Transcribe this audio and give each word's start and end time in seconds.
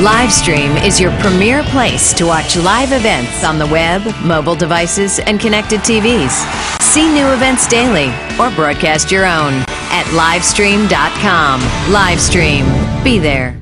Livestream 0.00 0.82
is 0.82 0.98
your 0.98 1.10
premier 1.18 1.62
place 1.64 2.14
to 2.14 2.24
watch 2.24 2.56
live 2.56 2.92
events 2.92 3.44
on 3.44 3.58
the 3.58 3.66
web, 3.66 4.00
mobile 4.24 4.54
devices, 4.54 5.18
and 5.18 5.38
connected 5.38 5.80
TVs. 5.80 6.30
See 6.80 7.12
new 7.12 7.30
events 7.34 7.68
daily 7.68 8.08
or 8.40 8.48
broadcast 8.56 9.12
your 9.12 9.26
own 9.26 9.52
at 9.92 10.06
livestream.com. 10.14 11.60
Livestream. 11.92 13.04
Be 13.04 13.18
there. 13.18 13.60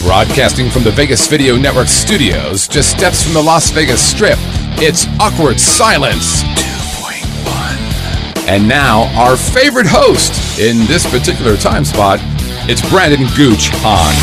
Broadcasting 0.00 0.70
from 0.70 0.82
the 0.82 0.92
Vegas 0.92 1.26
Video 1.26 1.58
Network 1.58 1.88
studios, 1.88 2.68
just 2.68 2.96
steps 2.96 3.22
from 3.22 3.34
the 3.34 3.42
Las 3.42 3.68
Vegas 3.68 4.00
Strip, 4.00 4.38
it's 4.80 5.06
Awkward 5.20 5.60
Silence 5.60 6.42
2.1. 6.42 8.48
And 8.48 8.66
now, 8.66 9.14
our 9.22 9.36
favorite 9.36 9.86
host 9.86 10.58
in 10.58 10.86
this 10.86 11.04
particular 11.10 11.58
time 11.58 11.84
spot, 11.84 12.18
it's 12.70 12.86
Brandon 12.90 13.26
Gooch 13.34 13.70
Hahn. 13.76 14.14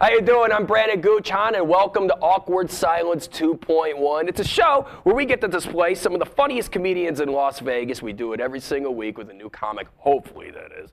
How 0.00 0.08
you 0.10 0.20
doing? 0.20 0.50
I'm 0.50 0.66
Brandon 0.66 1.00
Gooch 1.00 1.30
Hahn, 1.30 1.54
and 1.54 1.68
welcome 1.68 2.08
to 2.08 2.14
Awkward 2.16 2.68
Silence 2.68 3.28
2.1. 3.28 4.28
It's 4.28 4.40
a 4.40 4.44
show 4.44 4.88
where 5.04 5.14
we 5.14 5.24
get 5.24 5.40
to 5.42 5.48
display 5.48 5.94
some 5.94 6.14
of 6.14 6.18
the 6.18 6.26
funniest 6.26 6.72
comedians 6.72 7.20
in 7.20 7.30
Las 7.30 7.60
Vegas. 7.60 8.02
We 8.02 8.12
do 8.12 8.32
it 8.32 8.40
every 8.40 8.60
single 8.60 8.96
week 8.96 9.18
with 9.18 9.30
a 9.30 9.34
new 9.34 9.48
comic, 9.48 9.86
hopefully 9.98 10.50
that 10.50 10.72
is. 10.82 10.90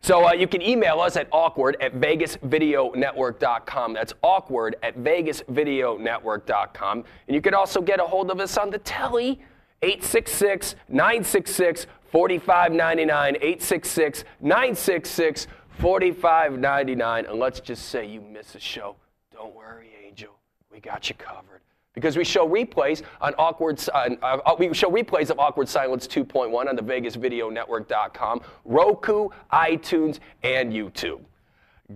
So 0.00 0.28
uh, 0.28 0.32
you 0.32 0.46
can 0.46 0.62
email 0.62 1.00
us 1.00 1.16
at 1.16 1.26
awkward 1.32 1.76
at 1.80 1.94
vegasvideonetwork.com. 1.94 3.94
That's 3.94 4.12
awkward 4.22 4.76
at 4.82 4.98
vegasvideonetwork.com. 4.98 7.04
And 7.26 7.34
you 7.34 7.40
can 7.40 7.54
also 7.54 7.80
get 7.80 8.00
a 8.00 8.04
hold 8.04 8.30
of 8.30 8.40
us 8.40 8.56
on 8.56 8.70
the 8.70 8.78
telly, 8.78 9.40
866 9.82 10.76
966 10.88 11.86
4599, 12.10 13.36
866 13.36 14.24
966 14.40 15.46
4599. 15.70 17.26
And 17.26 17.38
let's 17.38 17.60
just 17.60 17.88
say 17.88 18.06
you 18.06 18.20
miss 18.20 18.54
a 18.54 18.60
show. 18.60 18.96
Don't 19.32 19.54
worry, 19.54 19.90
Angel. 20.04 20.32
We 20.72 20.80
got 20.80 21.08
you 21.08 21.14
covered 21.16 21.62
because 21.98 22.16
we 22.16 22.22
show 22.22 22.48
replays 22.48 23.02
on 23.20 23.34
awkward 23.38 23.82
uh, 23.92 24.10
uh, 24.22 24.54
we 24.56 24.72
show 24.72 24.88
replays 24.88 25.30
of 25.30 25.40
awkward 25.40 25.68
silence 25.68 26.06
2.1 26.06 26.68
on 26.68 26.76
the 26.76 26.82
vegasvideonetwork.com 26.82 28.40
roku 28.64 29.28
itunes 29.52 30.20
and 30.44 30.72
youtube. 30.72 31.20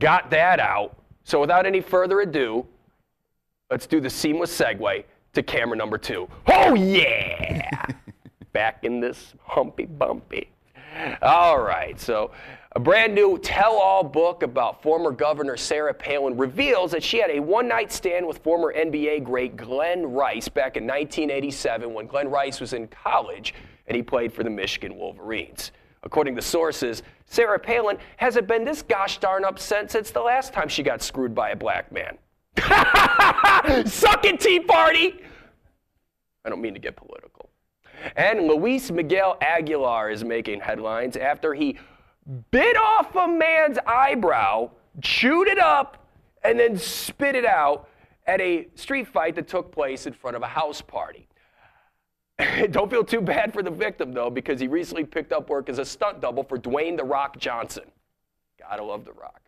Got 0.00 0.28
that 0.30 0.58
out. 0.58 0.96
So 1.22 1.40
without 1.40 1.66
any 1.66 1.80
further 1.80 2.20
ado 2.22 2.66
let's 3.70 3.86
do 3.86 4.00
the 4.00 4.10
seamless 4.10 4.58
segue 4.58 5.04
to 5.34 5.42
camera 5.42 5.76
number 5.76 5.98
two. 5.98 6.28
Oh 6.48 6.74
yeah! 6.74 7.86
Back 8.52 8.82
in 8.82 8.98
this 8.98 9.34
humpy 9.44 9.86
bumpy. 9.86 10.48
All 11.22 11.60
right 11.60 11.98
so 12.00 12.32
a 12.74 12.80
brand 12.80 13.14
new 13.14 13.38
tell 13.38 13.74
all 13.74 14.02
book 14.02 14.42
about 14.42 14.82
former 14.82 15.10
Governor 15.10 15.58
Sarah 15.58 15.92
Palin 15.92 16.36
reveals 16.38 16.90
that 16.92 17.02
she 17.02 17.18
had 17.18 17.30
a 17.30 17.38
one 17.38 17.68
night 17.68 17.92
stand 17.92 18.26
with 18.26 18.38
former 18.38 18.72
NBA 18.72 19.24
great 19.24 19.56
Glen 19.56 20.06
Rice 20.06 20.48
back 20.48 20.78
in 20.78 20.84
1987 20.84 21.92
when 21.92 22.06
Glen 22.06 22.30
Rice 22.30 22.60
was 22.60 22.72
in 22.72 22.88
college 22.88 23.54
and 23.86 23.94
he 23.94 24.02
played 24.02 24.32
for 24.32 24.42
the 24.42 24.50
Michigan 24.50 24.96
Wolverines. 24.96 25.72
According 26.02 26.34
to 26.36 26.42
sources, 26.42 27.02
Sarah 27.26 27.58
Palin 27.58 27.98
hasn't 28.16 28.48
been 28.48 28.64
this 28.64 28.80
gosh 28.80 29.18
darn 29.18 29.44
upset 29.44 29.90
since 29.90 30.10
the 30.10 30.20
last 30.20 30.54
time 30.54 30.68
she 30.68 30.82
got 30.82 31.02
screwed 31.02 31.34
by 31.34 31.50
a 31.50 31.56
black 31.56 31.92
man. 31.92 32.16
Suck 33.86 34.24
it, 34.24 34.40
Tea 34.40 34.60
Party! 34.60 35.20
I 36.44 36.48
don't 36.48 36.60
mean 36.60 36.74
to 36.74 36.80
get 36.80 36.96
political. 36.96 37.50
And 38.16 38.46
Luis 38.46 38.90
Miguel 38.90 39.36
Aguilar 39.40 40.10
is 40.10 40.24
making 40.24 40.60
headlines 40.60 41.16
after 41.16 41.54
he 41.54 41.78
bit 42.50 42.76
off 42.76 43.14
a 43.16 43.28
man's 43.28 43.78
eyebrow, 43.86 44.70
chewed 45.00 45.48
it 45.48 45.58
up, 45.58 46.06
and 46.44 46.58
then 46.58 46.76
spit 46.76 47.34
it 47.34 47.44
out 47.44 47.88
at 48.26 48.40
a 48.40 48.68
street 48.74 49.08
fight 49.08 49.34
that 49.34 49.48
took 49.48 49.72
place 49.72 50.06
in 50.06 50.12
front 50.12 50.36
of 50.36 50.42
a 50.42 50.46
house 50.46 50.80
party. 50.80 51.28
Don't 52.70 52.90
feel 52.90 53.04
too 53.04 53.20
bad 53.20 53.52
for 53.52 53.62
the 53.62 53.70
victim, 53.70 54.12
though, 54.12 54.30
because 54.30 54.60
he 54.60 54.68
recently 54.68 55.04
picked 55.04 55.32
up 55.32 55.48
work 55.48 55.68
as 55.68 55.78
a 55.78 55.84
stunt 55.84 56.20
double 56.20 56.44
for 56.44 56.58
Dwayne 56.58 56.96
The 56.96 57.04
Rock 57.04 57.38
Johnson. 57.38 57.84
Gotta 58.58 58.82
love 58.82 59.04
The 59.04 59.12
Rock. 59.12 59.40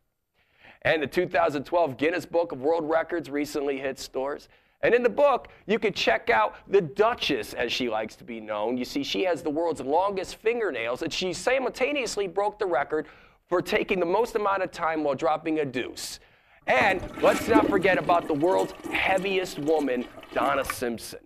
And 0.83 1.03
the 1.03 1.07
2012 1.07 1.97
Guinness 1.97 2.27
Book 2.27 2.53
of 2.53 2.61
World 2.61 2.89
Records 2.89 3.31
recently 3.31 3.79
hit 3.79 3.99
stores. 3.99 4.49
And 4.85 4.95
in 4.95 5.03
the 5.03 5.09
book, 5.09 5.49
you 5.67 5.79
could 5.79 5.97
check 5.97 6.29
out 6.29 6.57
the 6.69 6.83
Duchess, 6.83 7.55
as 7.55 7.73
she 7.73 7.89
likes 7.89 8.15
to 8.17 8.25
be 8.25 8.39
known. 8.39 8.77
You 8.77 8.85
see, 8.85 9.03
she 9.03 9.25
has 9.25 9.43
the 9.43 9.49
world's 9.49 9.81
longest 9.81 10.37
fingernails, 10.37 11.01
and 11.01 11.11
she 11.11 11.33
simultaneously 11.33 12.29
broke 12.29 12.59
the 12.59 12.67
record 12.67 13.07
for 13.49 13.63
taking 13.63 13.99
the 13.99 14.07
most 14.07 14.37
amount 14.37 14.63
of 14.63 14.71
time 14.71 15.03
while 15.03 15.15
dropping 15.15 15.61
a 15.61 15.65
deuce. 15.65 16.21
And 16.67 17.03
let's 17.23 17.49
not 17.49 17.69
forget 17.69 17.97
about 17.97 18.29
the 18.29 18.35
world's 18.35 18.75
heaviest 18.93 19.59
woman, 19.59 20.05
Donna 20.35 20.67
Simpson. 20.67 21.21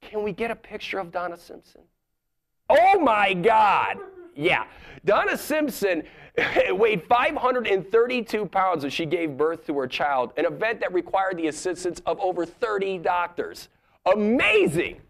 Can 0.00 0.22
we 0.22 0.32
get 0.32 0.50
a 0.50 0.56
picture 0.56 0.98
of 0.98 1.12
Donna 1.12 1.36
Simpson? 1.36 1.82
Oh 2.70 2.98
my 2.98 3.34
God! 3.34 3.98
Yeah. 4.34 4.64
Donna 5.04 5.36
Simpson 5.36 6.04
weighed 6.70 7.02
532 7.04 8.46
pounds 8.46 8.84
when 8.84 8.90
she 8.90 9.04
gave 9.06 9.36
birth 9.36 9.66
to 9.66 9.78
her 9.78 9.86
child, 9.86 10.32
an 10.36 10.46
event 10.46 10.80
that 10.80 10.92
required 10.92 11.36
the 11.36 11.48
assistance 11.48 12.00
of 12.06 12.18
over 12.20 12.46
30 12.46 12.98
doctors. 12.98 13.68
Amazing! 14.06 15.00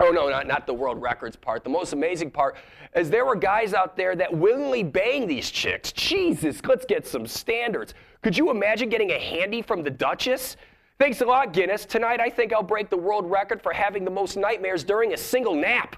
Oh, 0.00 0.10
no, 0.10 0.28
not, 0.28 0.46
not 0.46 0.66
the 0.66 0.74
world 0.74 1.02
records 1.02 1.34
part. 1.34 1.64
The 1.64 1.70
most 1.70 1.92
amazing 1.92 2.30
part 2.30 2.56
is 2.94 3.10
there 3.10 3.24
were 3.24 3.34
guys 3.34 3.74
out 3.74 3.96
there 3.96 4.14
that 4.14 4.32
willingly 4.32 4.84
bang 4.84 5.26
these 5.26 5.50
chicks. 5.50 5.90
Jesus, 5.90 6.60
let's 6.64 6.86
get 6.86 7.06
some 7.06 7.26
standards. 7.26 7.94
Could 8.22 8.38
you 8.38 8.50
imagine 8.50 8.88
getting 8.88 9.10
a 9.10 9.18
handy 9.18 9.60
from 9.60 9.82
the 9.82 9.90
Duchess? 9.90 10.56
Thanks 11.00 11.20
a 11.20 11.26
lot, 11.26 11.52
Guinness. 11.52 11.84
Tonight, 11.84 12.20
I 12.20 12.30
think 12.30 12.52
I'll 12.52 12.62
break 12.62 12.90
the 12.90 12.96
world 12.96 13.28
record 13.28 13.60
for 13.60 13.72
having 13.72 14.04
the 14.04 14.10
most 14.10 14.36
nightmares 14.36 14.84
during 14.84 15.14
a 15.14 15.16
single 15.16 15.54
nap. 15.54 15.96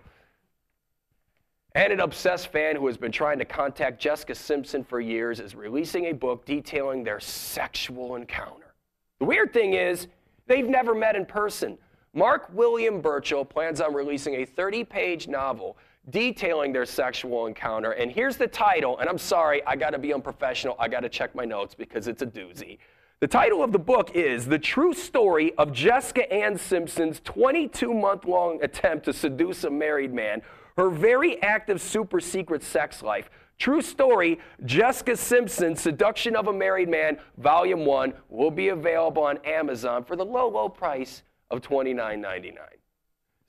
And 1.74 1.92
an 1.92 2.00
obsessed 2.00 2.48
fan 2.48 2.74
who 2.74 2.86
has 2.88 2.96
been 2.96 3.12
trying 3.12 3.38
to 3.38 3.44
contact 3.44 4.00
Jessica 4.00 4.34
Simpson 4.34 4.82
for 4.82 5.00
years 5.00 5.38
is 5.38 5.54
releasing 5.54 6.06
a 6.06 6.12
book 6.12 6.44
detailing 6.44 7.04
their 7.04 7.20
sexual 7.20 8.16
encounter. 8.16 8.74
The 9.20 9.26
weird 9.26 9.52
thing 9.52 9.74
is, 9.74 10.08
they've 10.46 10.66
never 10.66 10.94
met 10.94 11.14
in 11.14 11.24
person. 11.24 11.78
Mark 12.12 12.50
William 12.52 13.00
Burchill 13.00 13.44
plans 13.44 13.80
on 13.80 13.94
releasing 13.94 14.34
a 14.36 14.44
30 14.44 14.82
page 14.82 15.28
novel 15.28 15.76
detailing 16.08 16.72
their 16.72 16.86
sexual 16.86 17.46
encounter. 17.46 17.92
And 17.92 18.10
here's 18.10 18.36
the 18.36 18.48
title, 18.48 18.98
and 18.98 19.08
I'm 19.08 19.18
sorry, 19.18 19.64
I 19.64 19.76
gotta 19.76 19.98
be 19.98 20.12
unprofessional, 20.12 20.74
I 20.80 20.88
gotta 20.88 21.08
check 21.08 21.36
my 21.36 21.44
notes 21.44 21.76
because 21.76 22.08
it's 22.08 22.22
a 22.22 22.26
doozy. 22.26 22.78
The 23.20 23.28
title 23.28 23.62
of 23.62 23.70
the 23.70 23.78
book 23.78 24.12
is 24.14 24.46
The 24.46 24.58
True 24.58 24.94
Story 24.94 25.52
of 25.56 25.72
Jessica 25.72 26.32
Ann 26.32 26.56
Simpson's 26.58 27.20
22 27.20 27.92
month 27.92 28.24
long 28.24 28.60
attempt 28.64 29.04
to 29.04 29.12
seduce 29.12 29.62
a 29.62 29.70
married 29.70 30.12
man 30.12 30.42
her 30.76 30.90
very 30.90 31.40
active 31.42 31.80
super 31.80 32.20
secret 32.20 32.62
sex 32.62 33.02
life. 33.02 33.30
True 33.58 33.82
story 33.82 34.38
Jessica 34.64 35.16
Simpson, 35.16 35.76
Seduction 35.76 36.34
of 36.34 36.48
a 36.48 36.52
Married 36.52 36.88
Man, 36.88 37.18
Volume 37.36 37.84
1, 37.84 38.14
will 38.28 38.50
be 38.50 38.68
available 38.68 39.22
on 39.22 39.38
Amazon 39.44 40.02
for 40.02 40.16
the 40.16 40.24
low, 40.24 40.48
low 40.48 40.68
price 40.68 41.22
of 41.50 41.60
$29.99. 41.60 42.56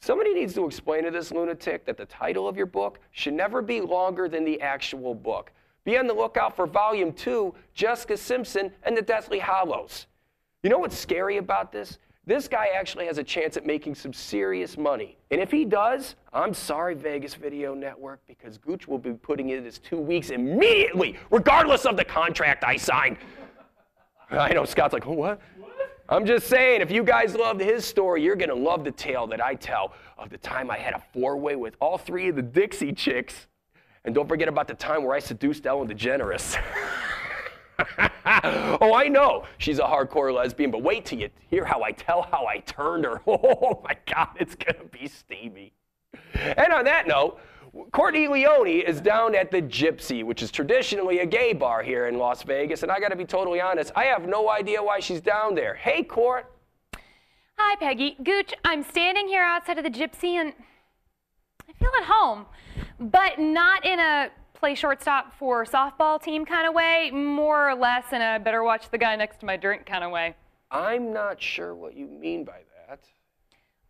Somebody 0.01 0.33
needs 0.33 0.55
to 0.55 0.65
explain 0.65 1.03
to 1.03 1.11
this 1.11 1.31
lunatic 1.31 1.85
that 1.85 1.95
the 1.95 2.05
title 2.05 2.47
of 2.47 2.57
your 2.57 2.65
book 2.65 2.99
should 3.11 3.35
never 3.35 3.61
be 3.61 3.79
longer 3.81 4.27
than 4.27 4.43
the 4.43 4.59
actual 4.59 5.13
book. 5.13 5.51
Be 5.83 5.97
on 5.97 6.07
the 6.07 6.13
lookout 6.13 6.55
for 6.55 6.65
Volume 6.65 7.13
2, 7.13 7.53
Jessica 7.74 8.17
Simpson 8.17 8.71
and 8.83 8.97
the 8.97 9.01
Deathly 9.01 9.39
Hallows. 9.39 10.07
You 10.63 10.69
know 10.69 10.79
what's 10.79 10.97
scary 10.97 11.38
about 11.38 11.71
this? 11.71 12.00
This 12.27 12.47
guy 12.47 12.68
actually 12.75 13.07
has 13.07 13.18
a 13.18 13.23
chance 13.23 13.57
at 13.57 13.65
making 13.65 13.95
some 13.95 14.13
serious 14.13 14.77
money. 14.77 15.18
And 15.31 15.41
if 15.41 15.50
he 15.50 15.65
does, 15.65 16.15
I'm 16.31 16.53
sorry, 16.53 16.94
Vegas 16.94 17.33
Video 17.33 17.73
Network, 17.73 18.21
because 18.27 18.59
Gooch 18.59 18.88
will 18.88 19.00
be 19.00 19.13
putting 19.13 19.50
in 19.50 19.63
his 19.63 19.79
two 19.79 19.97
weeks 19.97 20.29
immediately, 20.29 21.18
regardless 21.31 21.85
of 21.85 21.97
the 21.97 22.06
contract 22.06 22.63
I 22.63 22.77
signed. 22.77 23.18
I 24.29 24.53
know 24.53 24.65
Scott's 24.65 24.94
like, 24.94 25.07
oh, 25.07 25.13
what? 25.13 25.41
I'm 26.09 26.25
just 26.25 26.47
saying, 26.47 26.81
if 26.81 26.91
you 26.91 27.03
guys 27.03 27.33
loved 27.33 27.59
his 27.59 27.85
story, 27.85 28.21
you're 28.21 28.35
going 28.35 28.50
to 28.50 28.56
love 28.56 28.83
the 28.83 28.91
tale 28.91 29.25
that 29.27 29.44
I 29.44 29.56
tell 29.56 29.94
of 30.17 30.29
the 30.29 30.38
time 30.38 30.69
I 30.69 30.77
had 30.77 30.94
a 30.94 31.01
four 31.13 31.38
way 31.38 31.56
with 31.56 31.75
all 31.79 31.97
three 31.97 32.29
of 32.29 32.35
the 32.35 32.41
Dixie 32.41 32.94
chicks. 32.94 33.47
And 34.06 34.13
don't 34.13 34.27
forget 34.27 34.47
about 34.47 34.67
the 34.67 34.74
time 34.74 35.03
where 35.03 35.15
I 35.15 35.19
seduced 35.19 35.65
Ellen 35.65 35.88
DeGeneres. 35.88 36.62
oh, 38.81 38.94
I 38.94 39.07
know 39.07 39.45
she's 39.57 39.80
a 39.80 39.83
hardcore 39.83 40.33
lesbian, 40.33 40.72
but 40.72 40.83
wait 40.83 41.06
till 41.06 41.19
you 41.19 41.30
hear 41.50 41.66
how 41.66 41.83
I 41.83 41.92
tell 41.92 42.24
how 42.24 42.45
I 42.45 42.60
turned 42.60 43.06
her. 43.06 43.22
Oh 43.28 43.81
my 43.83 43.98
God, 44.06 44.30
it's 44.39 44.56
gonna 44.56 44.86
be 44.92 45.07
steamy. 45.07 45.74
And 46.33 46.74
on 46.74 46.86
that 46.86 47.07
note, 47.07 47.39
Courtney 47.92 48.28
Leone 48.28 48.68
is 48.68 49.00
down 49.00 49.33
at 49.36 49.50
the 49.50 49.62
Gypsy, 49.62 50.24
which 50.24 50.44
is 50.44 50.51
traditionally 50.51 51.19
a 51.19 51.25
gay 51.25 51.54
bar 51.54 51.81
here 51.81 52.07
in 52.07 52.18
Las 52.18 52.44
Vegas. 52.44 52.83
And 52.83 52.92
I 52.92 53.00
got 53.00 53.10
to 53.10 53.16
be 53.16 53.25
totally 53.25 53.62
honest, 53.62 53.92
I 53.95 54.06
have 54.06 54.27
no 54.27 54.50
idea 54.50 54.84
why 54.84 55.00
she's 55.00 55.22
down 55.22 55.56
there. 55.56 55.75
Hey, 55.75 56.04
Court. 56.04 56.51
Hi, 57.57 57.75
Peggy. 57.77 58.18
Gooch, 58.24 58.54
I'm 58.66 58.84
standing 58.84 59.27
here 59.27 59.44
outside 59.44 59.77
of 59.77 59.84
the 59.86 59.89
Gypsy 59.89 60.34
and 60.34 60.54
I 61.69 61.74
feel 61.74 61.92
at 61.98 62.07
home, 62.07 62.45
but 63.00 63.39
not 63.39 63.86
in 63.86 64.00
a 64.00 64.30
play 64.62 64.75
shortstop 64.75 65.34
for 65.40 65.66
softball 65.66 66.22
team 66.22 66.46
kind 66.46 66.68
of 66.68 66.75
way, 66.75 67.10
more 67.12 67.72
or 67.72 67.75
less 67.75 68.13
in 68.13 68.22
a 68.22 68.40
better 68.40 68.63
watch 68.63 68.92
the 68.92 68.98
guy 68.98 69.16
next 69.16 69.40
to 69.40 69.46
my 69.48 69.58
drink 69.58 69.88
kind 69.88 70.04
of 70.04 70.12
way. 70.12 70.36
I'm 70.69 71.12
not 71.12 71.42
sure 71.42 71.74
what 71.74 71.98
you 71.98 72.06
mean 72.06 72.46
by 72.46 72.60
that. 72.88 73.00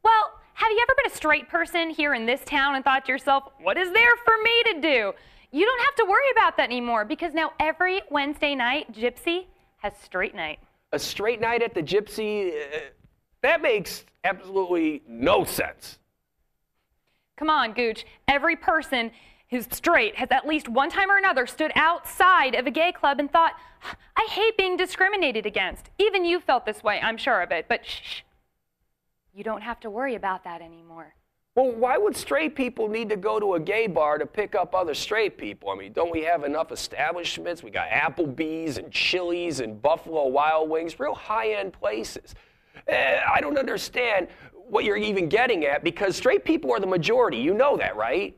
Well, 0.01 0.31
have 0.53 0.71
you 0.71 0.79
ever 0.81 0.95
been 0.95 1.11
a 1.11 1.15
straight 1.15 1.49
person 1.49 1.89
here 1.89 2.13
in 2.13 2.25
this 2.25 2.39
town 2.45 2.75
and 2.75 2.85
thought 2.85 3.03
to 3.05 3.11
yourself, 3.11 3.49
what 3.61 3.77
is 3.77 3.91
there 3.91 4.15
for 4.23 4.33
me 4.41 4.63
to 4.73 4.81
do? 4.81 5.13
You 5.51 5.65
don't 5.65 5.81
have 5.81 5.95
to 5.95 6.05
worry 6.05 6.31
about 6.31 6.55
that 6.55 6.69
anymore 6.69 7.03
because 7.03 7.33
now 7.33 7.51
every 7.59 8.01
Wednesday 8.09 8.55
night, 8.55 8.93
Gypsy 8.93 9.47
has 9.79 9.91
straight 10.01 10.33
night. 10.33 10.59
A 10.93 10.99
straight 10.99 11.41
night 11.41 11.61
at 11.61 11.73
the 11.73 11.83
Gypsy, 11.83 12.53
uh, 12.53 12.79
that 13.41 13.61
makes 13.61 14.05
absolutely 14.23 15.03
no 15.05 15.43
sense. 15.43 15.99
Come 17.35 17.49
on, 17.49 17.73
Gooch. 17.73 18.05
Every 18.29 18.55
person 18.55 19.11
who's 19.51 19.67
straight 19.71 20.15
has 20.15 20.29
at 20.31 20.47
least 20.47 20.67
one 20.69 20.89
time 20.89 21.11
or 21.11 21.17
another 21.17 21.45
stood 21.45 21.71
outside 21.75 22.55
of 22.55 22.65
a 22.65 22.71
gay 22.71 22.91
club 22.91 23.19
and 23.19 23.31
thought, 23.31 23.53
I 24.15 24.27
hate 24.29 24.57
being 24.57 24.77
discriminated 24.77 25.45
against. 25.45 25.89
Even 25.99 26.25
you 26.25 26.39
felt 26.39 26.65
this 26.65 26.81
way, 26.81 26.99
I'm 27.01 27.17
sure 27.17 27.41
of 27.41 27.51
it, 27.51 27.65
but 27.67 27.85
shh. 27.85 28.21
You 29.33 29.43
don't 29.43 29.61
have 29.61 29.79
to 29.81 29.89
worry 29.89 30.15
about 30.15 30.43
that 30.45 30.61
anymore. 30.61 31.13
Well, 31.55 31.71
why 31.71 31.97
would 31.97 32.15
straight 32.15 32.55
people 32.55 32.87
need 32.87 33.09
to 33.09 33.17
go 33.17 33.37
to 33.37 33.55
a 33.55 33.59
gay 33.59 33.87
bar 33.87 34.17
to 34.17 34.25
pick 34.25 34.55
up 34.55 34.73
other 34.73 34.93
straight 34.93 35.37
people? 35.37 35.69
I 35.69 35.75
mean, 35.75 35.91
don't 35.91 36.11
we 36.11 36.23
have 36.23 36.45
enough 36.45 36.71
establishments? 36.71 37.61
We 37.61 37.71
got 37.71 37.89
Applebee's 37.89 38.77
and 38.77 38.89
Chili's 38.89 39.59
and 39.59 39.81
Buffalo 39.81 40.27
Wild 40.27 40.69
Wings, 40.69 40.97
real 40.97 41.13
high 41.13 41.53
end 41.55 41.73
places. 41.73 42.35
Uh, 42.89 42.95
I 43.29 43.41
don't 43.41 43.57
understand 43.57 44.29
what 44.53 44.85
you're 44.85 44.95
even 44.95 45.27
getting 45.27 45.65
at 45.65 45.83
because 45.83 46.15
straight 46.15 46.45
people 46.45 46.71
are 46.71 46.79
the 46.79 46.87
majority. 46.87 47.37
You 47.37 47.53
know 47.53 47.75
that, 47.75 47.97
right? 47.97 48.37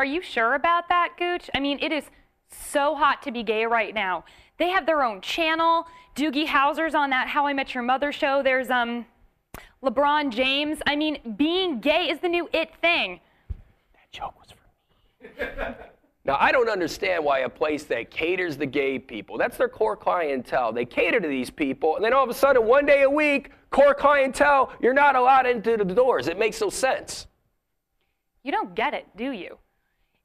Are 0.00 0.04
you 0.06 0.22
sure 0.22 0.54
about 0.54 0.88
that, 0.88 1.18
Gooch? 1.18 1.50
I 1.54 1.60
mean, 1.60 1.78
it 1.82 1.92
is 1.92 2.04
so 2.50 2.94
hot 2.94 3.20
to 3.24 3.30
be 3.30 3.42
gay 3.42 3.66
right 3.66 3.92
now. 3.92 4.24
They 4.56 4.70
have 4.70 4.86
their 4.86 5.02
own 5.02 5.20
channel. 5.20 5.86
Doogie 6.16 6.46
Howser's 6.46 6.94
on 6.94 7.10
that 7.10 7.28
How 7.28 7.46
I 7.46 7.52
Met 7.52 7.74
Your 7.74 7.82
Mother 7.82 8.10
show. 8.10 8.42
There's 8.42 8.70
um 8.70 9.04
LeBron 9.84 10.30
James. 10.30 10.78
I 10.86 10.96
mean, 10.96 11.18
being 11.36 11.80
gay 11.80 12.08
is 12.08 12.18
the 12.20 12.30
new 12.30 12.48
it 12.54 12.70
thing. 12.80 13.20
That 13.92 14.10
joke 14.10 14.32
was 14.40 14.48
for 14.52 15.22
me. 15.22 15.74
now, 16.24 16.38
I 16.40 16.50
don't 16.50 16.70
understand 16.70 17.22
why 17.22 17.40
a 17.40 17.48
place 17.50 17.84
that 17.84 18.10
caters 18.10 18.56
the 18.56 18.64
gay 18.64 18.98
people, 18.98 19.36
that's 19.36 19.58
their 19.58 19.68
core 19.68 19.98
clientele, 19.98 20.72
they 20.72 20.86
cater 20.86 21.20
to 21.20 21.28
these 21.28 21.50
people, 21.50 21.96
and 21.96 22.02
then 22.02 22.14
all 22.14 22.24
of 22.24 22.30
a 22.30 22.34
sudden, 22.34 22.66
one 22.66 22.86
day 22.86 23.02
a 23.02 23.10
week, 23.10 23.50
core 23.68 23.92
clientele, 23.92 24.72
you're 24.80 24.94
not 24.94 25.14
allowed 25.14 25.44
into 25.44 25.76
the 25.76 25.84
doors. 25.84 26.26
It 26.26 26.38
makes 26.38 26.58
no 26.58 26.70
sense. 26.70 27.26
You 28.42 28.50
don't 28.50 28.74
get 28.74 28.94
it, 28.94 29.06
do 29.14 29.32
you? 29.32 29.58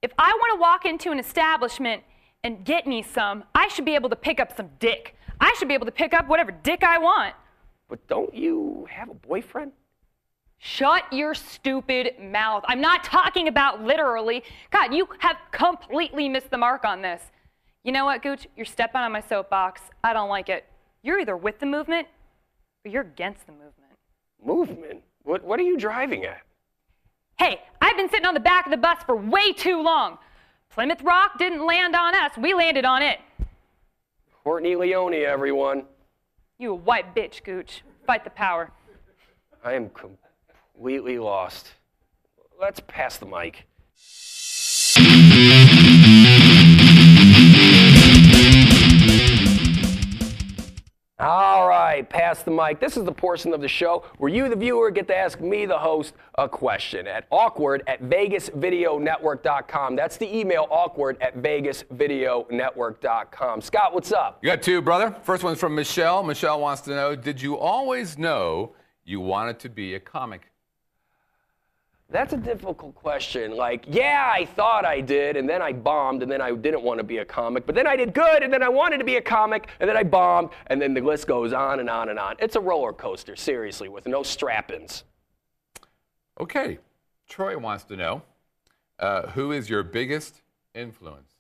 If 0.06 0.12
I 0.20 0.38
want 0.40 0.54
to 0.54 0.62
walk 0.62 0.86
into 0.86 1.10
an 1.10 1.18
establishment 1.18 2.04
and 2.44 2.64
get 2.64 2.86
me 2.86 3.02
some, 3.02 3.44
I 3.56 3.70
should 3.70 3.86
be 3.86 3.96
able 3.96 4.12
to 4.12 4.16
pick 4.16 4.40
up 4.40 4.56
some 4.56 4.70
dick. 4.78 5.16
I 5.42 5.52
should 5.58 5.68
be 5.68 5.74
able 5.74 5.88
to 5.88 5.92
pick 5.92 6.14
up 6.14 6.28
whatever 6.28 6.52
dick 6.52 6.84
I 6.84 7.00
want. 7.00 7.34
But 7.90 8.06
don't 8.08 8.32
you 8.32 8.88
have 8.92 9.10
a 9.10 9.16
boyfriend? 9.16 9.72
Shut 10.60 11.12
your 11.12 11.34
stupid 11.34 12.20
mouth. 12.22 12.64
I'm 12.68 12.82
not 12.82 13.04
talking 13.04 13.48
about 13.48 13.84
literally. 13.84 14.44
God, 14.70 14.94
you 14.94 15.08
have 15.18 15.38
completely 15.52 16.30
missed 16.30 16.52
the 16.52 16.58
mark 16.60 16.86
on 16.86 17.02
this. 17.02 17.24
You 17.84 17.92
know 17.92 18.06
what, 18.06 18.22
Gooch? 18.22 18.48
You're 18.56 18.68
stepping 18.68 19.02
on 19.02 19.12
my 19.12 19.22
soapbox. 19.22 19.82
I 20.04 20.14
don't 20.14 20.30
like 20.30 20.50
it. 20.50 20.66
You're 21.02 21.20
either 21.20 21.36
with 21.36 21.58
the 21.58 21.66
movement 21.66 22.08
or 22.86 22.92
you're 22.92 23.02
against 23.02 23.48
the 23.48 23.54
movement. 23.54 23.74
Movement? 24.46 25.02
What, 25.24 25.44
what 25.44 25.60
are 25.60 25.64
you 25.64 25.78
driving 25.80 26.26
at? 26.26 26.44
Hey, 27.38 27.62
I've 27.82 27.98
been 27.98 28.10
sitting 28.10 28.26
on 28.26 28.34
the 28.34 28.40
back 28.40 28.66
of 28.66 28.72
the 28.72 28.78
bus 28.78 29.00
for 29.06 29.16
way 29.16 29.52
too 29.52 29.82
long. 29.82 30.18
Plymouth 30.70 31.02
Rock 31.02 31.38
didn't 31.38 31.66
land 31.66 31.96
on 31.96 32.16
us, 32.16 32.38
we 32.38 32.54
landed 32.54 32.86
on 32.86 33.02
it. 33.02 33.20
Courtney 34.44 34.76
Leone, 34.76 35.14
everyone. 35.14 35.84
You 36.58 36.72
a 36.72 36.76
white 36.76 37.16
bitch, 37.16 37.44
Gooch. 37.44 37.84
Fight 38.06 38.24
the 38.24 38.30
power. 38.30 38.72
I 39.64 39.74
am 39.74 39.90
completely 39.90 41.20
lost. 41.20 41.72
Let's 42.60 42.80
pass 42.80 43.18
the 43.18 43.26
mic. 43.26 43.66
All 51.18 51.66
right, 51.66 52.10
pass 52.10 52.44
the 52.44 52.52
mic. 52.52 52.82
This 52.82 52.98
is 52.98 53.06
the 53.06 53.12
portion 53.14 53.54
of 53.54 53.62
the 53.62 53.70
show 53.70 54.04
where 54.18 54.30
you, 54.30 54.50
the 54.50 54.56
viewer, 54.58 54.92
get 54.92 55.08
to 55.08 55.16
ask 55.16 55.40
me, 55.40 55.66
the 55.66 55.78
host, 55.78 56.14
a 56.38 56.50
question 56.50 57.08
at 57.08 57.26
awkward 57.32 57.84
at 57.88 58.04
vegasvideonetwork.com. 58.04 59.96
That's 59.96 60.18
the 60.18 60.38
email 60.38 60.68
awkward 60.70 61.16
at 61.22 61.38
vegasvideonetwork.com. 61.38 63.62
Scott, 63.62 63.94
what's 63.94 64.12
up? 64.12 64.40
You 64.42 64.50
got 64.50 64.62
two, 64.62 64.82
brother. 64.82 65.16
First 65.24 65.46
one's 65.46 65.58
from 65.58 65.74
Michelle. 65.74 66.22
Michelle 66.22 66.60
wants 66.60 66.82
to 66.82 66.90
know 66.90 67.16
Did 67.16 67.42
you 67.42 67.58
always 67.58 68.18
know 68.18 68.74
you 69.06 69.22
wanted 69.22 69.58
to 69.60 69.70
be 69.70 69.96
a 69.96 70.02
comic? 70.02 70.52
That's 72.10 72.34
a 72.34 72.38
difficult 72.38 72.94
question. 72.94 73.58
Like, 73.58 73.84
yeah, 73.88 74.32
I 74.34 74.46
thought 74.46 74.86
I 74.86 75.02
did, 75.02 75.36
and 75.36 75.50
then 75.50 75.62
I 75.62 75.74
bombed, 75.74 76.22
and 76.22 76.32
then 76.32 76.40
I 76.40 76.52
didn't 76.52 76.84
want 76.84 77.00
to 77.00 77.04
be 77.04 77.18
a 77.18 77.26
comic, 77.26 77.66
but 77.66 77.74
then 77.74 77.88
I 77.88 77.96
did 77.96 78.14
good, 78.14 78.44
and 78.44 78.54
then 78.54 78.62
I 78.62 78.70
wanted 78.70 79.00
to 79.00 79.04
be 79.04 79.16
a 79.16 79.22
comic, 79.22 79.70
and 79.80 79.90
then 79.90 79.98
I 79.98 80.04
bombed, 80.04 80.50
and 80.68 80.80
then 80.80 80.94
the 80.94 81.02
list 81.02 81.28
goes 81.28 81.52
on 81.52 81.80
and 81.80 81.90
on 81.90 82.10
and 82.10 82.20
on. 82.20 82.36
It's 82.40 82.56
a 82.56 82.62
roller 82.62 82.94
coaster, 82.94 83.36
seriously, 83.36 83.90
with 83.90 84.08
no 84.08 84.22
strap 84.22 84.72
ins. 84.72 85.04
Okay. 86.40 86.78
Troy 87.28 87.58
wants 87.58 87.86
to 87.86 87.96
know 87.96 88.22
uh, 89.00 89.28
who 89.30 89.52
is 89.52 89.68
your 89.68 89.82
biggest 89.82 90.42
influence 90.76 91.32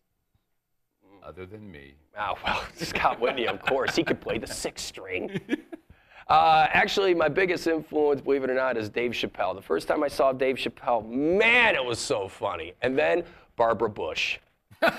other 1.24 1.46
than 1.46 1.72
me? 1.72 1.94
Oh, 2.18 2.34
well, 2.44 2.64
Scott 2.76 3.20
Whitney, 3.20 3.48
of 3.48 3.62
course. 3.62 3.96
He 3.96 4.04
could 4.04 4.20
play 4.20 4.40
the 4.40 4.48
sixth 4.48 4.86
string. 4.86 5.40
Uh, 6.28 6.68
actually, 6.72 7.14
my 7.14 7.30
biggest 7.30 7.68
influence, 7.68 8.20
believe 8.20 8.44
it 8.44 8.50
or 8.50 8.56
not, 8.56 8.78
is 8.78 8.90
Dave 8.90 9.12
Chappelle. 9.12 9.54
The 9.56 9.62
first 9.62 9.88
time 9.88 10.04
I 10.04 10.08
saw 10.08 10.34
Dave 10.34 10.56
Chappelle, 10.56 11.08
man, 11.08 11.76
it 11.76 11.84
was 11.84 12.00
so 12.00 12.28
funny. 12.28 12.74
And 12.82 12.98
then 12.98 13.24
Barbara 13.56 13.90
Bush. 13.90 14.40
mm, 14.82 14.92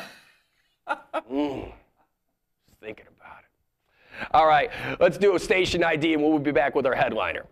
just 0.88 2.80
thinking 2.80 3.06
about 3.18 3.38
it. 3.40 4.28
All 4.32 4.46
right, 4.46 4.70
let's 5.00 5.18
do 5.18 5.34
a 5.34 5.38
station 5.38 5.82
ID 5.82 6.14
and 6.14 6.22
we'll 6.22 6.38
be 6.38 6.52
back 6.52 6.76
with 6.76 6.86
our 6.86 6.94
headliner. 6.94 7.44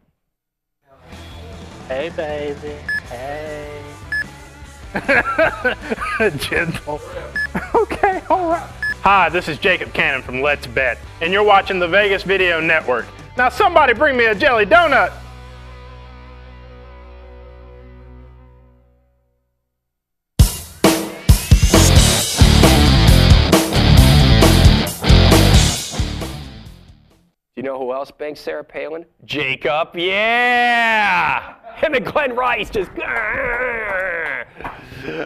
Hey, 1.88 2.11
baby. 2.16 2.76
Hey. 3.11 3.83
Gentle. 6.38 7.00
okay, 7.75 8.23
all 8.31 8.50
right. 8.50 8.71
Hi, 9.02 9.28
this 9.28 9.49
is 9.49 9.59
Jacob 9.59 9.93
Cannon 9.93 10.23
from 10.23 10.40
Let's 10.40 10.69
Bet, 10.69 10.97
and 11.21 11.33
you're 11.33 11.43
watching 11.43 11.81
the 11.81 11.88
Vegas 11.88 12.23
Video 12.23 12.61
Network. 12.61 13.07
Now 13.37 13.49
somebody 13.49 13.95
bring 13.95 14.17
me 14.17 14.26
a 14.26 14.35
jelly 14.35 14.64
donut. 14.64 15.12
You 27.57 27.64
know 27.64 27.76
who 27.76 27.93
else 27.93 28.12
banks 28.12 28.41
Sarah 28.41 28.62
Palin? 28.62 29.05
Jacob, 29.25 29.97
yeah! 29.97 31.57
Him 31.75 31.95
and 31.95 32.07
Glen 32.07 32.37
Rice 32.37 32.71
just. 32.71 32.91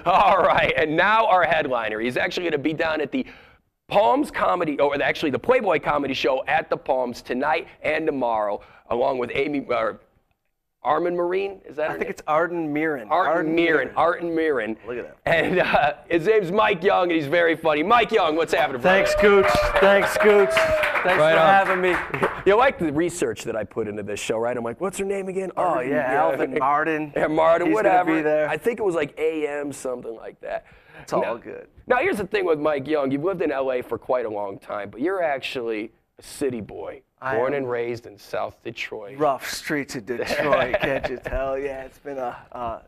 All 0.07 0.39
right, 0.39 0.73
and 0.79 0.97
now 0.97 1.27
our 1.27 1.45
headliner. 1.45 2.01
He's 2.01 2.17
actually 2.17 2.45
going 2.45 2.53
to 2.53 2.59
be 2.59 2.73
down 2.73 3.03
at 3.03 3.13
the 3.13 3.27
Palms 3.93 4.31
Comedy, 4.31 4.79
or 4.79 5.01
actually 5.03 5.31
the 5.31 5.39
Playboy 5.39 5.81
Comedy 5.81 6.13
Show 6.13 6.45
at 6.47 6.69
the 6.69 6.77
Palms 6.77 7.23
tonight 7.23 7.69
and 7.83 8.05
tomorrow, 8.07 8.61
along 8.91 9.17
with 9.17 9.31
Amy, 9.33 9.67
uh, 9.71 9.95
Armin 10.83 11.17
Marine. 11.17 11.63
Is 11.65 11.77
that? 11.77 11.87
I 11.87 11.93
think 11.93 12.03
name? 12.03 12.11
it's 12.11 12.23
Arden 12.27 12.75
Myrin. 12.75 13.11
Arden 13.11 13.57
Myrin. 13.57 13.91
Arden 13.97 14.31
Myrin. 14.31 14.77
Look 14.87 14.99
at 14.99 15.07
that. 15.07 15.17
And 15.25 15.59
uh, 15.61 15.95
his 16.11 16.27
name's 16.27 16.53
Mike 16.53 16.85
Young, 16.85 17.05
and 17.05 17.13
he's 17.13 17.27
very 17.27 17.57
funny. 17.57 17.83
Mike 17.83 18.13
Young, 18.13 18.37
what's 18.37 18.53
happening? 18.53 18.83
Thanks, 18.83 19.15
Scooch. 19.15 19.49
Thanks, 19.81 20.11
Scooch. 20.19 20.53
Thanks 20.53 21.19
right 21.19 21.35
for 21.35 21.41
on. 21.41 21.47
having 21.49 21.81
me. 21.81 21.95
You 22.45 22.57
like 22.57 22.79
the 22.79 22.93
research 22.93 23.45
that 23.45 23.57
I 23.57 23.65
put 23.65 23.89
into 23.89 24.03
this 24.03 24.21
show, 24.21 24.37
right? 24.39 24.55
I'm 24.55 24.65
like, 24.65 24.83
what's 24.83 24.99
her 24.99 25.05
name 25.07 25.29
again? 25.29 25.51
Oh 25.57 25.63
Arden, 25.63 25.93
yeah, 25.93 26.13
Alvin 26.13 26.55
Martin. 26.59 27.13
Yeah, 27.17 27.27
Martin. 27.29 27.69
He's 27.69 27.75
whatever. 27.75 28.17
Be 28.17 28.23
there. 28.23 28.49
I 28.51 28.59
think 28.59 28.81
it 28.81 28.85
was 28.85 28.95
like 28.95 29.19
AM, 29.19 29.73
something 29.73 30.15
like 30.15 30.39
that. 30.43 30.67
It's 31.03 31.13
all 31.13 31.23
now, 31.23 31.37
good. 31.37 31.69
Now, 31.87 31.99
here's 31.99 32.19
the 32.19 32.27
thing 32.27 32.45
with 32.45 32.59
Mike 32.59 32.87
Young. 32.87 33.11
You've 33.11 33.25
lived 33.25 33.43
in 33.43 33.51
LA 33.51 33.83
for 33.83 33.99
quite 33.99 34.27
a 34.27 34.31
long 34.31 34.59
time, 34.59 34.91
but 34.91 35.01
you're 35.01 35.23
actually 35.23 35.91
a 36.19 36.23
city 36.23 36.61
boy, 36.61 37.03
I 37.21 37.37
born 37.37 37.55
and 37.55 37.69
raised 37.69 38.07
in 38.07 38.19
South 38.19 38.63
Detroit. 38.63 39.19
Rough 39.19 39.51
streets 39.51 39.97
of 39.97 40.07
Detroit, 40.07 40.77
can't 40.81 41.09
you 41.09 41.19
tell? 41.19 41.59
Yeah, 41.59 41.85
it's 41.85 41.99
been 41.99 42.19
a. 42.19 42.37
Uh, 42.53 42.81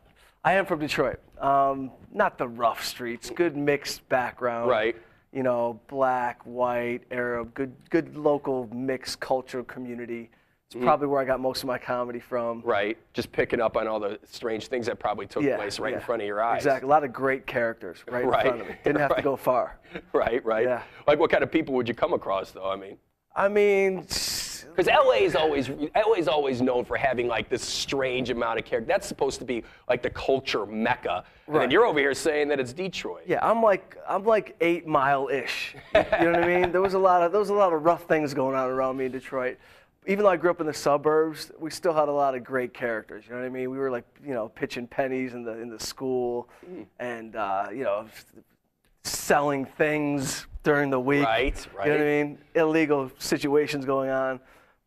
I 0.43 0.53
am 0.53 0.65
from 0.65 0.79
Detroit. 0.79 1.19
Um, 1.39 1.91
not 2.13 2.37
the 2.37 2.47
rough 2.47 2.83
streets, 2.83 3.29
good 3.29 3.55
mixed 3.55 4.07
background. 4.09 4.69
Right. 4.69 4.95
You 5.31 5.43
know, 5.43 5.79
black, 5.87 6.41
white, 6.45 7.01
Arab, 7.09 7.53
good, 7.53 7.73
good 7.89 8.17
local 8.17 8.67
mixed 8.73 9.19
culture 9.19 9.63
community. 9.63 10.29
It's 10.71 10.79
mm. 10.79 10.85
probably 10.85 11.07
where 11.07 11.19
I 11.19 11.25
got 11.25 11.41
most 11.41 11.63
of 11.63 11.67
my 11.67 11.77
comedy 11.77 12.21
from. 12.21 12.61
Right. 12.61 12.97
Just 13.11 13.29
picking 13.33 13.59
up 13.59 13.75
on 13.75 13.89
all 13.89 13.99
the 13.99 14.17
strange 14.23 14.67
things 14.67 14.85
that 14.85 14.99
probably 14.99 15.27
took 15.27 15.43
place 15.43 15.79
right 15.79 15.93
in 15.93 15.99
front 15.99 16.21
of 16.21 16.27
your 16.29 16.41
eyes. 16.41 16.59
Exactly. 16.59 16.87
A 16.87 16.89
lot 16.89 17.03
of 17.03 17.11
great 17.11 17.45
characters 17.45 17.97
right, 18.09 18.25
Right, 18.25 18.45
in 18.45 18.51
front 18.51 18.61
of 18.61 18.67
me. 18.69 18.75
Didn't 18.85 19.01
have 19.01 19.17
to 19.17 19.21
go 19.21 19.35
far. 19.35 19.77
Right, 20.13 20.43
right. 20.45 20.65
Yeah. 20.65 20.83
Like 21.05 21.19
what 21.19 21.29
kind 21.29 21.43
of 21.43 21.51
people 21.51 21.73
would 21.73 21.85
you 21.85 21.93
come 21.93 22.13
across 22.13 22.51
though? 22.51 22.69
I 22.69 22.77
mean, 22.77 22.95
I 23.35 23.49
mean, 23.49 23.97
because 23.97 24.87
LA 24.87 25.15
is 25.19 25.35
always 25.35 25.67
LA 25.69 26.13
is 26.17 26.29
always 26.29 26.61
known 26.61 26.85
for 26.85 26.95
having 26.95 27.27
like 27.27 27.49
this 27.49 27.61
strange 27.61 28.29
amount 28.29 28.57
of 28.59 28.63
character. 28.63 28.87
That's 28.87 29.05
supposed 29.05 29.39
to 29.39 29.45
be 29.45 29.65
like 29.89 30.01
the 30.01 30.09
culture 30.09 30.65
mecca. 30.65 31.25
And 31.47 31.57
then 31.57 31.71
you're 31.71 31.85
over 31.85 31.99
here 31.99 32.13
saying 32.13 32.47
that 32.49 32.59
it's 32.61 32.71
Detroit. 32.71 33.23
yeah, 33.27 33.39
I'm 33.45 33.61
like 33.61 33.97
I'm 34.07 34.23
like 34.23 34.55
eight 34.61 34.87
mile 34.87 35.27
ish. 35.27 35.75
You 35.93 36.01
know 36.03 36.31
what 36.31 36.43
I 36.43 36.47
mean? 36.47 36.71
There 36.71 36.81
was 36.81 36.93
a 36.93 36.99
lot 36.99 37.21
of 37.23 37.33
there 37.33 37.39
was 37.39 37.49
a 37.49 37.53
lot 37.53 37.73
of 37.73 37.83
rough 37.83 38.03
things 38.03 38.33
going 38.33 38.55
on 38.55 38.69
around 38.69 38.95
me 38.95 39.05
in 39.05 39.11
Detroit. 39.11 39.57
Even 40.07 40.23
though 40.23 40.31
I 40.31 40.37
grew 40.37 40.49
up 40.49 40.59
in 40.59 40.65
the 40.65 40.73
suburbs, 40.73 41.51
we 41.59 41.69
still 41.69 41.93
had 41.93 42.07
a 42.07 42.11
lot 42.11 42.33
of 42.33 42.43
great 42.43 42.73
characters. 42.73 43.25
You 43.27 43.33
know 43.33 43.41
what 43.41 43.45
I 43.45 43.49
mean? 43.49 43.69
We 43.69 43.77
were 43.77 43.91
like 43.91 44.05
you 44.25 44.33
know 44.33 44.49
pitching 44.49 44.87
pennies 44.87 45.33
in 45.33 45.43
the 45.43 45.59
in 45.61 45.69
the 45.69 45.79
school, 45.79 46.49
Mm. 46.67 46.85
and 46.99 47.35
uh, 47.35 47.67
you 47.71 47.83
know 47.83 48.05
selling 49.03 49.65
things 49.65 50.47
during 50.63 50.89
the 50.89 50.99
week. 50.99 51.25
Right, 51.25 51.67
right. 51.75 51.87
You 51.87 51.93
know 51.93 51.99
what 51.99 52.07
I 52.07 52.23
mean? 52.23 52.37
Illegal 52.55 53.11
situations 53.17 53.85
going 53.85 54.09
on. 54.09 54.39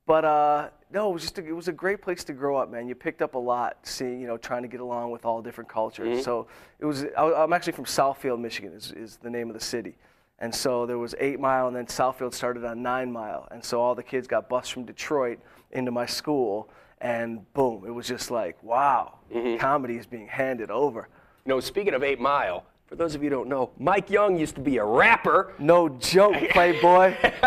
But 0.06 0.24
uh, 0.24 0.68
no, 0.92 1.10
it 1.10 1.14
was 1.14 1.22
just 1.22 1.38
a, 1.38 1.46
it 1.46 1.52
was 1.54 1.68
a 1.68 1.72
great 1.72 2.02
place 2.02 2.24
to 2.24 2.32
grow 2.32 2.56
up, 2.56 2.70
man. 2.70 2.88
You 2.88 2.94
picked 2.94 3.22
up 3.22 3.34
a 3.34 3.38
lot, 3.38 3.78
seeing 3.84 4.20
you 4.20 4.26
know, 4.26 4.36
trying 4.36 4.62
to 4.62 4.68
get 4.68 4.80
along 4.80 5.12
with 5.12 5.24
all 5.24 5.40
different 5.40 5.68
cultures. 5.70 6.08
Mm-hmm. 6.08 6.22
So 6.22 6.46
it 6.80 6.86
was. 6.86 7.04
I, 7.16 7.32
I'm 7.34 7.52
actually 7.52 7.72
from 7.72 7.86
Southfield, 7.86 8.40
Michigan, 8.40 8.72
is, 8.72 8.92
is 8.92 9.16
the 9.16 9.30
name 9.30 9.48
of 9.48 9.54
the 9.54 9.64
city. 9.64 9.96
And 10.38 10.54
so 10.54 10.84
there 10.86 10.98
was 10.98 11.14
Eight 11.20 11.38
Mile, 11.40 11.68
and 11.68 11.76
then 11.76 11.86
Southfield 11.86 12.34
started 12.34 12.64
on 12.64 12.82
Nine 12.82 13.10
Mile. 13.12 13.46
And 13.50 13.64
so 13.64 13.80
all 13.80 13.94
the 13.94 14.02
kids 14.02 14.26
got 14.26 14.48
bused 14.48 14.72
from 14.72 14.84
Detroit 14.84 15.38
into 15.72 15.90
my 15.90 16.06
school, 16.06 16.68
and 17.00 17.52
boom, 17.54 17.84
it 17.86 17.90
was 17.90 18.06
just 18.06 18.30
like, 18.30 18.62
wow, 18.62 19.18
Mm-hmm. 19.34 19.56
comedy 19.58 19.96
is 19.96 20.06
being 20.06 20.26
handed 20.28 20.70
over. 20.70 21.08
You 21.44 21.50
know, 21.50 21.60
speaking 21.60 21.94
of 21.94 22.02
Eight 22.02 22.20
Mile, 22.20 22.64
for 22.86 22.94
those 22.96 23.14
of 23.14 23.22
you 23.22 23.30
who 23.30 23.36
don't 23.36 23.48
know, 23.48 23.70
Mike 23.78 24.10
Young 24.10 24.36
used 24.38 24.54
to 24.56 24.60
be 24.60 24.76
a 24.76 24.84
rapper. 24.84 25.54
No 25.58 25.88
joke, 25.88 26.36
Playboy. 26.50 27.16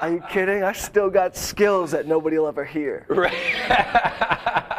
Are 0.00 0.10
you 0.10 0.22
kidding? 0.30 0.62
I 0.64 0.72
still 0.72 1.10
got 1.10 1.36
skills 1.36 1.90
that 1.92 2.06
nobody 2.06 2.38
will 2.38 2.48
ever 2.48 2.64
hear. 2.64 3.06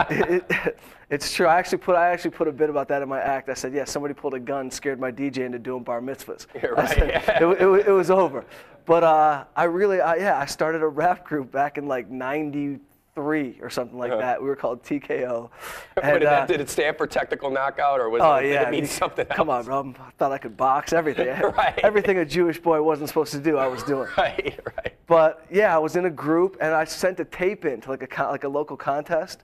It- 0.10 0.46
it- 0.50 0.80
it's 1.10 1.34
true. 1.34 1.48
I 1.48 1.58
actually 1.60 1.78
put 1.80 1.96
I 1.96 2.10
actually 2.12 2.32
put 2.32 2.48
a 2.48 2.52
bit 2.52 2.70
about 2.70 2.88
that 2.88 3.02
in 3.02 3.10
my 3.10 3.20
act. 3.22 3.50
I 3.50 3.54
said, 3.54 3.74
yeah, 3.74 3.86
somebody 3.86 4.14
pulled 4.14 4.34
a 4.34 4.40
gun, 4.40 4.72
scared 4.72 5.00
my 5.00 5.12
DJ 5.12 5.40
into 5.40 5.60
doing 5.60 5.84
bar 5.84 6.02
mitzvahs. 6.02 6.48
Yeah, 6.56 6.68
right. 6.68 6.90
said, 6.90 7.42
it, 7.42 7.62
it, 7.62 7.88
it 7.88 7.92
was 7.92 8.10
over. 8.10 8.46
But 8.86 9.04
uh, 9.04 9.46
I 9.56 9.64
really, 9.66 10.02
I, 10.02 10.16
yeah, 10.16 10.38
I 10.38 10.46
started 10.46 10.82
a 10.82 10.88
rap 10.88 11.24
group 11.26 11.52
back 11.52 11.78
in 11.78 11.88
like 11.88 12.10
'93 12.10 13.60
or 13.62 13.70
something 13.70 13.98
like 13.98 14.12
that. 14.12 14.42
We 14.42 14.48
were 14.48 14.56
called 14.56 14.84
TKO. 14.84 15.50
And, 16.02 16.20
did, 16.20 16.28
uh, 16.28 16.32
that, 16.32 16.48
did 16.48 16.60
it 16.60 16.70
stand 16.70 16.98
for 16.98 17.06
technical 17.08 17.50
knockout 17.52 18.00
or 18.02 18.10
was 18.10 18.22
Oh 18.24 18.36
it, 18.36 18.50
yeah, 18.50 18.64
it 18.68 18.72
mean 18.72 18.86
something 18.88 19.26
Come 19.28 19.50
on, 19.50 19.64
bro. 19.64 19.94
I 20.00 20.12
thought 20.18 20.32
I 20.32 20.38
could 20.40 20.58
box 20.58 20.92
everything. 20.92 21.28
Right. 21.42 21.80
Everything 21.84 22.18
a 22.18 22.26
Jewish 22.26 22.60
boy 22.60 22.82
wasn't 22.82 23.08
supposed 23.10 23.32
to 23.34 23.40
do, 23.40 23.58
I 23.58 23.68
was 23.68 23.84
doing. 23.84 24.10
Right, 24.18 24.60
right. 24.78 24.94
But 25.08 25.46
yeah, 25.52 25.74
I 25.76 25.78
was 25.78 25.96
in 25.96 26.06
a 26.06 26.10
group 26.10 26.58
and 26.60 26.74
I 26.74 26.84
sent 26.86 27.20
a 27.20 27.26
tape 27.26 27.64
in 27.66 27.80
to 27.82 27.90
like 27.92 28.02
a 28.18 28.24
like 28.24 28.44
a 28.44 28.50
local 28.50 28.76
contest, 28.76 29.44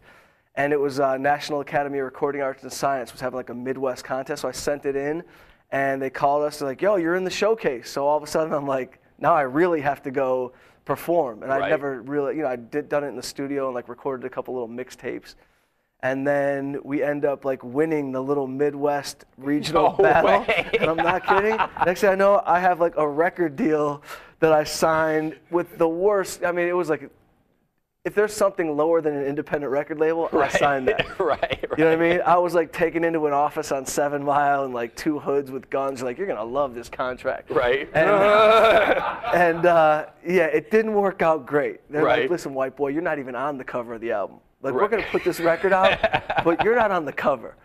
and 0.59 0.73
it 0.73 0.79
was 0.79 0.99
uh, 0.99 1.15
National 1.15 1.61
Academy 1.61 1.99
of 1.99 2.05
Recording 2.05 2.41
Arts 2.41 2.63
and 2.63 2.71
Science 2.71 3.13
was 3.13 3.21
having 3.21 3.37
like 3.37 3.49
a 3.49 3.53
Midwest 3.53 4.03
contest. 4.03 4.41
So 4.41 4.49
I 4.49 4.51
sent 4.51 4.85
it 4.85 4.93
in, 4.97 5.23
and 5.71 6.01
they 6.01 6.09
called 6.09 6.43
us. 6.43 6.59
They're 6.59 6.67
like, 6.67 6.81
"Yo, 6.81 6.97
you're 6.97 7.15
in 7.15 7.23
the 7.23 7.31
showcase." 7.31 7.89
So 7.89 8.05
all 8.05 8.17
of 8.17 8.23
a 8.23 8.27
sudden, 8.27 8.53
I'm 8.53 8.67
like, 8.67 8.99
now 9.19 9.33
I 9.33 9.43
really 9.43 9.79
have 9.79 10.01
to 10.03 10.11
go 10.11 10.51
perform, 10.83 11.43
and 11.43 11.49
Right. 11.51 11.69
never 11.69 12.01
really, 12.01 12.35
you 12.35 12.41
know, 12.41 12.49
I 12.49 12.57
did 12.57 12.89
done 12.89 13.05
it 13.05 13.07
in 13.07 13.15
the 13.15 13.23
studio 13.23 13.67
and 13.67 13.73
like 13.75 13.87
recorded 13.87 14.25
a 14.25 14.29
couple 14.29 14.53
little 14.53 14.67
mixtapes. 14.67 15.35
And 16.01 16.25
then 16.27 16.79
we 16.83 17.03
end 17.03 17.23
up 17.25 17.45
like 17.45 17.63
winning 17.63 18.11
the 18.11 18.21
little 18.21 18.47
Midwest 18.47 19.25
regional 19.37 19.95
No 19.97 20.03
battle. 20.03 20.41
way. 20.41 20.69
And 20.79 20.89
I'm 20.89 20.97
not 20.97 21.25
kidding. 21.25 21.57
Next 21.85 22.01
thing 22.01 22.09
I 22.09 22.15
know, 22.15 22.41
I 22.45 22.59
have 22.59 22.79
like 22.81 22.95
a 22.97 23.07
record 23.07 23.55
deal 23.55 24.01
that 24.39 24.51
I 24.53 24.63
signed 24.65 25.37
with 25.51 25.77
the 25.77 25.87
worst. 25.87 26.43
I 26.43 26.51
mean, 26.53 26.67
it 26.67 26.75
was 26.75 26.89
like, 26.89 27.09
if 28.05 28.15
there's 28.15 28.33
something 28.33 28.77
lower 28.77 29.01
than 29.01 29.13
an 29.13 29.25
independent 29.25 29.71
record 29.71 29.99
label, 29.99 30.29
I 30.31 30.47
signed 30.47 30.87
that. 30.87 31.19
right, 31.19 31.39
right. 31.41 31.59
You 31.77 31.83
know 31.83 31.89
what 31.91 31.99
I 32.05 32.09
mean? 32.09 32.21
I 32.25 32.37
was 32.37 32.53
like 32.53 32.71
taken 32.71 33.03
into 33.03 33.27
an 33.27 33.33
office 33.33 33.73
on 33.73 33.85
Seven 33.85 34.23
Mile 34.23 34.63
and 34.63 34.73
like 34.73 34.95
two 34.95 35.19
hoods 35.19 35.51
with 35.51 35.69
guns. 35.69 36.01
Like, 36.01 36.17
you're 36.17 36.27
gonna 36.27 36.43
love 36.43 36.73
this 36.73 36.87
contract. 36.87 37.49
Right. 37.51 37.89
And, 37.93 38.09
and 39.33 39.65
uh, 39.65 40.05
yeah, 40.25 40.45
it 40.45 40.71
didn't 40.71 40.93
work 40.93 41.21
out 41.21 41.45
great. 41.45 41.81
They're 41.91 42.03
Right. 42.03 42.21
like, 42.21 42.29
listen, 42.29 42.53
white 42.53 42.77
boy, 42.77 42.87
you're 42.89 43.01
not 43.01 43.19
even 43.19 43.35
on 43.35 43.57
the 43.57 43.65
cover 43.65 43.93
of 43.95 44.01
the 44.01 44.11
album. 44.13 44.37
Like, 44.61 44.73
we're 44.73 44.87
gonna 44.87 45.05
put 45.11 45.25
this 45.25 45.39
record 45.41 45.73
out, 45.73 45.97
but 46.45 46.63
you're 46.63 46.75
not 46.75 46.91
on 46.91 47.03
the 47.03 47.13
cover. 47.13 47.55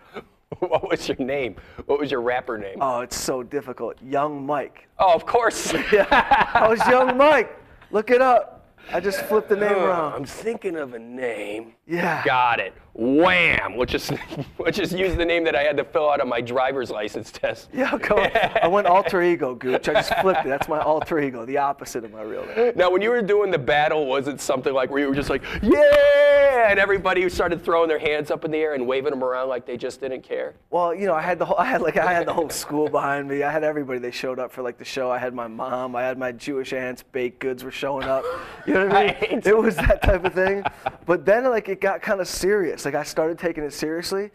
what 0.59 0.89
was 0.89 1.07
your 1.09 1.17
name? 1.19 1.55
What 1.87 2.01
was 2.01 2.11
your 2.11 2.21
rapper 2.23 2.59
name? 2.59 2.79
Oh, 2.81 3.01
it's 3.01 3.17
so 3.17 3.45
difficult. 3.45 3.97
Young 4.03 4.45
Mike. 4.45 4.89
oh, 4.99 5.13
of 5.15 5.27
course. 5.27 5.73
yeah. 5.93 6.49
I 6.55 6.67
was 6.69 6.81
Young 6.89 7.17
Mike. 7.17 7.57
Look 7.93 8.11
it 8.11 8.21
up. 8.21 8.54
I 8.93 9.01
just 9.01 9.21
flipped 9.23 9.49
the 9.49 9.57
name 9.57 9.73
around. 9.73 10.15
I'm 10.15 10.25
thinking 10.25 10.77
of 10.77 10.95
a 10.95 10.99
name. 10.99 11.75
Yeah. 11.87 12.23
Got 12.25 12.61
it. 12.61 12.75
Wham! 12.97 13.77
Let's 13.77 13.91
just 13.91 14.13
let's 14.59 14.77
just 14.77 14.97
use 14.97 15.17
the 15.17 15.25
name 15.25 15.43
that 15.45 15.57
I 15.57 15.65
had 15.65 15.77
to 15.79 15.85
fill 15.85 16.09
out 16.09 16.21
on 16.21 16.29
my 16.29 16.41
driver's 16.41 16.91
license 16.91 17.33
test. 17.33 17.69
Yeah, 17.75 17.99
go. 17.99 18.17
I 18.63 18.69
went 18.69 18.87
alter 18.87 19.21
ego, 19.21 19.53
Gooch. 19.57 19.89
I 19.89 19.95
just 19.95 20.15
flipped 20.21 20.47
it. 20.47 20.49
That's 20.49 20.69
my 20.69 20.79
alter 20.79 21.19
ego, 21.19 21.45
the 21.45 21.59
opposite 21.59 22.05
of 22.05 22.13
my 22.13 22.23
real 22.23 22.47
name. 22.47 22.73
Now, 22.77 22.91
when 22.93 23.03
you 23.03 23.11
were 23.11 23.21
doing 23.21 23.51
the 23.51 23.59
battle, 23.59 24.07
was 24.07 24.29
it 24.29 24.41
something 24.41 24.73
like 24.73 24.91
where 24.91 25.01
you 25.01 25.09
were 25.09 25.15
just 25.17 25.29
like, 25.29 25.43
yeah, 25.61 26.71
and 26.71 26.79
everybody 26.79 27.29
started 27.29 27.65
throwing 27.65 27.89
their 27.89 27.99
hands 27.99 28.31
up 28.31 28.45
in 28.45 28.53
the 28.53 28.59
air 28.59 28.75
and 28.75 28.87
waving 28.87 29.11
them 29.11 29.25
around 29.25 29.49
like 29.49 29.67
they 29.67 29.77
just 29.77 30.01
didn't 30.01 30.23
care? 30.23 30.55
Well, 30.71 30.95
you 30.95 31.07
know, 31.07 31.15
I 31.15 31.23
had 31.23 31.41
the 31.41 31.47
whole, 31.47 31.59
I 31.59 31.65
had 31.65 31.83
like 31.83 31.97
I 31.97 32.13
had 32.13 32.29
the 32.29 32.33
whole 32.33 32.49
school 32.49 32.89
behind 32.89 33.27
me. 33.27 33.43
I 33.43 33.51
had 33.51 33.65
everybody. 33.65 33.99
They 33.99 34.13
showed 34.13 34.39
up 34.39 34.53
for 34.53 34.63
like 34.63 34.79
the 34.79 34.85
show. 34.85 35.11
I 35.11 35.19
had 35.19 35.35
my 35.35 35.49
mom. 35.49 35.97
I 35.97 36.03
had 36.03 36.17
my 36.17 36.31
Jewish 36.31 36.73
aunts. 36.73 37.03
Baked 37.03 37.41
goods 37.41 37.65
were 37.65 37.73
showing 37.73 38.07
up. 38.07 38.25
You 38.69 38.75
know 38.75 38.87
what 38.87 38.97
I 38.97 39.05
mean? 39.07 39.15
Right. 39.35 39.47
It 39.47 39.57
was 39.57 39.75
that 39.77 40.01
type 40.03 40.25
of 40.25 40.33
thing. 40.33 40.63
But 41.07 41.27
then 41.27 41.45
like 41.45 41.69
it 41.75 41.81
got 41.81 42.01
kind 42.03 42.21
of 42.21 42.29
serious. 42.29 42.85
Like 42.85 42.95
I 42.95 43.03
started 43.03 43.39
taking 43.39 43.65
it 43.65 43.73
seriously. 43.73 44.31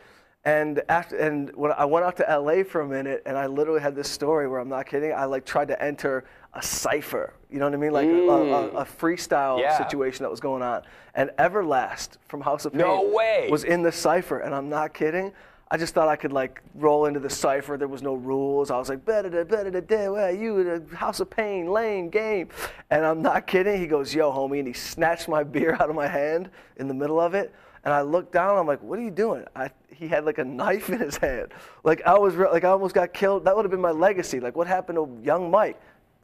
And 0.46 0.82
after 0.88 1.18
and 1.18 1.54
when 1.56 1.72
I 1.72 1.86
went 1.86 2.06
out 2.06 2.16
to 2.18 2.26
LA 2.30 2.64
for 2.64 2.82
a 2.82 2.88
minute, 2.88 3.24
and 3.26 3.38
I 3.38 3.48
literally 3.48 3.82
had 3.82 3.96
this 3.96 4.10
story 4.10 4.48
where 4.48 4.60
I'm 4.60 4.70
not 4.70 4.86
kidding. 4.86 5.12
I 5.14 5.26
like 5.26 5.46
tried 5.46 5.68
to 5.70 5.82
enter 5.82 6.26
a 6.54 6.62
cipher. 6.62 7.34
You 7.50 7.60
know 7.60 7.66
what 7.66 7.74
I 7.74 7.78
mean? 7.78 7.92
Like 7.92 8.08
a, 8.08 8.12
a, 8.12 8.68
a 8.70 8.86
mm. 8.86 8.98
freestyle 9.00 9.60
Yeah. 9.60 9.78
situation 9.78 10.24
that 10.24 10.30
was 10.30 10.40
going 10.40 10.62
on. 10.62 10.84
And 11.16 11.30
Everlast 11.38 12.18
from 12.28 12.42
House 12.42 12.66
of 12.66 12.72
Pain 12.74 12.82
No 12.82 13.10
way. 13.10 13.48
was 13.52 13.64
in 13.64 13.84
the 13.84 13.92
cipher, 13.92 14.40
and 14.40 14.54
I'm 14.56 14.70
not 14.70 14.94
kidding. 14.94 15.34
I 15.72 15.78
just 15.78 15.94
thought 15.94 16.08
I 16.08 16.16
could 16.16 16.34
like 16.34 16.62
roll 16.74 17.06
into 17.06 17.20
the 17.20 17.30
cipher. 17.30 17.78
There 17.78 17.88
was 17.88 18.02
no 18.02 18.16
rules. 18.16 18.72
I 18.72 18.78
was 18.78 18.90
like, 18.90 19.06
better 19.06 19.30
da 19.30 19.44
better 19.44 19.70
da 19.70 19.82
da 19.82 20.12
where 20.12 20.32
you 20.32 20.64
the 20.64 20.96
House 20.96 21.20
of 21.20 21.30
Pain 21.30 21.72
lane 21.72 22.10
game, 22.10 22.50
and 22.90 23.06
I'm 23.06 23.22
not 23.22 23.46
kidding. 23.46 23.80
He 23.80 23.86
goes, 23.86 24.14
yo, 24.14 24.32
homie, 24.32 24.60
and 24.60 24.68
he 24.68 24.74
snatched 24.74 25.28
my 25.28 25.44
beer 25.56 25.78
out 25.80 25.90
of 25.90 25.96
my 25.96 26.08
hand 26.08 26.50
in 26.78 26.88
the 26.88 26.94
middle 26.96 27.20
of 27.20 27.36
it. 27.36 27.54
And 27.86 27.94
I 27.94 28.02
looked 28.02 28.34
down. 28.34 28.58
I'm 28.58 28.68
like, 28.68 28.82
what 28.82 29.00
are 29.00 29.02
you 29.02 29.12
doing? 29.12 29.46
I, 29.56 29.70
he 29.94 30.08
had 30.08 30.26
like 30.26 30.40
a 30.40 30.44
knife 30.44 30.90
in 30.90 31.00
his 31.00 31.18
hand. 31.18 31.50
Like 31.84 32.02
I 32.06 32.18
was 32.18 32.36
like 32.36 32.64
I 32.64 32.70
almost 32.70 32.96
got 32.96 33.14
killed. 33.14 33.46
That 33.46 33.56
would 33.56 33.64
have 33.64 33.72
been 33.72 33.80
my 33.82 33.92
legacy. 33.92 34.40
Like 34.40 34.56
what 34.56 34.66
happened 34.66 34.98
to 34.98 35.20
young 35.24 35.52
Mike? 35.52 35.80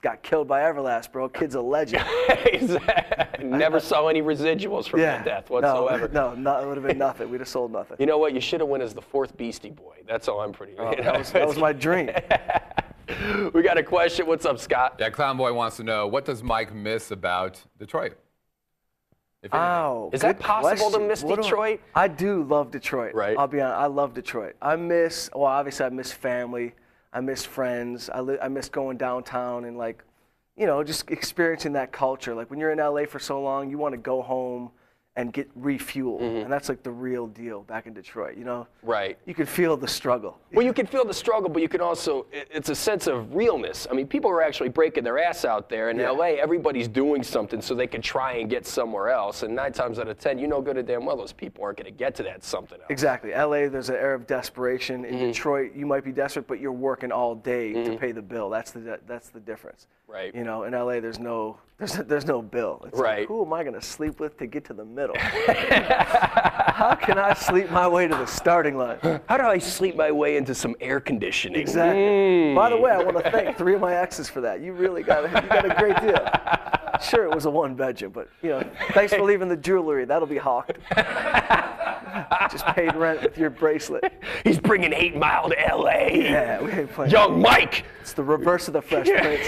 Got 0.06 0.22
killed 0.22 0.48
by 0.48 0.62
Everlast, 0.62 1.12
bro. 1.12 1.28
Kid's 1.28 1.56
a 1.56 1.62
legend. 1.62 2.06
Never 3.44 3.80
saw 3.80 4.08
any 4.08 4.22
residuals 4.22 4.88
from 4.88 5.00
Yeah. 5.00 5.18
that 5.18 5.26
death 5.26 5.50
whatsoever. 5.50 6.08
No, 6.10 6.36
no, 6.36 6.60
no, 6.60 6.60
it 6.62 6.68
would 6.68 6.78
have 6.78 6.86
been 6.86 7.00
nothing. 7.00 7.28
We'd 7.32 7.40
have 7.42 7.48
sold 7.48 7.72
nothing. 7.72 7.98
You 8.00 8.06
know 8.06 8.20
what? 8.20 8.32
You 8.32 8.40
should 8.40 8.60
have 8.60 8.70
went 8.70 8.84
as 8.84 8.94
the 8.94 9.02
fourth 9.02 9.36
Beastie 9.36 9.72
Boy. 9.72 10.04
That's 10.08 10.28
all 10.28 10.42
I'm 10.42 10.52
pretty. 10.54 10.74
Oh, 10.78 10.92
you 10.92 10.98
know? 10.98 11.02
Oh, 11.02 11.04
that 11.06 11.18
was, 11.18 11.32
that 11.32 11.48
was 11.48 11.58
my 11.58 11.74
dream. 11.74 12.12
we 13.56 13.64
got 13.64 13.80
a 13.80 13.84
question. 13.84 14.28
What's 14.28 14.46
up, 14.46 14.60
Scott? 14.60 14.98
Yeah, 15.00 15.10
Clown 15.10 15.38
Boy 15.38 15.52
wants 15.54 15.78
to 15.78 15.84
know 15.84 16.06
what 16.06 16.24
does 16.24 16.44
Mike 16.44 16.72
miss 16.72 17.10
about 17.10 17.60
Detroit? 17.80 18.16
If 19.42 19.52
anything. 19.56 19.60
Wow. 19.60 20.12
Is 20.14 20.22
that 20.22 20.38
good 20.38 20.46
possible 20.46 20.92
to 20.92 21.00
miss 21.00 21.24
What 21.24 21.38
do 21.38 21.42
I- 21.42 21.44
Detroit? 21.46 21.82
I 21.96 22.08
do 22.10 22.44
love 22.44 22.70
Detroit. 22.70 23.16
Right. 23.16 23.36
I'll 23.40 23.48
be 23.48 23.60
honest. 23.60 23.80
I 23.80 23.88
love 23.88 24.14
Detroit. 24.14 24.56
I 24.62 24.76
miss, 24.76 25.32
well, 25.34 25.46
obviously, 25.46 25.88
I 25.88 25.90
miss 25.90 26.12
family. 26.12 26.76
I 27.16 27.22
miss 27.22 27.46
friends. 27.46 28.10
I, 28.14 28.20
li- 28.20 28.38
I 28.42 28.50
miss 28.50 28.68
going 28.68 28.98
downtown 28.98 29.64
and, 29.64 29.78
like, 29.78 30.04
you 30.58 30.66
know, 30.66 30.84
just 30.84 31.10
experiencing 31.10 31.74
that 31.74 31.94
culture. 31.94 32.36
Like, 32.36 32.50
when 32.50 32.60
you're 32.60 32.72
in 32.72 32.78
LA 32.78 33.06
for 33.06 33.20
so 33.20 33.42
long, 33.42 33.70
you 33.70 33.78
want 33.78 33.94
to 33.94 33.98
go 33.98 34.22
home 34.22 34.72
and 35.18 35.32
get 35.32 35.50
refueled. 35.62 36.44
And 36.44 36.52
that's 36.52 36.68
like 36.68 36.84
the 36.84 36.92
real 36.92 37.28
deal 37.28 37.62
back 37.64 37.88
in 37.88 37.94
Detroit, 37.94 38.38
you 38.38 38.44
know? 38.44 38.68
Right. 38.84 39.18
You 39.26 39.34
could 39.34 39.48
feel 39.48 39.78
the 39.78 39.88
struggle. 39.88 40.38
Well, 40.52 40.66
you 40.66 40.74
can 40.74 40.86
feel 40.86 41.06
the 41.06 41.14
struggle, 41.14 41.50
but 41.50 41.62
you 41.62 41.70
can 41.70 41.80
also, 41.80 42.26
it's 42.32 42.70
a 42.70 42.76
sense 42.76 43.08
of 43.08 43.34
realness. 43.34 43.88
I 43.90 43.94
mean, 43.94 44.08
people 44.08 44.30
are 44.30 44.42
actually 44.42 44.70
breaking 44.70 45.06
their 45.06 45.18
ass 45.18 45.46
out 45.46 45.70
there. 45.70 45.90
In 45.90 45.98
Yeah. 45.98 46.10
LA, 46.10 46.36
everybody's 46.36 46.90
doing 46.90 47.24
something 47.24 47.62
so 47.62 47.74
they 47.74 47.88
can 47.88 48.02
try 48.02 48.34
and 48.34 48.50
get 48.50 48.66
somewhere 48.66 49.10
else. 49.10 49.44
And 49.44 49.56
nine 49.56 49.72
times 49.72 50.00
out 50.00 50.10
of 50.10 50.20
10, 50.20 50.38
you 50.38 50.48
know 50.48 50.62
good 50.62 50.78
and 50.78 50.86
damn 50.88 51.06
well 51.06 51.16
those 51.16 51.34
people 51.34 51.64
aren't 51.64 51.78
going 51.78 51.86
to 51.86 51.98
get 51.98 52.14
to 52.16 52.24
that 52.24 52.44
something 52.44 52.80
else. 52.80 52.88
Exactly. 52.90 53.32
LA, 53.32 53.70
there's 53.70 53.90
an 53.90 53.96
air 53.96 54.14
of 54.14 54.28
desperation. 54.28 55.04
Mm-hmm. 55.04 55.14
In 55.14 55.20
Detroit, 55.32 55.72
you 55.76 55.86
might 55.86 56.04
be 56.04 56.12
desperate, 56.12 56.46
but 56.48 56.60
you're 56.60 56.74
working 56.74 57.14
all 57.14 57.36
day 57.36 57.72
to 57.72 57.98
pay 57.98 58.12
the 58.12 58.22
bill. 58.22 58.50
That's 58.50 58.72
the 58.72 59.00
that's 59.08 59.30
the 59.30 59.40
difference. 59.40 59.88
Right. 60.08 60.36
You 60.36 60.44
know, 60.44 60.64
in 60.64 60.74
LA, 60.74 61.00
there's 61.00 61.20
no 61.20 61.58
there's 61.78 61.94
there's 61.94 62.26
no 62.26 62.42
bill. 62.42 62.84
It's 62.88 62.98
Right. 62.98 63.20
Like, 63.20 63.28
who 63.28 63.46
am 63.46 63.54
I 63.54 63.64
going 63.64 63.74
to 63.76 63.82
sleep 63.82 64.20
with 64.20 64.38
to 64.38 64.48
get 64.48 64.66
to 64.66 64.74
the 64.74 64.86
middle? 65.08 65.16
How 66.76 66.96
can 66.96 67.18
I 67.18 67.34
sleep 67.34 67.72
my 67.72 67.88
way 67.88 68.08
to 68.08 68.16
the 68.16 68.26
starting 68.26 68.78
line? 68.78 68.98
How 69.28 69.38
do 69.38 69.44
I 69.44 69.58
sleep 69.58 69.96
my 69.96 70.12
way 70.12 70.38
into 70.38 70.54
some 70.54 70.76
air 70.82 71.00
conditioning? 71.00 71.60
Exactly. 71.60 72.02
Mm. 72.02 72.56
By 72.56 72.70
the 72.70 72.78
way, 72.78 72.92
I 72.92 73.02
want 73.02 73.18
to 73.24 73.32
thank 73.32 73.58
three 73.58 73.76
of 73.76 73.82
my 73.82 73.96
exes 73.96 74.30
for 74.30 74.42
that. 74.42 74.62
You 74.62 74.74
really 74.74 75.04
got 75.04 75.26
a, 75.26 75.28
you 75.28 75.50
got 75.50 75.66
a 75.66 75.76
great 75.76 76.00
deal. 76.02 76.28
Sure, 77.02 77.26
it 77.26 77.36
was 77.36 77.44
a 77.44 77.50
one 77.50 77.76
bedroom, 77.76 78.14
but 78.14 78.30
you 78.42 78.52
know, 78.52 78.64
thanks 78.94 79.14
for 79.14 79.22
leaving 79.22 79.50
the 79.50 79.58
jewelry. 79.58 80.06
That'll 80.06 80.30
be 80.30 80.38
hawked. 80.38 80.78
Just 82.50 82.66
paid 82.68 82.96
rent 82.96 83.22
with 83.22 83.38
your 83.38 83.50
bracelet. 83.50 84.14
He's 84.46 84.60
bringing 84.60 84.94
Eight 84.94 85.14
Mile 85.14 85.50
to 85.50 85.56
LA. 85.76 86.08
Yeah, 86.14 86.62
we 86.62 86.72
ain't 86.72 86.90
playing. 86.94 87.12
Young 87.12 87.42
Mike. 87.42 87.84
It's 88.00 88.14
the 88.14 88.24
reverse 88.24 88.70
of 88.70 88.74
the 88.76 88.82
Fresh 88.82 89.08
Prince. 89.08 89.46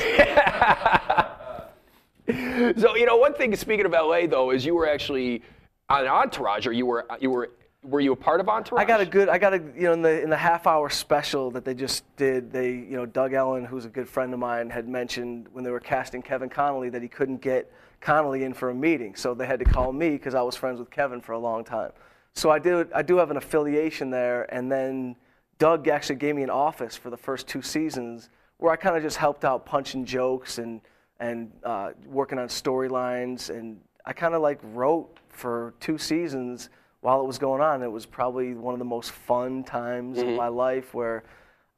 So 2.77 2.95
you 2.95 3.05
know, 3.05 3.17
one 3.17 3.33
thing 3.33 3.55
speaking 3.55 3.85
of 3.85 3.91
LA 3.93 4.27
though 4.27 4.51
is 4.51 4.65
you 4.65 4.75
were 4.75 4.87
actually 4.87 5.41
on 5.89 6.05
Entourage, 6.05 6.67
or 6.67 6.73
you 6.73 6.85
were 6.85 7.05
you 7.19 7.29
were 7.29 7.51
were 7.83 8.01
you 8.01 8.11
a 8.11 8.15
part 8.15 8.41
of 8.41 8.49
Entourage? 8.49 8.81
I 8.81 8.85
got 8.85 8.99
a 8.99 9.05
good. 9.05 9.29
I 9.29 9.37
got 9.37 9.53
a 9.53 9.57
you 9.57 9.83
know 9.83 9.93
in 9.93 10.01
the 10.01 10.21
in 10.21 10.29
the 10.29 10.37
half 10.37 10.67
hour 10.67 10.89
special 10.89 11.51
that 11.51 11.63
they 11.63 11.73
just 11.73 12.03
did. 12.17 12.51
They 12.51 12.71
you 12.71 12.97
know 12.97 13.05
Doug 13.05 13.33
Ellin, 13.33 13.63
who's 13.63 13.85
a 13.85 13.89
good 13.89 14.09
friend 14.09 14.33
of 14.33 14.39
mine, 14.39 14.69
had 14.69 14.89
mentioned 14.89 15.47
when 15.53 15.63
they 15.63 15.71
were 15.71 15.79
casting 15.79 16.21
Kevin 16.21 16.49
Connolly 16.49 16.89
that 16.89 17.01
he 17.01 17.07
couldn't 17.07 17.41
get 17.41 17.71
Connolly 18.01 18.43
in 18.43 18.53
for 18.53 18.69
a 18.69 18.75
meeting, 18.75 19.15
so 19.15 19.33
they 19.33 19.47
had 19.47 19.59
to 19.59 19.65
call 19.65 19.93
me 19.93 20.11
because 20.11 20.35
I 20.35 20.41
was 20.41 20.55
friends 20.55 20.79
with 20.79 20.89
Kevin 20.89 21.21
for 21.21 21.31
a 21.31 21.39
long 21.39 21.63
time. 21.63 21.91
So 22.33 22.49
I 22.49 22.59
did. 22.59 22.91
I 22.91 23.03
do 23.03 23.17
have 23.17 23.31
an 23.31 23.37
affiliation 23.37 24.09
there, 24.09 24.53
and 24.53 24.69
then 24.69 25.15
Doug 25.59 25.87
actually 25.87 26.17
gave 26.17 26.35
me 26.35 26.43
an 26.43 26.49
office 26.49 26.97
for 26.97 27.09
the 27.09 27.17
first 27.17 27.47
two 27.47 27.61
seasons 27.61 28.29
where 28.57 28.73
I 28.73 28.75
kind 28.75 28.97
of 28.97 29.03
just 29.03 29.17
helped 29.17 29.45
out 29.45 29.65
punching 29.65 30.05
jokes 30.05 30.57
and 30.57 30.81
and 31.19 31.51
uh, 31.63 31.91
working 32.05 32.39
on 32.39 32.47
storylines, 32.47 33.49
and 33.49 33.79
I 34.05 34.13
kind 34.13 34.33
of 34.33 34.41
like 34.41 34.59
wrote 34.63 35.19
for 35.29 35.73
two 35.79 35.97
seasons 35.97 36.69
while 37.01 37.21
it 37.21 37.25
was 37.25 37.37
going 37.37 37.61
on. 37.61 37.83
It 37.83 37.91
was 37.91 38.05
probably 38.05 38.53
one 38.53 38.73
of 38.73 38.79
the 38.79 38.85
most 38.85 39.11
fun 39.11 39.63
times 39.63 40.19
of 40.19 40.27
my 40.27 40.47
life 40.47 40.93
where 40.93 41.23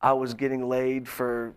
I 0.01 0.13
was 0.13 0.34
getting 0.34 0.67
laid 0.67 1.08
for 1.08 1.53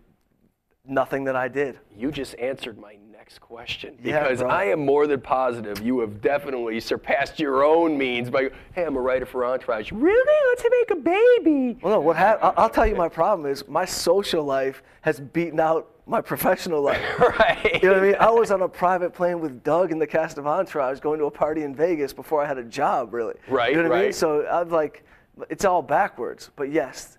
nothing 0.85 1.23
that 1.25 1.35
I 1.35 1.47
did. 1.47 1.79
You 1.95 2.11
just 2.11 2.35
answered 2.39 2.77
my 2.77 2.97
next 3.11 3.39
question 3.39 3.97
because 4.01 4.39
bro. 4.39 4.49
I 4.49 4.65
am 4.65 4.85
more 4.85 5.07
than 5.07 5.21
positive 5.21 5.81
you 5.81 6.01
have 6.01 6.21
definitely 6.21 6.81
surpassed 6.81 7.39
your 7.39 7.63
own 7.63 7.97
means 7.97 8.29
by, 8.29 8.49
hey, 8.73 8.83
I'm 8.83 8.97
a 8.97 8.99
writer 8.99 9.25
for 9.25 9.45
Entourage. 9.45 9.93
Really? 9.93 10.49
Let's 10.49 10.65
make 10.69 10.91
a 10.91 11.01
baby. 11.01 11.79
Well, 11.81 11.93
no, 11.93 11.99
what 12.01 12.17
I'll, 12.17 12.53
I'll 12.57 12.69
tell 12.69 12.85
you 12.85 12.95
my 12.95 13.07
problem 13.07 13.49
is 13.49 13.65
my 13.67 13.85
social 13.85 14.43
life 14.43 14.83
has 15.01 15.21
beaten 15.21 15.59
out 15.59 15.89
my 16.05 16.21
professional 16.21 16.81
life. 16.81 17.01
Right. 17.19 17.59
You 17.83 17.89
know 17.89 17.95
what 17.95 18.03
I 18.03 18.07
mean? 18.07 18.15
I 18.19 18.29
was 18.29 18.51
on 18.51 18.61
a 18.61 18.67
private 18.67 19.13
plane 19.13 19.39
with 19.39 19.63
Doug 19.63 19.91
and 19.91 20.01
the 20.01 20.07
cast 20.07 20.37
of 20.37 20.47
Entourage 20.47 20.99
going 20.99 21.19
to 21.19 21.25
a 21.25 21.31
party 21.31 21.63
in 21.63 21.75
Vegas 21.75 22.13
before 22.13 22.41
I 22.43 22.47
had 22.47 22.57
a 22.57 22.63
job, 22.63 23.13
really. 23.13 23.35
Right, 23.47 23.71
You 23.71 23.81
know 23.81 23.89
what 23.89 23.97
I 23.97 24.03
mean? 24.03 24.13
So 24.13 24.47
I'm 24.47 24.69
like, 24.69 25.03
it's 25.49 25.65
all 25.65 25.81
backwards. 25.81 26.51
But 26.55 26.71
yes, 26.71 27.17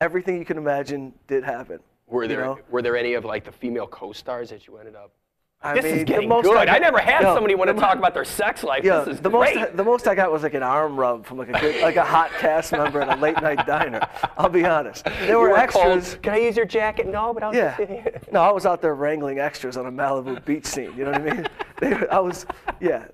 everything 0.00 0.38
you 0.38 0.44
can 0.44 0.58
imagine 0.58 1.12
did 1.26 1.42
happen. 1.42 1.80
Were 2.06 2.22
you 2.22 2.28
there 2.28 2.44
know? 2.44 2.58
were 2.70 2.82
there 2.82 2.96
any 2.96 3.14
of 3.14 3.24
like 3.24 3.44
the 3.44 3.52
female 3.52 3.86
co-stars 3.86 4.50
that 4.50 4.66
you 4.66 4.76
ended 4.76 4.94
up? 4.94 5.12
I 5.60 5.74
this 5.74 5.84
mean, 5.84 5.92
is 5.94 5.98
the 6.00 6.04
getting 6.04 6.28
most 6.28 6.44
good. 6.44 6.68
I 6.68 6.76
I, 6.76 6.78
never 6.78 6.98
had 7.00 7.22
Yo, 7.22 7.34
somebody 7.34 7.56
want 7.56 7.68
to 7.68 7.74
talk 7.74 7.98
about 7.98 8.14
their 8.14 8.24
sex 8.24 8.62
life. 8.62 8.84
Yeah, 8.84 9.00
this 9.00 9.16
is 9.16 9.20
the 9.20 9.28
great. 9.28 9.56
most 9.56 9.76
the 9.76 9.82
most 9.84 10.06
I 10.06 10.14
got 10.14 10.30
was 10.30 10.44
like 10.44 10.54
an 10.54 10.62
arm 10.62 10.96
rub 10.96 11.26
from 11.26 11.36
like 11.36 11.48
a 11.48 11.60
good, 11.60 11.82
like 11.82 11.96
a 11.96 12.04
hot 12.04 12.30
cast 12.38 12.70
member 12.70 13.00
at 13.00 13.18
a 13.18 13.20
late 13.20 13.42
night 13.42 13.66
diner. 13.66 14.00
I'll 14.36 14.48
be 14.48 14.64
honest. 14.64 15.04
There 15.04 15.30
You 15.30 15.38
were, 15.40 15.56
extras. 15.56 16.16
Can 16.22 16.34
I 16.34 16.38
use 16.38 16.56
your 16.56 16.64
jacket? 16.66 17.08
No, 17.08 17.34
but 17.34 17.42
I'll 17.42 17.52
Yeah. 17.54 17.76
just 17.76 18.30
No, 18.30 18.40
I 18.42 18.52
was 18.52 18.66
out 18.66 18.80
there 18.80 18.94
wrangling 18.94 19.40
extras 19.40 19.76
on 19.76 19.86
a 19.86 19.90
Malibu 19.90 20.44
beach 20.44 20.64
scene. 20.64 20.92
You 20.96 21.04
know 21.06 21.10
what 21.12 21.20
I 21.22 21.34
mean? 21.34 21.46
They, 21.80 21.92
I 22.08 22.18
was, 22.18 22.44
yeah. 22.80 23.06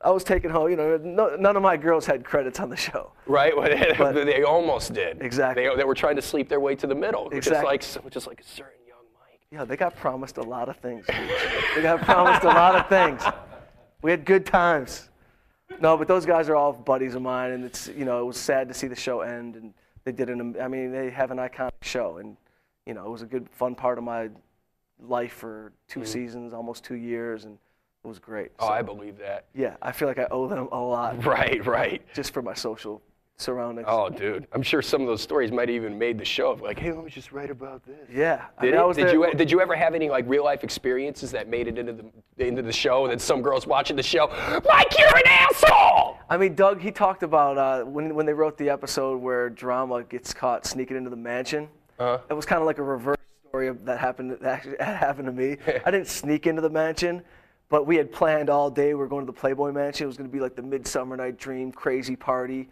I 0.00 0.10
was 0.10 0.24
taking 0.24 0.50
home. 0.50 0.68
You 0.70 0.76
know, 0.76 0.96
no, 0.96 1.36
none 1.36 1.54
of 1.56 1.62
my 1.62 1.76
girls 1.76 2.06
had 2.06 2.24
credits 2.24 2.58
on 2.58 2.70
the 2.70 2.76
show. 2.76 3.12
Right, 3.26 3.56
well, 3.56 3.68
they, 3.68 3.94
But- 3.98 4.14
they 4.14 4.42
almost 4.42 4.92
did. 4.94 5.22
Exactly. 5.22 5.68
They, 5.68 5.76
they 5.76 5.84
were 5.84 5.94
trying 5.94 6.16
to 6.16 6.22
sleep 6.22 6.48
their 6.48 6.58
way 6.60 6.74
to 6.76 6.86
the 6.88 6.94
middle, 6.94 7.24
just 7.30 7.48
Exactly. 7.48 7.66
like 7.66 8.12
just 8.12 8.26
like 8.26 8.40
a 8.40 8.44
certain. 8.44 8.79
Yeah, 9.52 9.64
they 9.64 9.76
got 9.76 9.96
promised 9.96 10.36
a 10.36 10.42
lot 10.42 10.68
of 10.68 10.76
things. 10.76 11.04
they 11.06 11.82
got 11.82 12.02
promised 12.02 12.44
a 12.44 12.48
lot 12.48 12.76
of 12.76 12.88
things. 12.88 13.22
We 14.00 14.12
had 14.12 14.24
good 14.24 14.46
times. 14.46 15.08
No, 15.80 15.96
but 15.96 16.06
those 16.06 16.24
guys 16.24 16.48
are 16.48 16.54
all 16.56 16.72
buddies 16.72 17.14
of 17.14 17.22
mine, 17.22 17.50
and 17.52 17.64
it's 17.64 17.88
you 17.88 18.04
know 18.04 18.20
it 18.20 18.24
was 18.24 18.36
sad 18.36 18.68
to 18.68 18.74
see 18.74 18.86
the 18.86 18.94
show 18.96 19.20
end. 19.22 19.56
And 19.56 19.74
they 20.04 20.12
did 20.12 20.30
an 20.30 20.56
I 20.60 20.68
mean 20.68 20.92
they 20.92 21.10
have 21.10 21.32
an 21.32 21.38
iconic 21.38 21.82
show, 21.82 22.18
and 22.18 22.36
you 22.86 22.94
know 22.94 23.04
it 23.06 23.10
was 23.10 23.22
a 23.22 23.26
good 23.26 23.48
fun 23.50 23.74
part 23.74 23.98
of 23.98 24.04
my 24.04 24.30
life 25.02 25.32
for 25.32 25.72
2 25.88 26.00
mm-hmm. 26.00 26.06
seasons, 26.06 26.52
almost 26.52 26.84
two 26.84 26.94
years, 26.94 27.44
and 27.44 27.58
it 28.04 28.08
was 28.08 28.18
great. 28.18 28.52
Oh, 28.60 28.66
So, 28.68 28.72
I 28.72 28.82
believe 28.82 29.18
that. 29.18 29.46
yeah, 29.54 29.76
I 29.82 29.92
feel 29.92 30.06
like 30.08 30.18
I 30.18 30.28
owe 30.30 30.46
them 30.46 30.68
a 30.72 30.80
lot 30.80 31.24
Right, 31.24 31.64
right. 31.66 32.02
just 32.14 32.32
for 32.32 32.42
my 32.42 32.54
social 32.54 33.02
surroundings. 33.40 33.86
Oh, 33.90 34.08
dude, 34.08 34.46
I'm 34.52 34.62
sure 34.62 34.82
some 34.82 35.00
of 35.00 35.06
those 35.06 35.22
stories 35.22 35.50
might 35.50 35.68
have 35.68 35.74
even 35.74 35.98
made 35.98 36.18
the 36.18 36.24
show. 36.24 36.58
Like, 36.62 36.78
hey, 36.78 36.92
let 36.92 37.04
me 37.04 37.10
just 37.10 37.32
write 37.32 37.50
about 37.50 37.84
this. 37.84 38.08
Yeah, 38.12 38.46
Did 38.60 38.72
mean, 38.72 38.80
I 38.80 38.84
was 38.84 38.96
Did 38.96 39.12
you 39.12 39.32
did 39.34 39.50
you 39.50 39.60
ever 39.60 39.74
have 39.74 39.94
any 39.94 40.08
like 40.08 40.24
real 40.28 40.44
life 40.44 40.64
experiences 40.64 41.30
that 41.32 41.48
made 41.48 41.68
it 41.68 41.78
into 41.78 41.92
the 41.92 42.46
into 42.46 42.62
the 42.62 42.72
show? 42.72 43.04
And 43.04 43.12
then 43.12 43.18
some 43.18 43.42
girls 43.42 43.66
watching 43.66 43.96
the 43.96 44.02
show, 44.02 44.28
Mike, 44.68 44.98
you're 44.98 45.16
an 45.16 45.22
asshole. 45.26 46.18
I 46.28 46.36
mean, 46.36 46.54
Doug, 46.54 46.80
he 46.80 46.92
talked 46.92 47.24
about 47.24 47.58
uh, 47.58 47.84
when, 47.84 48.14
when 48.14 48.24
they 48.24 48.32
wrote 48.32 48.56
the 48.56 48.70
episode 48.70 49.20
where 49.20 49.50
Drama 49.50 50.04
gets 50.04 50.32
caught 50.32 50.64
sneaking 50.64 50.96
into 50.96 51.10
the 51.10 51.16
mansion. 51.16 51.68
Uh-huh. 51.98 52.18
It 52.30 52.34
was 52.34 52.46
kind 52.46 52.60
of 52.60 52.66
like 52.66 52.78
a 52.78 52.82
reverse 52.82 53.18
story 53.48 53.66
of 53.66 53.84
that 53.84 53.98
happened 53.98 54.30
that 54.30 54.42
actually 54.42 54.76
that 54.78 54.96
happened 54.96 55.26
to 55.26 55.32
me. 55.32 55.56
I 55.84 55.90
didn't 55.90 56.06
sneak 56.06 56.46
into 56.46 56.62
the 56.62 56.70
mansion, 56.70 57.22
but 57.68 57.86
we 57.86 57.96
had 57.96 58.12
planned 58.12 58.48
all 58.48 58.70
day. 58.70 58.88
We 58.88 58.94
were 58.94 59.08
going 59.08 59.26
to 59.26 59.32
the 59.32 59.38
Playboy 59.38 59.72
Mansion. 59.72 60.04
It 60.04 60.06
was 60.06 60.16
going 60.16 60.30
to 60.30 60.32
be 60.32 60.40
like 60.40 60.54
the 60.54 60.62
Midsummer 60.62 61.16
Night 61.16 61.36
Dream 61.36 61.72
crazy 61.72 62.16
party. 62.16 62.68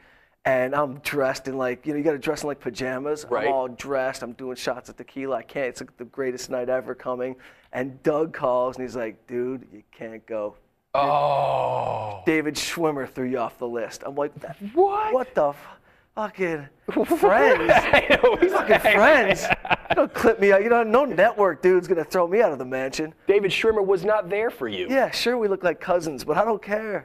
And 0.49 0.75
I'm 0.75 0.95
dressed 1.01 1.47
in 1.47 1.59
like, 1.59 1.85
you 1.85 1.93
know, 1.93 1.99
you 1.99 2.05
got 2.05 2.13
to 2.13 2.19
dress 2.19 2.43
in 2.43 2.47
like 2.49 2.59
pajamas. 2.59 3.27
Right. 3.29 3.47
I'm 3.47 3.53
all 3.53 3.69
dressed. 3.69 4.23
I'm 4.23 4.33
doing 4.33 4.57
shots 4.57 4.89
of 4.89 4.97
tequila. 4.97 5.37
I 5.37 5.43
can't. 5.43 5.67
It's 5.67 5.83
like 5.83 5.95
the 5.99 6.07
greatest 6.07 6.49
night 6.49 6.71
ever 6.71 6.95
coming. 6.95 7.37
And 7.75 8.03
Doug 8.03 8.33
calls 8.33 8.77
and 8.77 8.83
he's 8.83 8.97
like, 8.97 9.27
dude, 9.27 9.67
you 9.71 9.83
can't 9.93 10.25
go. 10.25 10.55
Oh. 10.95 12.23
David 12.25 12.55
Schwimmer 12.55 13.07
threw 13.07 13.29
you 13.29 13.37
off 13.37 13.59
the 13.59 13.69
list. 13.69 14.05
I'm 14.07 14.15
like, 14.15 14.33
What? 14.73 15.13
What 15.13 15.35
the 15.35 15.49
f- 15.49 15.78
fucking 16.19 16.69
friends? 17.19 17.71
I 17.75 18.19
know, 18.23 18.35
he's 18.37 18.51
fucking 18.53 18.71
like- 18.71 18.83
friends? 18.83 19.47
You 19.91 19.95
don't 19.95 20.13
clip 20.13 20.41
me 20.41 20.51
out. 20.51 20.65
You 20.65 20.69
know, 20.69 20.83
no 20.83 21.05
network 21.05 21.63
dude's 21.63 21.87
gonna 21.87 22.05
throw 22.05 22.27
me 22.27 22.43
out 22.43 22.51
of 22.51 22.59
the 22.59 22.65
mansion. 22.65 23.15
David 23.29 23.53
Schwimmer 23.53 23.87
was 23.87 24.05
not 24.05 24.29
there 24.29 24.51
for 24.51 24.67
you. 24.67 24.89
Yeah, 24.91 25.11
sure, 25.13 25.39
we 25.39 25.47
look 25.47 25.63
like 25.63 25.81
cousins, 25.81 26.25
but 26.25 26.37
I 26.37 26.45
don't 26.45 26.61
care. 26.61 27.05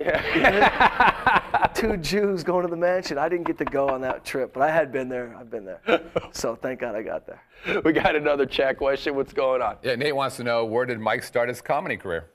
Two 1.76 1.98
Jews 1.98 2.44
going 2.44 2.64
to 2.66 2.70
the 2.72 2.76
mansion. 2.78 3.20
I 3.20 3.30
didn't 3.30 3.46
get 3.46 3.60
to 3.60 3.66
go 3.66 3.88
on 3.88 4.02
that 4.02 4.26
trip, 4.26 4.52
but 4.52 4.64
I 4.64 4.72
had 4.72 4.92
been 4.92 5.10
there. 5.10 5.36
I've 5.40 5.52
been 5.52 5.66
there. 5.66 5.80
So 6.32 6.56
thank 6.56 6.80
God 6.80 6.96
I 6.96 7.04
got 7.04 7.28
there. 7.28 7.42
We 7.86 7.94
got 7.94 8.16
another 8.16 8.46
chat 8.48 8.78
question. 8.78 9.16
What's 9.16 9.34
going 9.34 9.62
on? 9.62 9.78
Yeah, 9.84 9.96
Nate 9.96 10.16
wants 10.16 10.38
to 10.38 10.44
know 10.44 10.66
where 10.66 10.86
did 10.88 11.00
Mike 11.00 11.22
start 11.24 11.50
his 11.50 11.62
comedy 11.62 11.98
career? 11.98 12.30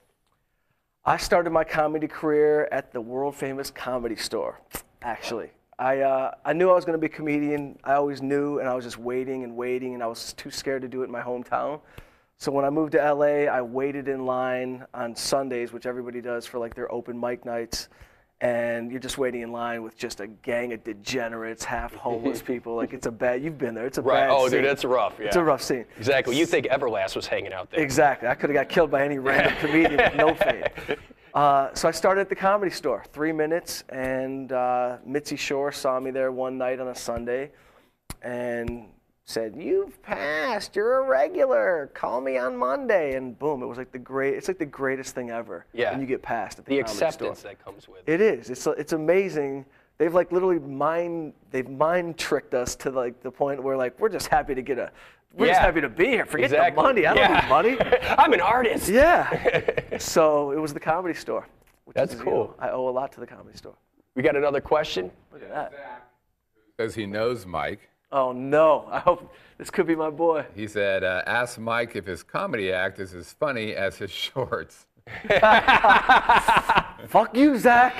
I 1.04 1.16
started 1.16 1.50
my 1.50 1.64
comedy 1.64 2.06
career 2.06 2.68
at 2.70 2.92
the 2.92 3.00
world 3.00 3.34
famous 3.34 3.70
comedy 3.70 4.16
store, 4.16 4.60
actually. 5.02 5.50
I, 5.78 6.00
uh, 6.00 6.32
I 6.44 6.52
knew 6.52 6.70
I 6.70 6.74
was 6.74 6.84
going 6.84 6.98
to 6.98 7.00
be 7.00 7.06
a 7.12 7.16
comedian. 7.16 7.78
I 7.84 7.94
always 7.94 8.20
knew, 8.20 8.58
and 8.58 8.68
I 8.68 8.74
was 8.74 8.84
just 8.84 8.98
waiting 8.98 9.44
and 9.44 9.56
waiting, 9.56 9.94
and 9.94 10.02
I 10.02 10.06
was 10.06 10.32
too 10.32 10.50
scared 10.50 10.82
to 10.82 10.88
do 10.88 11.02
it 11.02 11.04
in 11.06 11.10
my 11.12 11.20
hometown. 11.22 11.80
So 12.36 12.50
when 12.52 12.64
I 12.64 12.70
moved 12.70 12.92
to 12.92 13.12
LA, 13.12 13.46
I 13.52 13.62
waited 13.62 14.08
in 14.08 14.24
line 14.26 14.84
on 14.94 15.14
Sundays, 15.14 15.72
which 15.72 15.86
everybody 15.86 16.20
does 16.20 16.46
for 16.46 16.58
like 16.58 16.74
their 16.74 16.90
open 16.92 17.18
mic 17.18 17.44
nights. 17.44 17.88
And 18.40 18.92
you're 18.92 19.00
just 19.00 19.18
waiting 19.18 19.40
in 19.40 19.50
line 19.50 19.82
with 19.82 19.98
just 19.98 20.20
a 20.20 20.28
gang 20.28 20.72
of 20.72 20.84
degenerates, 20.84 21.64
half 21.64 21.92
homeless 21.94 22.40
people. 22.46 22.76
Like 22.76 22.92
it's 22.92 23.06
a 23.06 23.10
bad. 23.10 23.42
You've 23.42 23.58
been 23.58 23.74
there. 23.74 23.86
It's 23.86 23.98
a 23.98 24.02
Right. 24.02 24.20
bad. 24.28 24.30
Oh, 24.30 24.48
scene. 24.48 24.60
dude, 24.60 24.70
that's 24.70 24.84
rough. 24.84 25.14
Yeah. 25.18 25.26
It's 25.26 25.36
a 25.36 25.42
rough 25.42 25.62
scene. 25.62 25.84
Exactly. 25.96 26.38
You 26.38 26.46
think 26.46 26.66
Everlast 26.66 27.16
was 27.16 27.26
hanging 27.26 27.52
out 27.52 27.68
there? 27.72 27.80
Exactly. 27.80 28.28
I 28.28 28.34
could 28.36 28.50
have 28.50 28.54
got 28.54 28.68
killed 28.68 28.92
by 28.92 29.04
any 29.04 29.18
random 29.18 29.54
comedian 29.60 29.96
with 29.96 30.14
no 30.14 30.34
fame. 30.34 30.62
Uh, 31.38 31.72
so 31.72 31.86
I 31.86 31.92
started 31.92 32.22
at 32.22 32.28
the 32.28 32.34
comedy 32.34 32.72
store, 32.72 33.04
three 33.12 33.30
minutes, 33.30 33.84
and 33.90 34.50
uh, 34.50 34.96
Mitzi 35.06 35.36
Shore 35.36 35.70
saw 35.70 36.00
me 36.00 36.10
there 36.10 36.32
one 36.32 36.58
night 36.58 36.80
on 36.80 36.88
a 36.88 36.94
Sunday, 36.96 37.52
and 38.22 38.86
said, 39.24 39.54
"You've 39.56 40.02
passed. 40.02 40.74
You're 40.74 41.04
a 41.04 41.08
regular. 41.08 41.92
Call 41.94 42.20
me 42.20 42.38
on 42.38 42.56
Monday." 42.56 43.14
And 43.14 43.38
boom, 43.38 43.62
it 43.62 43.66
was 43.66 43.78
like 43.78 43.92
the 43.92 44.00
great. 44.00 44.34
It's 44.34 44.48
like 44.48 44.58
the 44.58 44.66
greatest 44.66 45.14
thing 45.14 45.30
ever. 45.30 45.64
Yeah. 45.72 45.92
When 45.92 46.00
you 46.00 46.08
get 46.08 46.22
passed 46.22 46.58
at 46.58 46.64
the, 46.64 46.70
The 46.70 46.82
comedy 46.82 46.92
acceptance 46.92 47.38
store. 47.38 47.50
that 47.52 47.64
comes 47.64 47.86
with 47.86 48.00
it. 48.08 48.14
It 48.14 48.20
is. 48.20 48.50
It's 48.50 48.66
it's 48.66 48.92
amazing. 48.92 49.64
They've 49.98 50.14
like 50.14 50.30
literally 50.32 50.58
mind 50.60 51.32
they've 51.50 51.68
mind 51.68 52.16
tricked 52.18 52.54
us 52.54 52.76
to 52.76 52.90
like 52.90 53.20
the 53.22 53.30
point 53.30 53.62
where 53.62 53.76
like 53.76 53.98
we're 53.98 54.08
just 54.08 54.28
happy 54.28 54.54
to 54.54 54.62
get 54.62 54.78
a 54.78 54.90
we're 55.34 55.48
just 55.48 55.60
happy 55.60 55.80
to 55.82 55.88
be 55.88 56.06
here. 56.06 56.24
Forget 56.24 56.46
Exactly. 56.46 56.76
the 56.76 56.82
money. 56.82 57.06
I 57.06 57.14
don't 57.14 57.30
Yeah. 57.30 57.40
need 57.40 57.48
money. 57.48 57.76
I'm 58.18 58.32
an 58.32 58.40
artist. 58.40 58.88
Yeah. 58.88 59.70
so 59.98 60.52
it 60.52 60.58
was 60.58 60.72
the 60.72 60.80
comedy 60.80 61.14
store. 61.14 61.46
which 61.84 61.94
That's 61.94 62.14
is, 62.14 62.18
you 62.20 62.24
cool. 62.24 62.44
know, 62.48 62.54
I 62.58 62.70
owe 62.70 62.88
a 62.88 62.90
lot 62.90 63.12
to 63.12 63.20
the 63.20 63.26
comedy 63.26 63.56
store. 63.56 63.74
We 64.14 64.22
got 64.22 64.36
another 64.36 64.60
question. 64.60 65.10
Look 65.32 65.42
at 65.42 65.50
that. 65.50 65.72
Says 66.78 66.94
he 66.94 67.06
knows 67.06 67.44
Mike. 67.44 67.88
Oh 68.10 68.32
no! 68.32 68.88
I 68.90 69.00
hope 69.00 69.34
this 69.58 69.68
could 69.70 69.86
be 69.86 69.94
my 69.94 70.08
boy. 70.08 70.46
He 70.54 70.66
said, 70.66 71.04
uh, 71.04 71.22
ask 71.26 71.58
Mike 71.58 71.94
if 71.94 72.06
his 72.06 72.22
comedy 72.22 72.72
act 72.72 72.98
is 73.00 73.12
as 73.14 73.32
funny 73.34 73.74
as 73.74 73.96
his 73.98 74.10
shorts. 74.24 74.86
Fuck 77.08 77.36
you, 77.36 77.58
Zach. 77.58 77.94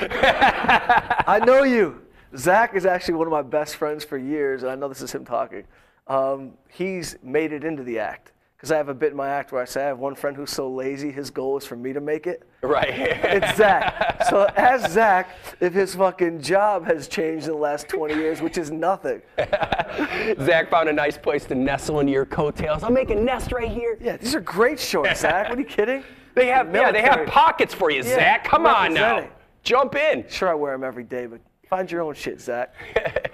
I 1.27 1.41
know 1.45 1.63
you. 1.65 2.03
Zach 2.37 2.75
is 2.75 2.85
actually 2.87 3.15
one 3.15 3.27
of 3.27 3.33
my 3.33 3.43
best 3.43 3.77
friends 3.77 4.05
for 4.05 4.19
years, 4.19 4.63
and 4.63 4.71
I 4.71 4.75
know 4.75 4.89
this 4.89 5.01
is 5.01 5.13
him 5.13 5.25
talking. 5.25 5.65
Um, 6.07 6.53
he's 6.69 7.17
made 7.23 7.53
it 7.53 7.65
into 7.65 7.83
the 7.83 7.99
act 7.99 8.33
because 8.59 8.73
I 8.73 8.77
have 8.77 8.89
a 8.89 8.95
bit 8.95 9.13
in 9.13 9.17
my 9.17 9.29
act 9.29 9.53
where 9.53 9.63
I 9.63 9.65
say 9.65 9.85
I 9.85 9.87
have 9.87 10.01
one 10.01 10.17
friend 10.17 10.37
who's 10.37 10.51
so 10.51 10.69
lazy, 10.69 11.13
his 11.13 11.31
goal 11.31 11.57
is 11.59 11.65
for 11.65 11.77
me 11.77 11.93
to 11.93 12.01
make 12.01 12.27
it. 12.27 12.43
Right. 12.61 12.93
It's 12.93 13.57
Zach. 13.57 14.25
So 14.29 14.49
ask 14.57 14.91
Zach 14.91 15.31
if 15.61 15.73
his 15.73 15.95
fucking 15.95 16.43
job 16.43 16.85
has 16.87 17.07
changed 17.07 17.47
in 17.47 17.53
the 17.53 17.59
last 17.59 17.89
20 17.89 18.15
years, 18.15 18.43
which 18.43 18.59
is 18.59 18.73
nothing. 18.73 19.23
Zach 19.39 20.71
found 20.71 20.89
a 20.89 20.93
nice 20.93 21.17
place 21.17 21.45
to 21.45 21.55
nestle 21.55 22.01
into 22.01 22.13
your 22.13 22.27
coattails. 22.27 22.83
I'll 22.83 22.91
make 22.91 23.11
a 23.11 23.15
nest 23.15 23.53
right 23.53 23.71
here. 23.71 23.97
Yeah, 24.01 24.17
these 24.17 24.35
are 24.35 24.41
great 24.41 24.81
shorts, 24.81 25.21
Zach. 25.21 25.49
What 25.49 25.57
are 25.57 25.61
you 25.61 25.67
kidding? 25.67 26.03
They 26.35 26.47
have 26.49 26.75
yeah, 26.75 26.91
they 26.91 27.03
have 27.03 27.29
pockets 27.29 27.73
for 27.73 27.93
you, 27.93 27.99
Yeah, 27.99 28.17
Zach. 28.17 28.45
Come 28.45 28.67
on 28.67 28.93
now. 28.93 29.29
Jump 29.63 29.95
in. 29.95 30.25
Sure, 30.29 30.49
I 30.49 30.55
wear 30.55 30.73
them 30.73 30.83
every 30.83 31.05
day, 31.05 31.27
but 31.27 31.41
find 31.69 31.89
your 31.89 32.03
own 32.03 32.15
shit, 32.15 32.41
Zach. 32.41 32.75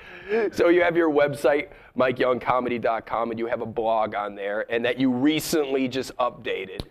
So 0.52 0.70
you 0.70 0.80
have 0.80 0.96
your 0.96 1.10
website, 1.10 1.68
MikeYoungComedy.com, 1.98 3.30
and 3.30 3.38
you 3.38 3.46
have 3.46 3.60
a 3.60 3.66
blog 3.66 4.14
on 4.14 4.34
there, 4.34 4.66
and 4.70 4.84
that 4.84 4.98
you 4.98 5.10
recently 5.10 5.88
just 5.88 6.16
updated. 6.16 6.82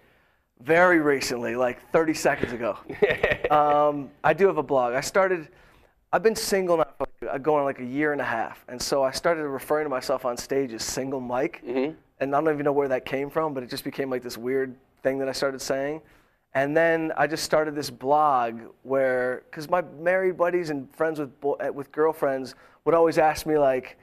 Very 0.62 1.00
recently, 1.00 1.56
like 1.56 1.90
30 1.92 2.14
seconds 2.14 2.54
ago. 2.54 2.78
um, 3.52 4.10
I 4.24 4.34
do 4.34 4.48
have 4.48 4.58
a 4.58 4.64
blog. 4.64 4.94
I 4.94 5.02
started, 5.02 5.50
I've 6.14 6.24
been 6.24 6.36
single 6.36 6.78
now 6.78 6.86
for 6.98 7.40
going 7.40 7.60
on 7.60 7.66
like 7.66 7.80
a 7.80 7.86
year 7.86 8.14
and 8.14 8.22
a 8.22 8.26
half. 8.26 8.64
And 8.70 8.82
so 8.82 9.04
I 9.04 9.12
started 9.12 9.46
referring 9.46 9.86
to 9.86 9.90
myself 9.90 10.24
on 10.24 10.38
stage 10.38 10.72
as 10.72 10.84
Single 10.84 11.20
Mike. 11.20 11.62
And 12.20 12.34
I 12.34 12.40
don't 12.40 12.54
even 12.54 12.64
know 12.64 12.72
where 12.72 12.88
that 12.88 13.04
came 13.04 13.30
from, 13.30 13.54
but 13.54 13.64
it 13.64 13.70
just 13.70 13.84
became 13.84 14.10
like 14.10 14.24
this 14.24 14.38
weird 14.38 14.74
thing 15.02 15.18
that 15.20 15.28
I 15.28 15.34
started 15.34 15.62
saying. 15.62 16.02
And 16.54 16.78
then 16.78 17.12
I 17.18 17.28
just 17.28 17.44
started 17.44 17.76
this 17.76 17.90
blog 17.90 18.62
where, 18.84 19.44
because 19.50 19.70
my 19.70 19.82
married 20.00 20.38
buddies 20.38 20.70
and 20.70 20.90
friends 20.96 21.20
with, 21.20 21.32
uh, 21.44 21.74
with 21.74 21.92
girlfriends 21.92 22.56
would 22.86 22.96
always 22.96 23.18
ask 23.18 23.46
me 23.46 23.58
like, 23.58 23.98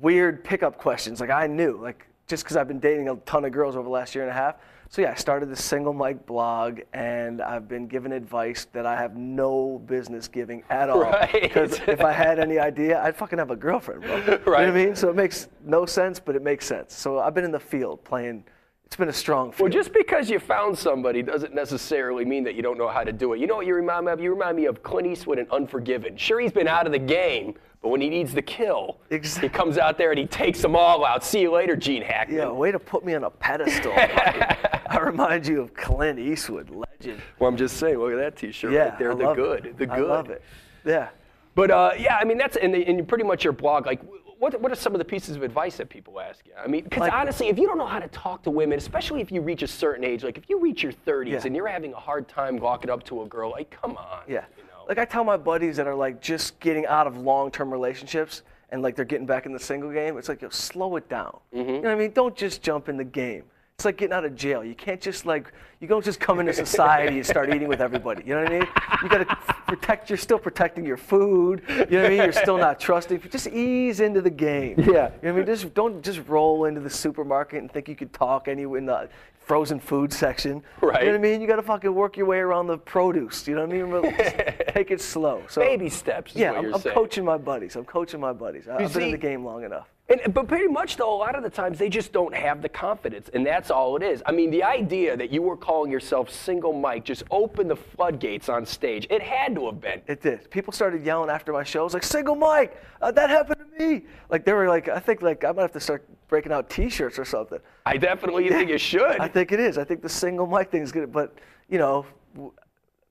weird 0.00 0.44
pickup 0.44 0.78
questions. 0.78 1.20
Like 1.20 1.30
I 1.30 1.46
knew, 1.46 1.78
like 1.80 2.06
just 2.26 2.44
because 2.44 2.56
I've 2.56 2.68
been 2.68 2.80
dating 2.80 3.08
a 3.08 3.16
ton 3.16 3.44
of 3.44 3.52
girls 3.52 3.76
over 3.76 3.84
the 3.84 3.90
last 3.90 4.14
year 4.14 4.24
and 4.24 4.30
a 4.30 4.34
half. 4.34 4.56
So 4.90 5.02
yeah, 5.02 5.10
I 5.10 5.14
started 5.14 5.50
the 5.50 5.56
single 5.56 5.92
mic 5.92 6.24
blog, 6.24 6.80
and 6.92 7.42
I've 7.42 7.68
been 7.68 7.88
given 7.88 8.12
advice 8.12 8.66
that 8.72 8.86
I 8.86 8.94
have 8.94 9.16
no 9.16 9.82
business 9.86 10.28
giving 10.28 10.62
at 10.70 10.88
all. 10.88 11.00
Right. 11.04 11.42
Because 11.42 11.80
if 11.86 12.00
I 12.00 12.12
had 12.12 12.38
any 12.38 12.58
idea, 12.58 13.02
I'd 13.02 13.16
fucking 13.16 13.38
have 13.38 13.50
a 13.50 13.56
girlfriend, 13.56 14.02
bro. 14.02 14.14
Right. 14.16 14.26
You 14.26 14.36
know 14.36 14.42
what 14.44 14.58
I 14.60 14.70
mean? 14.70 14.94
So 14.94 15.08
it 15.10 15.16
makes 15.16 15.48
no 15.64 15.84
sense, 15.84 16.20
but 16.20 16.36
it 16.36 16.42
makes 16.42 16.64
sense. 16.66 16.94
So 16.94 17.18
I've 17.18 17.34
been 17.34 17.44
in 17.44 17.50
the 17.50 17.60
field 17.60 18.04
playing. 18.04 18.44
It's 18.86 18.96
been 18.96 19.08
a 19.08 19.12
strong 19.12 19.50
field. 19.50 19.70
Well, 19.70 19.72
just 19.82 19.92
because 19.92 20.30
you 20.30 20.38
found 20.38 20.78
somebody 20.78 21.22
doesn't 21.22 21.54
necessarily 21.54 22.24
mean 22.24 22.44
that 22.44 22.54
you 22.54 22.62
don't 22.62 22.78
know 22.78 22.88
how 22.88 23.02
to 23.02 23.12
do 23.12 23.32
it. 23.32 23.40
You 23.40 23.46
know 23.46 23.56
what 23.56 23.66
you 23.66 23.74
remind 23.74 24.06
me 24.06 24.12
of? 24.12 24.20
You 24.20 24.32
remind 24.32 24.56
me 24.56 24.66
of 24.66 24.82
Clint 24.82 25.08
Eastwood 25.08 25.38
in 25.38 25.46
Unforgiven. 25.50 26.16
Sure, 26.16 26.38
he's 26.38 26.52
been 26.52 26.68
out 26.68 26.86
of 26.86 26.92
the 26.92 26.98
game, 26.98 27.54
but 27.84 27.90
when 27.90 28.00
he 28.00 28.08
needs 28.08 28.32
the 28.32 28.40
kill, 28.40 28.96
Ex- 29.10 29.36
he 29.36 29.46
comes 29.46 29.76
out 29.76 29.98
there 29.98 30.08
and 30.10 30.18
he 30.18 30.24
takes 30.24 30.62
them 30.62 30.74
all 30.74 31.04
out. 31.04 31.22
See 31.22 31.42
you 31.42 31.52
later, 31.52 31.76
Gene 31.76 32.00
Hackman. 32.00 32.38
yeah, 32.38 32.50
way 32.50 32.72
to 32.72 32.78
put 32.78 33.04
me 33.04 33.14
on 33.14 33.24
a 33.24 33.30
pedestal. 33.30 33.92
I 33.96 34.98
remind 35.02 35.46
you 35.46 35.60
of 35.60 35.74
Clint 35.74 36.18
Eastwood, 36.18 36.70
legend. 36.70 37.20
Well, 37.38 37.46
I'm 37.50 37.58
just 37.58 37.76
saying, 37.76 37.98
look 37.98 38.10
at 38.12 38.16
that 38.16 38.36
T-shirt 38.36 38.72
Yeah, 38.72 38.84
right 38.88 38.98
there. 38.98 39.12
I 39.12 39.14
the 39.16 39.34
good, 39.34 39.66
It. 39.66 39.76
the 39.76 39.92
I 39.92 39.98
good. 39.98 40.08
love 40.08 40.30
it. 40.30 40.42
Yeah. 40.86 41.10
But 41.54 41.70
uh, 41.70 41.90
yeah, 41.98 42.16
I 42.16 42.24
mean 42.24 42.38
that's 42.38 42.56
and, 42.56 42.72
the, 42.74 42.86
and 42.86 43.06
pretty 43.06 43.24
much 43.24 43.44
your 43.44 43.52
blog. 43.52 43.84
Like, 43.84 44.00
what 44.38 44.58
what 44.62 44.72
are 44.72 44.76
some 44.76 44.94
of 44.94 44.98
the 44.98 45.04
pieces 45.04 45.36
of 45.36 45.42
advice 45.42 45.76
that 45.76 45.90
people 45.90 46.18
ask 46.20 46.46
you? 46.46 46.52
I 46.58 46.66
mean, 46.66 46.84
because 46.84 47.00
Like- 47.00 47.12
honestly, 47.12 47.48
if 47.48 47.58
you 47.58 47.66
don't 47.66 47.76
know 47.76 47.86
how 47.86 48.00
to 48.00 48.08
talk 48.08 48.42
to 48.44 48.50
women, 48.50 48.78
especially 48.78 49.20
if 49.20 49.30
you 49.30 49.42
reach 49.42 49.62
a 49.62 49.66
certain 49.68 50.04
age, 50.04 50.24
like 50.24 50.38
if 50.38 50.48
you 50.48 50.58
reach 50.58 50.82
your 50.82 50.92
30s 51.06 51.30
Yeah. 51.32 51.40
and 51.44 51.54
you're 51.54 51.68
having 51.68 51.92
a 51.92 52.00
hard 52.00 52.28
time 52.28 52.56
walking 52.58 52.88
up 52.88 53.04
to 53.04 53.20
a 53.22 53.26
girl, 53.26 53.50
like, 53.50 53.70
come 53.70 53.98
on. 53.98 54.20
Yeah. 54.26 54.44
You 54.56 54.64
know? 54.64 54.70
Like 54.88 54.98
I 54.98 55.04
tell 55.04 55.24
my 55.24 55.36
buddies 55.36 55.76
that 55.76 55.86
are 55.86 55.94
like 55.94 56.20
just 56.20 56.58
getting 56.60 56.86
out 56.86 57.06
of 57.06 57.16
long-term 57.16 57.72
relationships 57.72 58.42
and 58.70 58.82
like 58.82 58.96
they're 58.96 59.04
getting 59.04 59.26
back 59.26 59.46
in 59.46 59.52
the 59.52 59.58
single 59.58 59.90
game. 59.90 60.18
It's 60.18 60.28
like, 60.28 60.42
yo, 60.42 60.48
slow 60.48 60.96
it 60.96 61.08
down. 61.08 61.38
Mm-hmm. 61.54 61.68
You 61.68 61.74
know 61.76 61.80
what 61.82 61.90
I 61.90 61.94
mean? 61.96 62.12
Don't 62.12 62.36
just 62.36 62.62
jump 62.62 62.88
in 62.88 62.96
the 62.96 63.04
game. 63.04 63.44
It's 63.76 63.84
like 63.84 63.96
getting 63.96 64.14
out 64.14 64.24
of 64.24 64.36
jail. 64.36 64.64
You 64.64 64.74
can't 64.76 65.00
just 65.00 65.26
like 65.26 65.52
you 65.80 65.88
don't 65.88 66.04
just 66.04 66.20
come 66.20 66.38
into 66.38 66.52
society 66.66 67.16
and 67.16 67.26
start 67.26 67.52
eating 67.52 67.66
with 67.66 67.80
everybody. 67.80 68.22
You 68.24 68.34
know 68.34 68.44
what 68.44 68.52
I 68.52 68.58
mean? 68.60 68.68
You 69.02 69.08
got 69.08 69.28
to 69.28 69.54
protect. 69.66 70.08
You're 70.08 70.16
still 70.16 70.38
protecting 70.38 70.86
your 70.86 70.96
food. 70.96 71.62
You 71.68 71.74
know 71.74 71.82
what 71.82 72.06
I 72.06 72.08
mean? 72.08 72.18
You're 72.18 72.32
still 72.32 72.56
not 72.56 72.78
trusting. 72.78 73.20
Just 73.30 73.48
ease 73.48 73.98
into 73.98 74.22
the 74.22 74.30
game. 74.30 74.78
Yeah. 74.78 74.86
You 74.86 74.92
know 74.92 75.08
what 75.08 75.24
I 75.24 75.32
mean? 75.32 75.46
Just 75.46 75.74
don't 75.74 76.04
just 76.04 76.20
roll 76.28 76.66
into 76.66 76.80
the 76.80 76.90
supermarket 76.90 77.60
and 77.62 77.70
think 77.70 77.88
you 77.88 77.96
could 77.96 78.12
talk 78.12 78.46
any 78.46 78.62
in 78.62 78.86
the 78.86 79.08
frozen 79.44 79.78
food 79.78 80.12
section. 80.12 80.62
Right. 80.80 81.02
You 81.02 81.12
know 81.12 81.18
what 81.18 81.26
I 81.26 81.30
mean? 81.30 81.40
You 81.40 81.46
got 81.46 81.56
to 81.56 81.62
fucking 81.62 81.94
work 81.94 82.16
your 82.16 82.26
way 82.26 82.38
around 82.38 82.66
the 82.66 82.78
produce. 82.78 83.46
You 83.46 83.56
know 83.56 83.66
what 83.66 84.04
I 84.04 84.10
mean? 84.10 84.16
Take 84.68 84.90
it 84.90 85.00
slow. 85.00 85.42
So 85.48 85.60
Baby 85.60 85.88
steps 85.90 86.34
yeah, 86.34 86.52
I'm, 86.52 86.64
you're 86.64 86.74
I'm 86.74 86.80
coaching 86.80 87.24
my 87.24 87.36
buddies. 87.36 87.76
I'm 87.76 87.84
coaching 87.84 88.20
my 88.20 88.32
buddies. 88.32 88.68
I, 88.68 88.84
I've 88.84 88.92
been 88.92 89.04
in 89.04 89.10
the 89.12 89.18
game 89.18 89.44
long 89.44 89.64
enough. 89.64 89.88
And, 90.06 90.34
but 90.34 90.48
pretty 90.48 90.68
much 90.68 90.96
though, 90.96 91.14
a 91.14 91.16
lot 91.16 91.34
of 91.34 91.42
the 91.42 91.48
times 91.48 91.78
they 91.78 91.88
just 91.88 92.12
don't 92.12 92.34
have 92.34 92.60
the 92.60 92.68
confidence, 92.68 93.30
and 93.32 93.46
that's 93.46 93.70
all 93.70 93.96
it 93.96 94.02
is. 94.02 94.22
I 94.26 94.32
mean, 94.32 94.50
the 94.50 94.62
idea 94.62 95.16
that 95.16 95.30
you 95.32 95.40
were 95.40 95.56
calling 95.56 95.90
yourself 95.90 96.30
Single 96.30 96.74
Mike 96.74 97.04
just 97.04 97.22
opened 97.30 97.70
the 97.70 97.76
floodgates 97.76 98.50
on 98.50 98.66
stage. 98.66 99.06
It 99.08 99.22
had 99.22 99.54
to 99.54 99.66
have 99.66 99.80
been. 99.80 100.02
It 100.06 100.20
did. 100.20 100.50
People 100.50 100.74
started 100.74 101.04
yelling 101.06 101.30
after 101.30 101.54
my 101.54 101.64
shows, 101.64 101.94
like 101.94 102.02
"Single 102.02 102.34
Mike, 102.34 102.78
uh, 103.00 103.12
that 103.12 103.30
happened 103.30 103.60
to 103.60 103.82
me." 103.82 104.02
Like 104.28 104.44
they 104.44 104.52
were 104.52 104.68
like, 104.68 104.88
I 104.88 104.98
think 104.98 105.22
like 105.22 105.42
I 105.42 105.52
might 105.52 105.62
have 105.62 105.72
to 105.72 105.80
start 105.80 106.06
breaking 106.28 106.52
out 106.52 106.68
T-shirts 106.68 107.18
or 107.18 107.24
something. 107.24 107.60
I 107.86 107.96
definitely 107.96 108.48
think 108.50 108.68
you 108.68 108.78
should. 108.78 109.20
I 109.20 109.28
think 109.28 109.52
it 109.52 109.60
is. 109.60 109.78
I 109.78 109.84
think 109.84 110.02
the 110.02 110.08
single 110.10 110.46
Mike 110.46 110.70
thing 110.70 110.82
is 110.82 110.92
good, 110.92 111.12
but 111.12 111.34
you 111.70 111.78
know, 111.78 112.04
w- 112.34 112.52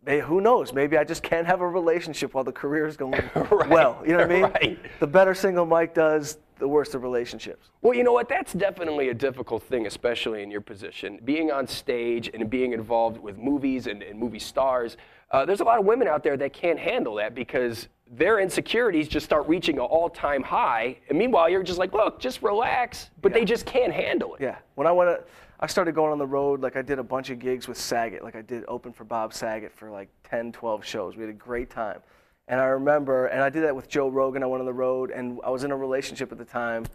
may, 0.06 0.20
who 0.20 0.42
knows? 0.42 0.74
Maybe 0.74 0.96
I 0.98 1.04
just 1.04 1.24
can't 1.24 1.48
have 1.48 1.62
a 1.62 1.68
relationship 1.68 2.36
while 2.36 2.44
the 2.44 2.52
career 2.52 2.86
is 2.86 2.98
going 2.98 3.24
well. 3.68 4.04
You 4.06 4.12
know 4.12 4.18
what 4.20 4.32
I 4.32 4.34
mean? 4.34 4.44
right. 4.62 4.80
The 5.00 5.08
better 5.08 5.34
single 5.34 5.66
Mike 5.66 5.96
does, 5.96 6.38
the 6.60 6.68
worst 6.68 6.96
of 6.96 7.04
relationships. 7.04 7.70
Well, 7.82 7.94
you 7.94 8.04
know 8.04 8.14
what? 8.14 8.30
That's 8.30 8.54
definitely 8.54 9.10
a 9.10 9.14
difficult 9.14 9.64
thing, 9.64 9.86
especially 9.86 10.44
in 10.44 10.52
your 10.52 10.62
position. 10.62 11.20
Being 11.24 11.52
on 11.52 11.68
stage 11.68 12.30
and 12.34 12.50
being 12.50 12.74
involved 12.74 13.18
with 13.18 13.38
movies 13.38 13.88
and, 13.88 14.02
and 14.02 14.20
movie 14.20 14.40
stars, 14.40 14.98
uh, 15.32 15.46
there's 15.46 15.62
a 15.62 15.64
lot 15.64 15.80
of 15.80 15.86
women 15.86 16.08
out 16.08 16.24
there 16.24 16.38
that 16.38 16.54
can't 16.54 16.80
handle 16.80 17.16
that 17.16 17.34
because 17.34 17.88
their 18.12 18.40
insecurities 18.40 19.08
just 19.08 19.26
start 19.26 19.48
reaching 19.48 19.76
an 19.76 19.82
all 19.82 20.10
time 20.10 20.44
high. 20.44 20.98
And 21.10 21.18
meanwhile, 21.18 21.50
you're 21.50 21.64
just 21.64 21.80
like, 21.80 21.94
look, 21.94 22.20
just 22.20 22.42
relax. 22.44 23.10
But 23.22 23.34
they 23.34 23.46
just 23.46 23.66
can't 23.66 23.94
handle 23.94 24.36
it. 24.36 24.42
Yeah. 24.42 24.58
When 24.76 24.86
I 24.86 24.92
went, 24.92 25.10
to, 25.10 25.24
I 25.60 25.68
started 25.68 25.96
going 25.96 26.12
on 26.12 26.18
the 26.18 26.28
road. 26.28 26.62
Like 26.62 26.76
I 26.76 26.82
did 26.82 27.00
a 27.00 27.04
bunch 27.04 27.30
of 27.30 27.40
gigs 27.40 27.68
with 27.68 27.78
Saget. 27.78 28.24
Like 28.24 28.36
I 28.36 28.42
did 28.42 28.64
open 28.68 28.94
for 28.94 29.06
Bob 29.06 29.34
Saget 29.34 29.72
for 29.74 29.90
like 29.90 30.10
10, 30.26 30.52
12 30.52 30.86
shows. 30.86 31.16
We 31.16 31.22
had 31.22 31.30
a 31.30 31.34
great 31.34 31.70
time. 31.70 32.00
And 32.48 32.60
I 32.60 32.66
remember, 32.66 33.28
and 33.28 33.42
I 33.42 33.50
did 33.50 33.64
that 33.64 33.76
with 33.76 33.88
Joe 33.88 34.10
Rogan. 34.10 34.44
I 34.44 34.46
went 34.48 34.60
on 34.60 34.66
the 34.66 34.74
road, 34.74 35.12
and 35.12 35.40
I 35.44 35.50
was 35.50 35.64
in 35.64 35.72
a 35.72 35.78
relationship 35.78 36.32
at 36.32 36.38
the 36.38 36.46
time. 36.46 36.86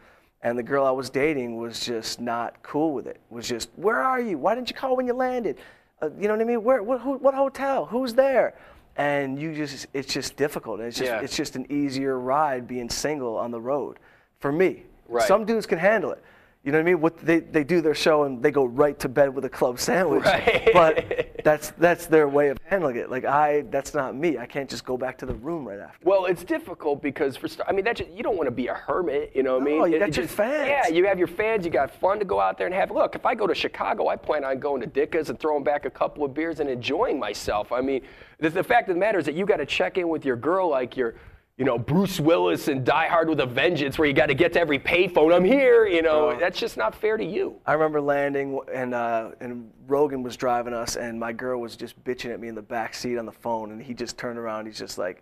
And 0.42 0.56
the 0.56 0.62
girl 0.62 0.84
I 0.84 0.90
was 0.90 1.10
dating 1.10 1.56
was 1.56 1.80
just 1.80 2.20
not 2.20 2.62
cool 2.62 2.92
with 2.92 3.06
it. 3.06 3.20
Was 3.30 3.48
just, 3.48 3.70
where 3.76 3.96
are 3.98 4.20
you? 4.20 4.38
Why 4.38 4.54
didn't 4.54 4.68
you 4.68 4.76
call 4.76 4.94
when 4.96 5.06
you 5.06 5.14
landed? 5.14 5.58
Uh, 6.00 6.10
you 6.18 6.28
know 6.28 6.34
what 6.34 6.40
I 6.40 6.44
mean? 6.44 6.62
Where? 6.62 6.82
What, 6.82 7.00
who, 7.00 7.14
what 7.14 7.34
hotel? 7.34 7.86
Who's 7.86 8.14
there? 8.14 8.54
And 8.96 9.38
you 9.40 9.54
just, 9.54 9.86
it's 9.94 10.12
just 10.12 10.36
difficult. 10.36 10.80
It's 10.80 10.98
just, 10.98 11.10
Yeah. 11.10 11.20
it's 11.20 11.36
just 11.36 11.56
an 11.56 11.66
easier 11.72 12.18
ride 12.20 12.68
being 12.68 12.88
single 12.88 13.36
on 13.36 13.50
the 13.50 13.60
road, 13.60 13.98
for 14.38 14.52
me. 14.52 14.84
Right. 15.08 15.26
Some 15.26 15.44
dudes 15.44 15.66
can 15.66 15.78
handle 15.78 16.12
it. 16.12 16.22
You 16.68 16.72
know 16.72 16.80
what 16.80 16.82
I 16.82 16.84
mean? 16.92 17.00
What 17.00 17.16
they, 17.16 17.38
they 17.40 17.64
do 17.64 17.80
their 17.80 17.94
show 17.94 18.24
and 18.24 18.42
they 18.42 18.50
go 18.50 18.66
right 18.66 18.98
to 18.98 19.08
bed 19.08 19.34
with 19.34 19.46
a 19.46 19.48
club 19.48 19.80
sandwich. 19.80 20.22
Right. 20.26 20.68
But 20.74 21.40
that's 21.42 21.70
that's 21.78 22.04
their 22.04 22.28
way 22.28 22.48
of 22.48 22.58
handling 22.66 22.96
it. 22.96 23.10
Like 23.10 23.24
I, 23.24 23.62
that's 23.70 23.94
not 23.94 24.14
me. 24.14 24.36
I 24.36 24.44
can't 24.44 24.68
just 24.68 24.84
go 24.84 24.98
back 24.98 25.16
to 25.18 25.24
the 25.24 25.32
room 25.36 25.66
right 25.66 25.78
after. 25.78 25.96
Well, 26.04 26.26
it's 26.26 26.44
difficult 26.44 27.00
because 27.00 27.38
for 27.38 27.48
st- 27.48 27.66
I 27.66 27.72
mean, 27.72 27.86
that 27.86 27.96
just, 27.96 28.10
you 28.10 28.22
don't 28.22 28.36
want 28.36 28.48
to 28.48 28.50
be 28.50 28.66
a 28.66 28.74
hermit, 28.74 29.32
you 29.34 29.42
know 29.42 29.54
what 29.54 29.62
I 29.62 29.64
No, 29.64 29.70
mean? 29.84 29.92
you 29.92 29.96
It- 29.96 30.00
got 30.00 30.08
it 30.10 30.16
your 30.18 30.24
just- 30.26 30.36
fans. 30.36 30.68
Yeah, 30.68 30.88
you 30.94 31.06
have 31.06 31.18
your 31.18 31.26
fans. 31.26 31.64
You 31.64 31.70
got 31.70 31.90
fun 31.90 32.18
to 32.18 32.26
go 32.26 32.38
out 32.38 32.58
there 32.58 32.66
and 32.66 32.74
have. 32.74 32.90
Look, 32.90 33.14
if 33.14 33.24
I 33.24 33.34
go 33.34 33.46
to 33.46 33.54
Chicago, 33.54 34.08
I 34.08 34.16
plan 34.16 34.44
on 34.44 34.58
going 34.58 34.82
to 34.82 34.86
Dicka's 34.86 35.30
and 35.30 35.40
throwing 35.40 35.64
back 35.64 35.86
a 35.86 35.90
couple 35.90 36.22
of 36.22 36.34
beers 36.34 36.60
and 36.60 36.68
enjoying 36.68 37.18
myself. 37.18 37.72
I 37.72 37.80
mean, 37.80 38.02
the, 38.40 38.50
the 38.50 38.62
fact 38.62 38.90
of 38.90 38.94
the 38.94 39.00
matter 39.00 39.18
is 39.18 39.24
that 39.24 39.34
you 39.34 39.46
got 39.46 39.56
to 39.56 39.64
check 39.66 39.96
in 39.96 40.10
with 40.10 40.26
your 40.26 40.36
girl 40.36 40.68
like 40.68 40.98
you're. 40.98 41.14
You 41.58 41.64
know, 41.64 41.76
Bruce 41.76 42.20
Willis 42.20 42.68
and 42.68 42.84
Die 42.84 43.08
Hard 43.08 43.28
with 43.28 43.40
a 43.40 43.46
Vengeance, 43.46 43.98
where 43.98 44.06
you 44.06 44.14
got 44.14 44.26
to 44.26 44.34
get 44.34 44.52
to 44.52 44.60
every 44.60 44.78
payphone. 44.78 45.34
I'm 45.34 45.44
here. 45.44 45.86
You 45.88 46.02
know, 46.02 46.38
that's 46.38 46.58
just 46.58 46.76
not 46.76 46.94
fair 46.94 47.16
to 47.16 47.24
you. 47.24 47.56
I 47.66 47.72
remember 47.72 48.00
landing 48.00 48.60
and 48.72 48.94
uh, 48.94 49.30
and 49.40 49.68
Rogan 49.88 50.22
was 50.22 50.36
driving 50.36 50.72
us, 50.72 50.94
and 50.96 51.18
my 51.18 51.32
girl 51.32 51.60
was 51.60 51.74
just 51.76 52.02
bitching 52.04 52.32
at 52.32 52.38
me 52.38 52.46
in 52.46 52.54
the 52.54 52.62
back 52.62 52.94
seat 52.94 53.18
on 53.18 53.26
the 53.26 53.32
phone, 53.32 53.72
and 53.72 53.82
he 53.82 53.92
just 53.92 54.16
turned 54.16 54.38
around. 54.38 54.66
He's 54.66 54.78
just 54.78 54.98
like, 54.98 55.20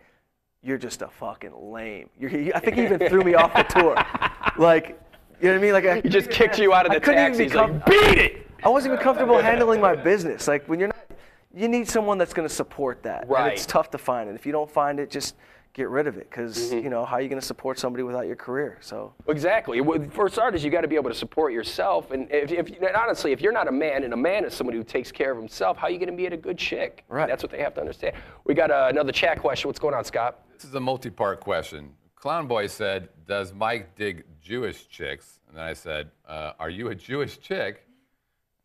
"You're 0.62 0.76
just 0.76 1.00
a 1.00 1.08
fucking 1.08 1.52
lame." 1.72 2.10
You're, 2.20 2.28
he, 2.30 2.52
I 2.52 2.60
think 2.60 2.76
he 2.76 2.84
even 2.84 3.08
threw 3.08 3.22
me 3.24 3.34
off 3.34 3.52
the 3.54 3.62
tour. 3.80 3.96
Like, 4.58 4.98
you 5.38 5.48
know 5.48 5.52
what 5.52 5.58
I 5.58 5.62
mean? 5.62 5.72
Like 5.74 5.84
I, 5.84 6.00
He 6.00 6.08
just 6.08 6.30
kicked 6.30 6.58
you 6.60 6.72
out 6.72 6.86
of 6.86 6.92
I 6.92 6.98
the 6.98 7.02
even 7.02 7.14
taxi. 7.14 7.42
He's 7.42 7.54
like, 7.54 7.84
beat 7.84 8.18
it. 8.18 8.50
I 8.62 8.70
wasn't 8.70 8.94
even 8.94 9.04
comfortable 9.04 9.36
handling 9.42 9.82
my 9.82 9.94
business. 9.94 10.48
Like 10.48 10.66
when 10.66 10.78
you're 10.80 10.88
not, 10.88 10.96
you 11.54 11.68
need 11.68 11.86
someone 11.90 12.16
that's 12.16 12.32
going 12.32 12.48
to 12.48 12.54
support 12.54 13.02
that. 13.02 13.22
And 13.22 13.30
Right. 13.30 13.52
it's 13.52 13.66
tough 13.66 13.90
to 13.90 13.98
find, 13.98 14.30
it. 14.30 14.34
if 14.34 14.46
you 14.46 14.52
don't 14.52 14.70
find 14.70 14.98
it, 14.98 15.10
just 15.10 15.34
get 15.76 15.90
rid 15.90 16.06
of 16.06 16.16
it, 16.16 16.28
because 16.30 16.56
Mm-hmm. 16.56 16.84
you 16.84 16.90
know 16.90 17.04
how 17.04 17.16
are 17.16 17.20
you 17.20 17.28
going 17.28 17.40
to 17.40 17.46
support 17.46 17.78
somebody 17.78 18.02
without 18.02 18.26
your 18.26 18.34
career? 18.34 18.78
So. 18.80 19.12
Exactly. 19.28 19.80
For 20.10 20.28
starters, 20.30 20.64
you 20.64 20.70
got 20.70 20.80
to 20.80 20.88
be 20.88 20.96
able 20.96 21.10
to 21.10 21.14
support 21.16 21.52
yourself. 21.52 22.10
And 22.12 22.28
if, 22.30 22.50
if 22.50 22.68
and 22.80 22.96
honestly, 22.96 23.32
if 23.32 23.42
you're 23.42 23.52
not 23.52 23.68
a 23.68 23.72
man, 23.72 24.02
and 24.02 24.14
a 24.14 24.16
man 24.16 24.46
is 24.46 24.54
somebody 24.54 24.78
who 24.78 24.84
takes 24.84 25.12
care 25.12 25.30
of 25.30 25.36
himself, 25.38 25.76
how 25.76 25.86
are 25.88 25.90
you 25.90 25.98
going 25.98 26.10
to 26.10 26.16
be 26.16 26.26
at 26.26 26.32
a 26.32 26.36
good 26.38 26.56
chick? 26.56 27.04
Right. 27.08 27.28
That's 27.28 27.42
what 27.42 27.52
they 27.52 27.58
have 27.58 27.74
to 27.74 27.80
understand. 27.80 28.16
We 28.44 28.54
got 28.54 28.70
uh, 28.70 28.86
another 28.88 29.12
chat 29.12 29.38
question. 29.38 29.68
What's 29.68 29.78
going 29.78 29.94
on, 29.94 30.04
Scott? 30.04 30.38
This 30.54 30.64
is 30.64 30.74
a 30.74 30.80
multi-part 30.80 31.40
question. 31.40 31.92
Clown 32.14 32.46
Boy 32.46 32.66
said, 32.68 33.10
"Does 33.26 33.52
Mike 33.52 33.94
dig 33.96 34.24
Jewish 34.40 34.88
chicks?" 34.88 35.40
And 35.48 35.56
then 35.58 35.64
I 35.64 35.74
said, 35.74 36.10
uh, 36.26 36.52
"Are 36.58 36.70
you 36.70 36.88
a 36.88 36.94
Jewish 36.94 37.38
chick?" 37.38 37.86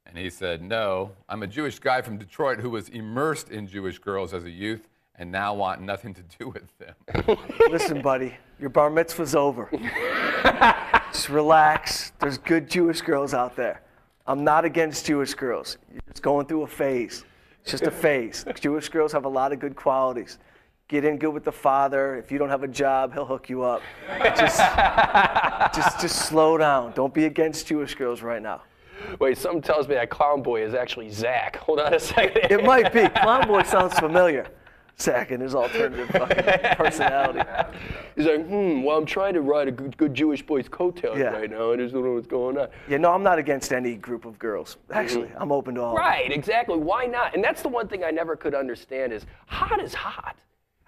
And 0.06 0.18
he 0.18 0.30
said, 0.30 0.62
"No, 0.62 1.12
I'm 1.28 1.44
a 1.44 1.48
Jewish 1.48 1.78
guy 1.80 2.02
from 2.02 2.18
Detroit 2.18 2.60
who 2.60 2.70
was 2.70 2.88
immersed 2.90 3.50
in 3.50 3.68
Jewish 3.68 4.00
girls 4.00 4.34
as 4.34 4.46
a 4.46 4.50
youth 4.50 4.88
and 5.22 5.32
now 5.32 5.54
want 5.54 5.82
nothing 5.82 6.14
to 6.16 6.24
do 6.38 6.50
with 6.50 6.68
them." 6.80 7.38
Listen, 7.70 8.02
buddy, 8.02 8.36
your 8.60 8.70
bar 8.70 8.90
mitzvah's 8.90 9.36
over. 9.36 9.70
just 11.14 11.30
relax. 11.30 12.12
There's 12.20 12.38
good 12.38 12.70
Jewish 12.70 13.02
girls 13.02 13.34
out 13.34 13.56
there. 13.56 13.82
I'm 14.28 14.44
not 14.44 14.66
against 14.66 15.06
Jewish 15.06 15.34
girls. 15.34 15.78
You're 15.92 16.02
just 16.08 16.22
going 16.24 16.48
through 16.48 16.64
a 16.64 16.68
phase. 16.68 17.24
It's 17.62 17.72
just 17.72 17.84
a 17.84 17.92
phase. 17.92 18.44
Jewish 18.60 18.90
girls 18.90 19.12
have 19.14 19.26
a 19.26 19.30
lot 19.30 19.54
of 19.54 19.60
good 19.60 19.76
qualities. 19.76 20.40
Get 20.88 21.06
in 21.06 21.18
good 21.18 21.34
with 21.34 21.44
the 21.44 21.52
father. 21.52 22.18
If 22.18 22.32
you 22.32 22.38
don't 22.38 22.50
have 22.50 22.64
a 22.64 22.68
job, 22.68 23.14
he'll 23.14 23.26
hook 23.26 23.50
you 23.50 23.62
up. 23.62 23.82
Just, 24.36 24.58
just, 25.76 26.02
just 26.02 26.28
slow 26.28 26.58
down. 26.58 26.92
Don't 26.94 27.14
be 27.14 27.26
against 27.26 27.68
Jewish 27.68 27.96
girls 27.96 28.22
right 28.22 28.42
now. 28.42 28.64
Wait, 29.20 29.38
something 29.38 29.62
tells 29.62 29.88
me 29.88 29.96
that 29.96 30.10
clown 30.10 30.42
boy 30.42 30.64
is 30.64 30.74
actually 30.74 31.10
Zach. 31.10 31.58
Hold 31.58 31.80
on 31.80 31.94
a 31.94 32.00
second. 32.00 32.52
It 32.52 32.64
might 32.64 32.92
be. 32.92 33.08
Clown 33.08 33.48
Boy 33.48 33.64
sounds 33.64 33.98
familiar. 33.98 34.48
Zach 35.00 35.32
and 35.32 35.42
his 35.42 35.56
alternative 35.56 36.08
personality. 36.78 37.42
He's 38.16 38.26
like, 38.26 38.46
hmm, 38.46 38.84
well, 38.84 38.98
I'm 38.98 39.06
trying 39.06 39.34
to 39.34 39.42
ride 39.42 39.68
a 39.68 39.72
good, 39.72 39.98
good 39.98 40.14
Jewish 40.14 40.46
boy's 40.46 40.70
coattails 40.70 41.18
Yeah. 41.18 41.30
right 41.32 41.50
now. 41.50 41.72
I 41.72 41.78
just 41.78 41.94
don't 41.94 42.04
know 42.04 42.14
what's 42.14 42.28
going 42.28 42.58
on. 42.58 42.68
Yeah, 42.88 42.98
no, 42.98 43.12
I'm 43.12 43.24
not 43.24 43.40
against 43.40 43.74
any 43.74 43.96
group 43.96 44.26
of 44.26 44.38
girls. 44.38 44.78
Actually, 44.92 45.30
I'm 45.38 45.52
open 45.52 45.76
to 45.76 45.82
all. 45.82 45.92
of 45.92 45.96
them. 45.98 46.06
Right, 46.06 46.32
exactly. 46.32 46.78
Why 46.78 47.06
not? 47.06 47.34
And 47.34 47.44
that's 47.44 47.62
the 47.62 47.70
one 47.70 47.88
thing 47.88 48.04
I 48.04 48.12
never 48.12 48.36
could 48.36 48.54
understand 48.54 49.12
is 49.14 49.26
hot 49.48 49.82
is 49.82 49.94
hot. 49.94 50.36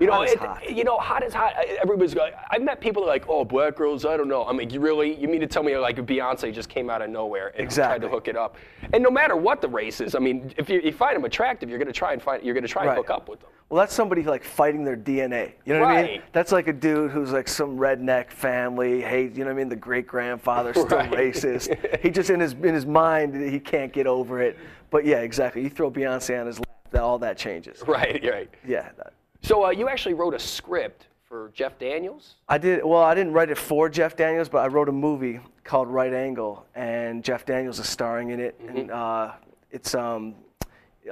You 0.04 0.08
know, 0.08 0.13
Hot 0.18 0.28
is 0.28 0.34
it- 0.34 0.39
hot. 0.39 0.70
you 0.78 0.84
know, 0.84 0.98
hot 0.98 1.24
is 1.24 1.34
hot. 1.34 1.54
Everybody's 1.82 2.16
like, 2.16 2.36
I've 2.52 2.62
met 2.62 2.82
people 2.82 3.04
that 3.04 3.10
are 3.10 3.13
like, 3.13 3.30
oh, 3.30 3.46
black 3.46 3.76
girls, 3.76 4.06
I 4.06 4.18
don't 4.18 4.28
know. 4.28 4.44
I'm 4.44 4.58
like, 4.58 4.74
you 4.74 4.80
really, 4.80 5.16
you 5.20 5.28
mean 5.28 5.39
to 5.42 5.48
tell 5.48 5.63
me 5.63 5.78
like 5.78 5.96
Beyonce 5.98 6.54
just 6.54 6.70
came 6.70 6.89
out 6.89 7.02
of 7.02 7.10
nowhere 7.10 7.48
and 7.48 7.56
tried 7.56 7.63
Exactly. 7.63 8.08
to 8.08 8.12
hook 8.13 8.28
it 8.28 8.36
up? 8.36 8.58
And 8.94 9.02
no 9.02 9.10
matter 9.10 9.36
what 9.36 9.62
the 9.62 9.68
race 9.70 10.02
is, 10.02 10.13
I 10.16 10.20
mean, 10.20 10.54
if 10.58 10.70
you, 10.70 10.82
you 10.82 10.92
find 10.92 11.16
them 11.16 11.26
attractive, 11.26 11.70
you're 11.70 11.80
gonna 11.80 11.92
try 11.94 12.13
and 12.13 12.22
find, 12.22 12.44
you're 12.44 12.54
gonna 12.54 12.68
try 12.68 12.86
and 12.86 12.96
hook 12.96 13.10
up 13.10 13.30
with 13.30 13.39
them. 13.39 13.50
Well, 13.70 13.80
that's 13.80 13.94
somebody 13.94 14.24
like 14.24 14.44
fighting 14.44 14.84
their 14.84 14.98
DNA. 14.98 15.54
You 15.66 15.74
know 15.74 15.80
what 15.82 15.89
I 15.96 16.04
mean? 16.04 16.22
That's 16.32 16.52
like 16.52 16.68
a 16.68 16.74
dude 16.74 17.10
who's 17.12 17.32
like 17.32 17.48
some 17.48 17.78
redneck 17.78 18.30
family. 18.30 19.02
Hey, 19.02 19.24
you 19.24 19.39
know 19.39 19.46
what 19.46 19.52
I 19.52 19.54
mean? 19.54 19.70
The 19.70 19.76
great 19.76 20.06
grandfather's 20.06 20.76
still 20.80 20.98
Right. 20.98 21.10
racist. 21.12 22.00
he 22.02 22.10
just 22.12 22.30
in 22.30 22.39
his 22.39 22.54
in 22.54 22.74
his 22.74 22.86
mind 22.86 23.36
he 23.36 23.60
can't 23.60 23.92
get 23.94 24.06
over 24.06 24.42
it. 24.42 24.58
But 24.92 25.06
yeah, 25.06 25.20
exactly. 25.20 25.63
You 25.63 25.70
throw 25.70 25.89
Beyonce 25.89 26.39
on 26.39 26.46
his 26.46 26.60
lap, 26.60 26.68
that 26.92 27.02
all 27.02 27.18
that 27.20 27.38
changes. 27.38 27.82
Right, 27.88 28.24
right. 28.30 28.50
Yeah. 28.68 28.89
that- 28.98 29.13
So 29.44 29.66
uh, 29.66 29.70
you 29.72 29.90
actually 29.90 30.14
wrote 30.14 30.34
a 30.34 30.40
script 30.40 31.08
for 31.26 31.52
Jeff 31.54 31.78
Daniels. 31.78 32.36
I 32.48 32.58
did. 32.58 32.84
Well, 32.84 33.02
I 33.02 33.14
didn't 33.14 33.34
write 33.34 33.50
it 33.50 33.58
for 33.58 33.90
Jeff 33.90 34.16
Daniels, 34.16 34.48
but 34.48 34.60
I 34.60 34.68
wrote 34.68 34.88
a 34.88 34.94
movie 34.94 35.42
called 35.66 35.90
Right 35.90 36.14
Angle, 36.14 36.66
and 36.76 37.24
Jeff 37.24 37.46
Daniels 37.46 37.78
is 37.78 37.90
starring 37.90 38.30
in 38.30 38.40
it. 38.40 38.58
And 38.68 38.90
uh, 38.90 39.34
it's 39.70 39.96
um, 39.96 40.36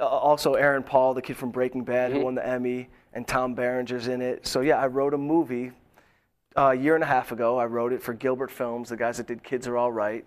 also 0.00 0.54
Aaron 0.54 0.82
Paul, 0.82 1.12
the 1.12 1.20
kid 1.20 1.36
from 1.36 1.50
Breaking 1.50 1.84
Bad, 1.84 2.12
who 2.12 2.20
won 2.20 2.34
the 2.34 2.46
Emmy, 2.46 2.88
and 3.12 3.28
Tom 3.28 3.54
Berenger's 3.54 4.08
in 4.08 4.22
it. 4.22 4.46
So 4.46 4.62
yeah, 4.62 4.78
I 4.78 4.86
wrote 4.86 5.12
a 5.12 5.18
movie 5.18 5.72
uh, 6.56 6.68
a 6.68 6.74
year 6.74 6.94
and 6.94 7.04
a 7.04 7.06
half 7.06 7.32
ago. 7.32 7.58
I 7.58 7.66
wrote 7.66 7.92
it 7.92 8.02
for 8.02 8.14
Gilbert 8.14 8.50
Films, 8.50 8.88
the 8.88 8.96
guys 8.96 9.18
that 9.18 9.26
did 9.26 9.42
Kids 9.44 9.68
Are 9.68 9.76
All 9.76 9.92
Right, 9.92 10.24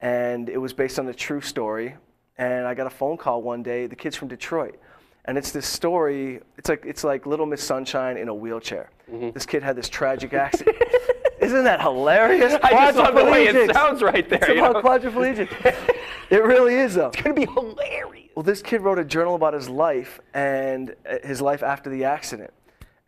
and 0.00 0.48
it 0.48 0.58
was 0.58 0.72
based 0.72 0.98
on 0.98 1.06
a 1.06 1.14
true 1.14 1.42
story. 1.42 1.96
And 2.38 2.66
I 2.66 2.72
got 2.72 2.86
a 2.86 2.90
phone 2.90 3.18
call 3.18 3.42
one 3.42 3.62
day. 3.62 3.86
The 3.86 3.94
kid's 3.94 4.16
from 4.16 4.28
Detroit, 4.28 4.80
and 5.24 5.38
it's 5.38 5.52
this 5.52 5.66
story. 5.66 6.40
It's 6.58 6.68
like 6.68 6.84
it's 6.84 7.04
like 7.04 7.26
Little 7.26 7.46
Miss 7.46 7.62
Sunshine 7.62 8.16
in 8.16 8.28
a 8.28 8.34
wheelchair. 8.34 8.90
This 9.34 9.44
kid 9.44 9.62
had 9.62 9.76
this 9.76 9.88
tragic 9.88 10.32
accident. 10.32 10.76
Isn't 11.40 11.64
that 11.64 11.80
hilarious? 11.80 12.54
I 12.62 12.70
just 12.70 12.96
love 12.96 13.14
the 13.14 13.24
way 13.24 13.46
it 13.46 13.74
sounds 13.74 14.00
right 14.00 14.28
there. 14.28 14.38
It's 14.38 14.58
about 14.58 14.74
know? 14.74 14.82
quadriplegic. 14.82 15.50
it 16.30 16.42
really 16.44 16.76
is 16.76 16.94
though. 16.94 17.08
It's 17.08 17.20
gonna 17.20 17.34
be 17.34 17.46
hilarious. 17.46 18.30
Well, 18.34 18.44
this 18.44 18.62
kid 18.62 18.80
wrote 18.80 18.98
a 18.98 19.04
journal 19.04 19.34
about 19.34 19.52
his 19.52 19.68
life 19.68 20.20
and 20.32 20.94
uh, 21.04 21.16
his 21.24 21.42
life 21.42 21.62
after 21.62 21.90
the 21.90 22.04
accident. 22.04 22.52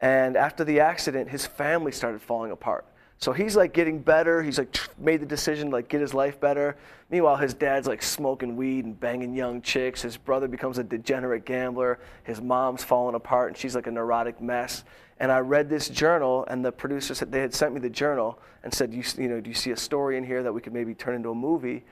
And 0.00 0.36
after 0.36 0.64
the 0.64 0.80
accident, 0.80 1.30
his 1.30 1.46
family 1.46 1.92
started 1.92 2.20
falling 2.20 2.50
apart. 2.50 2.84
So 3.24 3.32
he's 3.32 3.56
like 3.56 3.72
getting 3.72 4.00
better. 4.00 4.42
He's 4.42 4.58
like 4.58 4.76
made 4.98 5.22
the 5.22 5.24
decision 5.24 5.70
to 5.70 5.76
like 5.76 5.88
get 5.88 6.02
his 6.02 6.12
life 6.12 6.38
better. 6.38 6.76
Meanwhile, 7.08 7.36
his 7.36 7.54
dad's 7.54 7.88
like 7.88 8.02
smoking 8.02 8.54
weed 8.54 8.84
and 8.84 9.00
banging 9.00 9.32
young 9.34 9.62
chicks. 9.62 10.02
His 10.02 10.18
brother 10.18 10.46
becomes 10.46 10.76
a 10.76 10.84
degenerate 10.84 11.46
gambler. 11.46 12.00
His 12.24 12.42
mom's 12.42 12.84
falling 12.84 13.14
apart 13.14 13.48
and 13.48 13.56
she's 13.56 13.74
like 13.74 13.86
a 13.86 13.90
neurotic 13.90 14.42
mess. 14.42 14.84
And 15.20 15.32
I 15.32 15.38
read 15.38 15.70
this 15.70 15.88
journal, 15.88 16.44
and 16.50 16.62
the 16.62 16.70
producer 16.70 17.14
said 17.14 17.32
they 17.32 17.40
had 17.40 17.54
sent 17.54 17.72
me 17.72 17.80
the 17.80 17.88
journal 17.88 18.38
and 18.62 18.74
said, 18.74 18.92
you, 18.92 19.02
you 19.16 19.28
know, 19.30 19.40
do 19.40 19.48
you 19.48 19.54
see 19.54 19.70
a 19.70 19.76
story 19.76 20.18
in 20.18 20.24
here 20.24 20.42
that 20.42 20.52
we 20.52 20.60
could 20.60 20.74
maybe 20.74 20.94
turn 20.94 21.14
into 21.14 21.30
a 21.30 21.34
movie? 21.34 21.82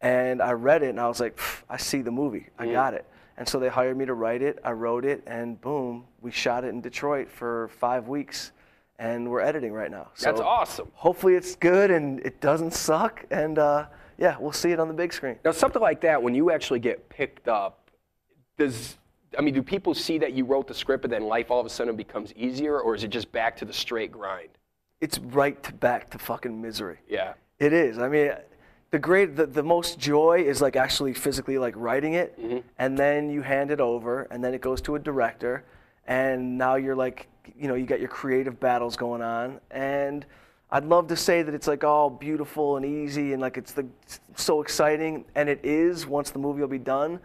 And 0.00 0.40
I 0.40 0.52
read 0.52 0.82
it 0.82 0.88
and 0.88 0.98
I 0.98 1.08
was 1.08 1.20
like, 1.20 1.38
I 1.68 1.76
see 1.76 2.00
the 2.00 2.10
movie. 2.10 2.46
I 2.58 2.72
got 2.72 2.94
it. 2.94 3.04
And 3.36 3.46
so 3.46 3.58
they 3.58 3.68
hired 3.68 3.98
me 3.98 4.06
to 4.06 4.14
write 4.14 4.40
it. 4.40 4.58
I 4.64 4.72
wrote 4.72 5.04
it 5.04 5.22
and 5.26 5.60
boom, 5.60 6.06
we 6.22 6.30
shot 6.30 6.64
it 6.64 6.68
in 6.68 6.80
Detroit 6.80 7.30
for 7.30 7.68
five 7.68 8.08
weeks 8.08 8.52
and 9.00 9.28
we're 9.28 9.40
editing 9.40 9.72
right 9.72 9.90
now. 9.90 10.08
So 10.14 10.26
That's 10.26 10.40
awesome. 10.42 10.92
Hopefully 10.92 11.34
it's 11.34 11.56
good 11.56 11.90
and 11.90 12.20
it 12.20 12.40
doesn't 12.40 12.74
suck. 12.74 13.24
And 13.30 13.58
uh, 13.58 13.86
yeah, 14.18 14.36
we'll 14.38 14.52
see 14.52 14.70
it 14.70 14.78
on 14.78 14.88
the 14.88 14.94
big 14.94 15.12
screen. 15.12 15.36
Now, 15.42 15.52
something 15.52 15.80
like 15.80 16.02
that, 16.02 16.22
when 16.22 16.34
you 16.34 16.50
actually 16.52 16.80
get 16.80 17.08
picked 17.08 17.48
up, 17.48 17.90
does 18.58 18.98
I 19.38 19.42
mean, 19.42 19.54
do 19.54 19.62
people 19.62 19.94
see 19.94 20.18
that 20.18 20.32
you 20.32 20.44
wrote 20.44 20.66
the 20.66 20.74
script 20.74 21.04
and 21.04 21.12
then 21.12 21.24
life 21.24 21.50
all 21.50 21.60
of 21.60 21.66
a 21.66 21.70
sudden 21.70 21.96
becomes 21.96 22.32
easier, 22.34 22.80
or 22.80 22.94
is 22.94 23.04
it 23.04 23.08
just 23.08 23.30
back 23.32 23.56
to 23.58 23.64
the 23.64 23.72
straight 23.72 24.12
grind? 24.12 24.48
It's 25.00 25.18
right 25.18 25.60
to 25.62 25.72
back 25.72 26.10
to 26.10 26.18
fucking 26.18 26.60
misery. 26.60 26.98
Yeah. 27.08 27.34
It 27.58 27.72
is. 27.72 27.98
I 27.98 28.08
mean, 28.08 28.32
the 28.90 28.98
great, 28.98 29.36
the, 29.36 29.46
the 29.46 29.62
most 29.62 29.98
joy 29.98 30.42
is 30.44 30.60
like 30.60 30.76
actually 30.76 31.14
physically 31.14 31.58
like 31.58 31.74
writing 31.76 32.14
it, 32.14 32.36
and 32.78 32.98
then 32.98 33.30
you 33.30 33.42
hand 33.42 33.70
it 33.70 33.80
over, 33.80 34.22
and 34.32 34.42
then 34.42 34.52
it 34.52 34.60
goes 34.60 34.80
to 34.82 34.96
a 34.96 34.98
director, 34.98 35.64
and 36.10 36.58
now 36.58 36.74
you're 36.74 36.96
like, 36.96 37.28
you 37.56 37.68
know, 37.68 37.74
you 37.76 37.86
got 37.86 38.00
your 38.00 38.08
creative 38.08 38.58
battles 38.58 38.96
going 38.96 39.22
on, 39.22 39.60
and 39.70 40.26
I'd 40.70 40.84
love 40.84 41.06
to 41.08 41.16
say 41.16 41.42
that 41.42 41.54
it's 41.54 41.68
like 41.68 41.84
all 41.84 42.10
beautiful 42.10 42.76
and 42.76 42.84
easy 42.84 43.32
and 43.32 43.40
like 43.40 43.56
it's 43.56 43.72
the 43.72 43.86
so 44.34 44.60
exciting, 44.60 45.24
and 45.36 45.48
it 45.48 45.60
is 45.62 46.06
once 46.06 46.30
the 46.30 46.38
movie 46.40 46.60
will 46.60 46.68
be 46.68 46.78
done. 46.78 47.20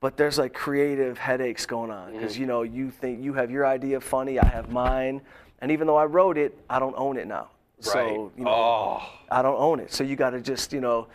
But 0.00 0.18
there's 0.18 0.38
like 0.38 0.52
creative 0.52 1.16
headaches 1.16 1.64
going 1.64 1.90
on 1.90 2.10
mm-hmm. 2.10 2.18
because 2.18 2.38
you 2.38 2.44
know 2.44 2.62
you 2.62 2.90
think 2.90 3.24
you 3.24 3.32
have 3.32 3.50
your 3.50 3.66
idea 3.66 4.00
funny, 4.00 4.38
I 4.38 4.46
have 4.46 4.70
mine, 4.70 5.22
and 5.62 5.72
even 5.72 5.86
though 5.86 5.96
I 5.96 6.04
wrote 6.04 6.36
it, 6.36 6.56
I 6.68 6.78
don't 6.78 6.94
own 6.96 7.16
it 7.16 7.26
now. 7.26 7.48
So 7.80 7.98
Right. 7.98 8.12
you 8.36 8.44
know, 8.44 8.50
Oh. 8.50 9.02
I 9.30 9.40
don't 9.40 9.58
own 9.58 9.80
it. 9.80 9.92
So 9.92 10.04
you 10.04 10.14
got 10.14 10.30
to 10.30 10.40
just, 10.40 10.72
you 10.72 10.80
know. 10.80 11.08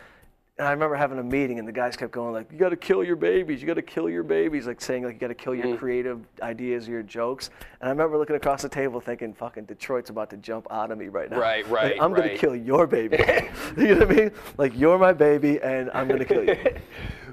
And 0.58 0.68
I 0.68 0.70
remember 0.72 0.96
having 0.96 1.18
a 1.18 1.22
meeting, 1.22 1.58
and 1.58 1.66
the 1.66 1.72
guys 1.72 1.96
kept 1.96 2.12
going 2.12 2.34
like, 2.34 2.52
"You 2.52 2.58
got 2.58 2.68
to 2.68 2.76
kill 2.76 3.02
your 3.02 3.16
babies. 3.16 3.62
You 3.62 3.66
got 3.66 3.74
to 3.74 3.82
kill 3.82 4.10
your 4.10 4.22
babies," 4.22 4.66
like 4.66 4.82
saying 4.82 5.02
like 5.02 5.14
you 5.14 5.18
got 5.18 5.28
to 5.28 5.34
kill 5.34 5.54
your 5.54 5.76
creative 5.78 6.20
ideas, 6.42 6.86
your 6.86 7.02
jokes. 7.02 7.48
And 7.80 7.88
I 7.88 7.90
remember 7.90 8.18
looking 8.18 8.36
across 8.36 8.60
the 8.60 8.68
table, 8.68 9.00
thinking, 9.00 9.32
"Fucking 9.32 9.64
Detroit's 9.64 10.10
about 10.10 10.28
to 10.28 10.36
jump 10.36 10.66
out 10.70 10.90
of 10.90 10.98
me 10.98 11.08
right 11.08 11.30
now. 11.30 11.38
Right, 11.40 11.64
Like, 11.64 11.72
right, 11.72 11.96
I'm 11.98 12.12
gonna 12.12 12.36
kill 12.36 12.54
your 12.54 12.86
baby. 12.86 13.16
you 13.78 13.94
know 13.94 14.00
what 14.00 14.10
I 14.10 14.14
mean? 14.14 14.30
Like 14.58 14.76
you're 14.76 14.98
my 14.98 15.14
baby, 15.14 15.58
and 15.62 15.90
I'm 15.94 16.06
gonna 16.06 16.24
kill 16.24 16.44
you." 16.44 16.56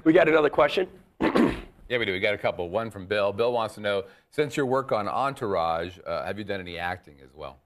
We 0.02 0.14
got 0.14 0.28
another 0.28 0.50
question. 0.50 0.88
Yeah, 1.90 1.98
we 1.98 2.04
do. 2.04 2.12
We 2.12 2.20
got 2.20 2.34
a 2.34 2.38
couple. 2.38 2.70
One 2.70 2.88
from 2.88 3.06
Bill. 3.06 3.32
Bill 3.32 3.52
wants 3.52 3.74
to 3.74 3.80
know, 3.80 4.04
since 4.30 4.56
your 4.56 4.64
work 4.64 4.92
on 4.92 5.08
Entourage, 5.08 5.98
uh, 6.06 6.24
have 6.24 6.38
you 6.38 6.44
done 6.44 6.60
any 6.60 6.78
acting 6.78 7.16
as 7.20 7.34
well? 7.34 7.58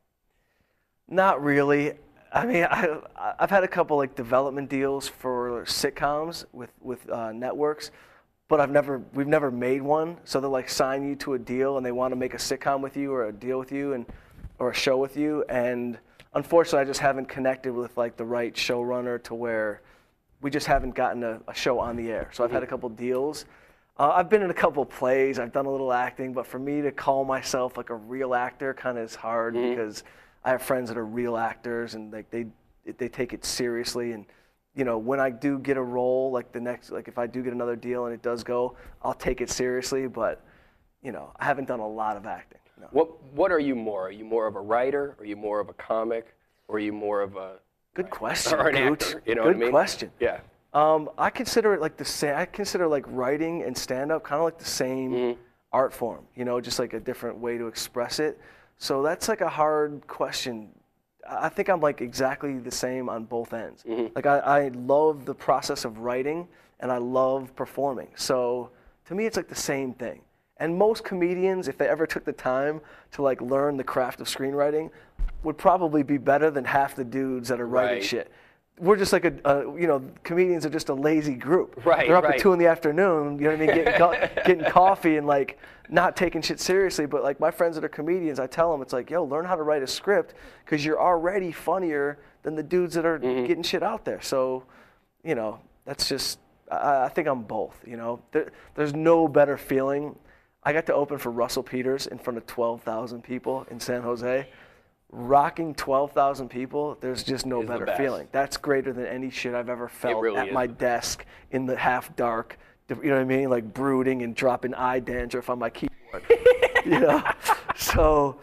Not 1.08 1.44
really. 1.44 1.92
I 2.34 2.46
mean, 2.46 2.66
I, 2.68 2.98
I've 3.38 3.50
had 3.50 3.62
a 3.62 3.68
couple 3.68 3.96
like 3.96 4.16
development 4.16 4.68
deals 4.68 5.08
for 5.08 5.64
sitcoms 5.66 6.44
with 6.52 6.70
with 6.80 7.08
uh, 7.08 7.32
networks, 7.32 7.92
but 8.48 8.60
I've 8.60 8.72
never 8.72 9.02
we've 9.14 9.28
never 9.28 9.52
made 9.52 9.82
one. 9.82 10.16
So 10.24 10.40
they 10.40 10.48
like 10.48 10.68
sign 10.68 11.08
you 11.08 11.14
to 11.16 11.34
a 11.34 11.38
deal 11.38 11.76
and 11.76 11.86
they 11.86 11.92
want 11.92 12.10
to 12.10 12.16
make 12.16 12.34
a 12.34 12.38
sitcom 12.38 12.80
with 12.80 12.96
you 12.96 13.12
or 13.12 13.28
a 13.28 13.32
deal 13.32 13.58
with 13.58 13.70
you, 13.70 13.92
and 13.92 14.04
or 14.58 14.70
a 14.70 14.74
show 14.74 14.96
with 14.96 15.16
you, 15.16 15.44
and 15.48 15.98
unfortunately, 16.34 16.80
I 16.80 16.84
just 16.84 17.00
haven't 17.00 17.26
connected 17.26 17.72
with 17.72 17.96
like 17.96 18.16
the 18.16 18.24
right 18.24 18.52
showrunner 18.52 19.22
to 19.24 19.34
where 19.34 19.80
we 20.42 20.50
just 20.50 20.66
haven't 20.66 20.94
gotten 20.94 21.22
a, 21.22 21.40
a 21.48 21.54
show 21.54 21.78
on 21.78 21.96
the 21.96 22.10
air. 22.10 22.30
So 22.32 22.44
I've 22.44 22.50
had 22.50 22.62
a 22.62 22.66
couple 22.66 22.88
deals. 22.88 23.46
Uh, 23.96 24.10
I've 24.10 24.28
been 24.28 24.42
in 24.42 24.50
a 24.50 24.54
couple 24.54 24.84
plays. 24.84 25.38
I've 25.38 25.52
done 25.52 25.66
a 25.66 25.70
little 25.70 25.92
acting, 25.92 26.32
but 26.32 26.46
for 26.46 26.58
me 26.58 26.82
to 26.82 26.90
call 26.90 27.24
myself 27.24 27.76
like 27.76 27.90
a 27.90 27.94
real 27.94 28.34
actor 28.34 28.74
kind 28.74 28.98
of 28.98 29.04
is 29.04 29.14
hard 29.14 29.54
because 29.54 30.02
I 30.44 30.50
have 30.50 30.62
friends 30.62 30.88
that 30.88 30.98
are 30.98 31.06
real 31.06 31.36
actors 31.36 31.94
and 31.94 32.12
like 32.12 32.30
they 32.30 32.46
they 32.98 33.08
take 33.08 33.32
it 33.32 33.44
seriously. 33.44 34.12
And 34.12 34.26
you 34.74 34.84
know, 34.84 34.98
when 34.98 35.20
I 35.20 35.30
do 35.30 35.58
get 35.58 35.76
a 35.76 35.82
role, 35.82 36.30
like 36.32 36.52
the 36.52 36.60
next, 36.60 36.90
like 36.90 37.08
if 37.08 37.16
I 37.18 37.26
do 37.26 37.42
get 37.42 37.52
another 37.52 37.76
deal 37.76 38.06
and 38.06 38.14
it 38.14 38.22
does 38.22 38.42
go, 38.44 38.76
I'll 39.02 39.14
take 39.14 39.40
it 39.40 39.48
seriously. 39.50 40.06
But 40.06 40.42
you 41.02 41.12
know, 41.12 41.32
I 41.36 41.44
haven't 41.44 41.68
done 41.68 41.80
a 41.80 41.88
lot 41.88 42.16
of 42.16 42.26
acting. 42.26 42.58
No. 42.80 42.88
What 42.90 43.22
What 43.32 43.52
are 43.52 43.58
you 43.60 43.74
more? 43.74 44.06
Are 44.08 44.10
you 44.10 44.24
more 44.24 44.46
of 44.46 44.56
a 44.56 44.60
writer? 44.60 45.16
Are 45.18 45.24
you 45.24 45.36
more 45.36 45.60
of 45.60 45.68
a 45.68 45.74
comic? 45.74 46.34
Or 46.68 46.76
are 46.76 46.80
you 46.80 46.92
more 46.92 47.20
of 47.20 47.36
a 47.36 47.56
Good 47.94 48.10
question, 48.10 48.58
or 48.58 48.68
an 48.68 48.88
Gooch. 48.88 49.04
actor? 49.04 49.22
You 49.26 49.34
know 49.36 49.42
Good 49.44 49.48
what 49.48 49.56
I 49.56 49.58
mean? 49.60 49.70
question. 49.70 50.10
Yeah. 50.18 50.40
Um, 50.72 51.08
I 51.16 51.30
consider 51.30 51.72
it 51.74 51.80
like 51.80 51.96
the 51.96 52.04
same. 52.04 52.34
I 52.34 52.44
consider 52.46 52.88
like 52.88 53.04
writing 53.06 53.62
and 53.62 53.76
stand 53.76 54.10
up 54.10 54.24
kind 54.24 54.40
of 54.40 54.44
like 54.44 54.58
the 54.58 54.64
same 54.64 55.12
Mm-hmm. 55.12 55.40
art 55.72 55.92
form. 55.92 56.24
You 56.34 56.44
know, 56.44 56.60
just 56.60 56.78
like 56.80 56.92
a 56.94 57.00
different 57.00 57.38
way 57.38 57.56
to 57.58 57.68
express 57.68 58.18
it. 58.18 58.40
So 58.78 59.02
that's 59.02 59.28
like 59.28 59.40
a 59.40 59.48
hard 59.48 60.06
question. 60.06 60.70
I 61.28 61.48
think 61.48 61.68
I'm 61.68 61.80
like 61.80 62.00
exactly 62.00 62.58
the 62.58 62.70
same 62.70 63.08
on 63.08 63.24
both 63.24 63.54
ends. 63.54 63.82
Mm-hmm. 63.84 64.08
Like 64.14 64.26
I, 64.26 64.38
I 64.38 64.68
love 64.68 65.24
the 65.24 65.34
process 65.34 65.84
of 65.84 65.98
writing 65.98 66.46
and 66.80 66.92
I 66.92 66.98
love 66.98 67.54
performing. 67.56 68.08
So 68.14 68.70
to 69.06 69.14
me, 69.14 69.26
it's 69.26 69.36
like 69.36 69.48
the 69.48 69.54
same 69.54 69.94
thing. 69.94 70.20
And 70.58 70.76
most 70.76 71.02
comedians, 71.02 71.66
if 71.66 71.78
they 71.78 71.88
ever 71.88 72.06
took 72.06 72.24
the 72.24 72.32
time 72.32 72.80
to 73.12 73.22
like 73.22 73.40
learn 73.40 73.76
the 73.76 73.84
craft 73.84 74.20
of 74.20 74.26
screenwriting, 74.28 74.90
would 75.42 75.58
probably 75.58 76.02
be 76.02 76.18
better 76.18 76.50
than 76.50 76.64
half 76.64 76.94
the 76.94 77.04
dudes 77.04 77.48
that 77.48 77.60
are 77.60 77.66
writing 77.66 77.96
Right. 77.96 78.04
shit 78.04 78.30
we're 78.78 78.96
just 78.96 79.12
like 79.12 79.24
a, 79.24 79.34
a, 79.44 79.60
you 79.80 79.86
know, 79.86 80.02
comedians 80.24 80.66
are 80.66 80.70
just 80.70 80.88
a 80.88 80.94
lazy 80.94 81.34
group. 81.34 81.80
Right, 81.86 82.08
They're 82.08 82.16
up 82.16 82.24
right. 82.24 82.34
at 82.34 82.40
two 82.40 82.52
in 82.52 82.58
the 82.58 82.66
afternoon, 82.66 83.38
you 83.38 83.44
know 83.44 83.50
what 83.50 83.60
I 83.62 83.66
mean, 83.66 83.74
getting, 83.74 83.94
co- 83.94 84.28
getting 84.46 84.64
coffee 84.64 85.16
and 85.16 85.26
like 85.26 85.58
not 85.88 86.16
taking 86.16 86.42
shit 86.42 86.58
seriously. 86.58 87.06
But 87.06 87.22
like 87.22 87.38
my 87.38 87.50
friends 87.52 87.76
that 87.76 87.84
are 87.84 87.88
comedians, 87.88 88.40
I 88.40 88.46
tell 88.48 88.72
them 88.72 88.82
it's 88.82 88.92
like, 88.92 89.10
yo, 89.10 89.22
learn 89.24 89.44
how 89.44 89.54
to 89.54 89.62
write 89.62 89.82
a 89.82 89.86
script 89.86 90.34
because 90.64 90.84
you're 90.84 91.00
already 91.00 91.52
funnier 91.52 92.18
than 92.42 92.56
the 92.56 92.62
dudes 92.64 92.94
that 92.94 93.06
are 93.06 93.18
Mm-hmm. 93.20 93.46
getting 93.46 93.62
shit 93.62 93.82
out 93.84 94.04
there. 94.04 94.20
So, 94.20 94.64
you 95.22 95.34
know, 95.36 95.60
that's 95.84 96.08
just, 96.08 96.40
I, 96.70 97.04
I 97.04 97.08
think 97.10 97.28
I'm 97.28 97.42
both. 97.42 97.80
You 97.86 97.96
know, 97.96 98.20
there, 98.32 98.50
there's 98.74 98.92
no 98.92 99.28
better 99.28 99.56
feeling. 99.56 100.16
I 100.64 100.72
got 100.72 100.86
to 100.86 100.94
open 100.94 101.18
for 101.18 101.30
Russell 101.30 101.62
Peters 101.62 102.06
in 102.08 102.18
front 102.18 102.38
of 102.38 102.46
12,000 102.46 103.22
people 103.22 103.66
in 103.70 103.78
San 103.78 104.02
Jose. 104.02 104.48
Rocking 105.10 105.74
12,000 105.74 106.48
people, 106.48 106.98
there's 107.00 107.22
just 107.22 107.46
no 107.46 107.62
Is 107.62 107.68
better 107.68 107.86
feeling. 107.96 108.28
That's 108.32 108.56
greater 108.56 108.92
than 108.92 109.06
any 109.06 109.30
shit 109.30 109.54
I've 109.54 109.68
ever 109.68 109.88
felt 109.88 110.20
really 110.20 110.38
at 110.38 110.48
is. 110.48 110.54
my 110.54 110.66
desk 110.66 111.24
in 111.52 111.66
the 111.66 111.76
half 111.76 112.14
dark. 112.16 112.58
You 112.88 112.96
know 112.96 113.14
what 113.14 113.20
I 113.20 113.24
mean? 113.24 113.48
Like 113.48 113.72
brooding 113.72 114.22
and 114.22 114.34
dropping 114.34 114.74
eye 114.74 115.00
dandruff 115.00 115.50
on 115.50 115.58
my 115.58 115.70
keyboard. 115.70 116.24
you 116.84 116.98
know? 117.00 117.22
So 117.76 118.40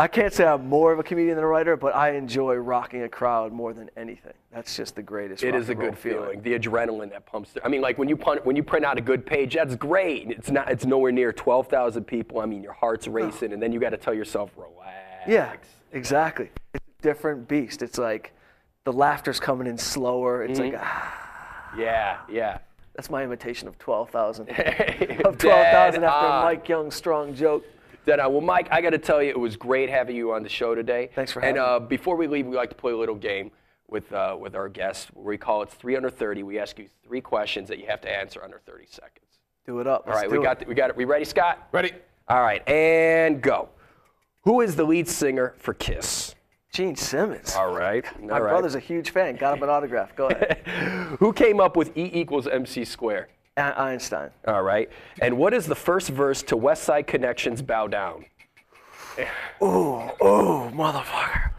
I 0.00 0.08
can't 0.08 0.32
say 0.32 0.46
I'm 0.46 0.66
more 0.66 0.92
of 0.92 0.98
a 0.98 1.02
comedian 1.02 1.34
than 1.34 1.44
a 1.44 1.46
writer, 1.46 1.76
but 1.76 1.94
I 1.94 2.12
enjoy 2.12 2.54
rocking 2.54 3.02
a 3.02 3.08
crowd 3.08 3.52
more 3.52 3.74
than 3.74 3.90
anything. 3.98 4.32
That's 4.50 4.74
just 4.74 4.96
the 4.96 5.02
greatest. 5.02 5.44
It 5.44 5.54
is 5.54 5.68
a 5.68 5.74
good 5.74 5.98
feeling. 5.98 6.40
The 6.40 6.58
adrenaline 6.58 7.10
that 7.10 7.26
pumps. 7.26 7.50
Through. 7.50 7.62
I 7.66 7.68
mean, 7.68 7.82
like 7.82 7.98
when 7.98 8.08
you 8.08 8.16
when 8.16 8.56
you 8.56 8.62
print 8.62 8.86
out 8.86 8.96
a 8.96 9.02
good 9.02 9.26
page, 9.26 9.54
that's 9.54 9.76
great. 9.76 10.30
It's 10.30 10.50
not. 10.50 10.70
It's 10.70 10.86
nowhere 10.86 11.12
near 11.12 11.34
12,000 11.34 12.04
people. 12.04 12.40
I 12.40 12.46
mean, 12.46 12.62
your 12.62 12.72
heart's 12.72 13.08
racing, 13.08 13.52
and 13.52 13.62
then 13.62 13.72
you 13.72 13.80
got 13.80 13.90
to 13.90 13.98
tell 13.98 14.14
yourself, 14.14 14.50
relax. 14.56 15.09
Yeah, 15.26 15.54
exactly. 15.92 16.50
It's 16.74 16.84
a 16.98 17.02
different 17.02 17.48
beast. 17.48 17.82
It's 17.82 17.98
like 17.98 18.32
the 18.84 18.92
laughter's 18.92 19.40
coming 19.40 19.66
in 19.66 19.78
slower. 19.78 20.42
It's 20.44 20.58
Mm-hmm. 20.58 20.72
like 20.74 20.82
ah, 20.84 21.74
Yeah. 21.76 22.18
Yeah. 22.28 22.58
that's 22.94 23.10
my 23.10 23.22
imitation 23.24 23.68
of 23.68 23.78
12,000. 23.78 24.48
of 25.24 25.38
12,000 25.38 26.04
after 26.04 26.06
on. 26.06 26.44
Mike 26.44 26.68
Young's 26.68 26.94
strong 26.94 27.34
joke. 27.34 27.64
Then, 28.06 28.18
uh, 28.18 28.28
well, 28.28 28.40
Mike, 28.40 28.68
I 28.70 28.80
got 28.80 28.90
to 28.90 28.98
tell 28.98 29.22
you, 29.22 29.30
it 29.30 29.38
was 29.38 29.56
great 29.56 29.90
having 29.90 30.16
you 30.16 30.32
on 30.32 30.42
the 30.42 30.48
show 30.48 30.74
today. 30.74 31.10
Thanks 31.14 31.32
for 31.32 31.40
having 31.40 31.56
me. 31.56 31.60
And 31.60 31.68
uh, 31.68 31.78
before 31.80 32.16
we 32.16 32.26
leave, 32.26 32.46
we 32.46 32.56
like 32.56 32.70
to 32.70 32.74
play 32.74 32.92
a 32.92 32.96
little 32.96 33.14
game 33.14 33.50
with 33.88 34.10
uh, 34.12 34.36
with 34.40 34.54
our 34.54 34.68
guests. 34.70 35.08
We 35.14 35.36
call 35.36 35.62
it 35.62 35.70
three 35.70 35.96
under 35.96 36.08
thirty. 36.08 36.42
We 36.42 36.58
ask 36.58 36.78
you 36.78 36.88
three 37.04 37.20
questions 37.20 37.68
that 37.68 37.78
you 37.78 37.86
have 37.88 38.00
to 38.02 38.10
answer 38.10 38.42
under 38.42 38.58
30 38.64 38.86
seconds. 38.86 39.26
Do 39.66 39.80
it 39.80 39.86
up. 39.86 40.04
All 40.06 40.14
Let's 40.14 40.22
right, 40.22 40.30
do 40.30 40.36
we 40.36 40.40
it. 40.40 40.48
got 40.48 40.58
the, 40.60 40.64
we 40.66 40.74
got 40.74 40.88
it. 40.90 40.96
We 40.96 41.04
ready, 41.04 41.24
Scott? 41.26 41.68
Ready? 41.72 41.92
All 42.28 42.40
right, 42.40 42.66
and 42.68 43.42
go. 43.42 43.68
Who 44.44 44.60
is 44.60 44.76
the 44.76 44.84
lead 44.84 45.08
singer 45.08 45.54
for 45.58 45.74
Kiss? 45.74 46.34
Gene 46.72 46.96
Simmons. 46.96 47.54
All 47.56 47.74
right. 47.74 48.04
My 48.22 48.34
all 48.34 48.40
right. 48.42 48.50
brother's 48.50 48.74
a 48.74 48.80
huge 48.80 49.10
fan. 49.10 49.36
Got 49.36 49.56
him 49.58 49.62
an 49.64 49.68
autograph. 49.68 50.14
Go 50.16 50.28
ahead. 50.28 50.58
Who 51.18 51.32
came 51.32 51.60
up 51.60 51.76
with 51.76 51.96
E 51.96 52.10
equals 52.14 52.46
MC 52.46 52.84
square? 52.84 53.28
A- 53.56 53.78
Einstein. 53.78 54.30
All 54.46 54.62
right. 54.62 54.88
And 55.20 55.36
what 55.36 55.52
is 55.52 55.66
the 55.66 55.74
first 55.74 56.08
verse 56.08 56.42
to 56.44 56.56
Westside 56.56 57.06
Connection's 57.06 57.60
Bow 57.60 57.88
Down? 57.88 58.24
Oh, 59.60 60.14
oh, 60.20 60.70
motherfucker. 60.72 61.50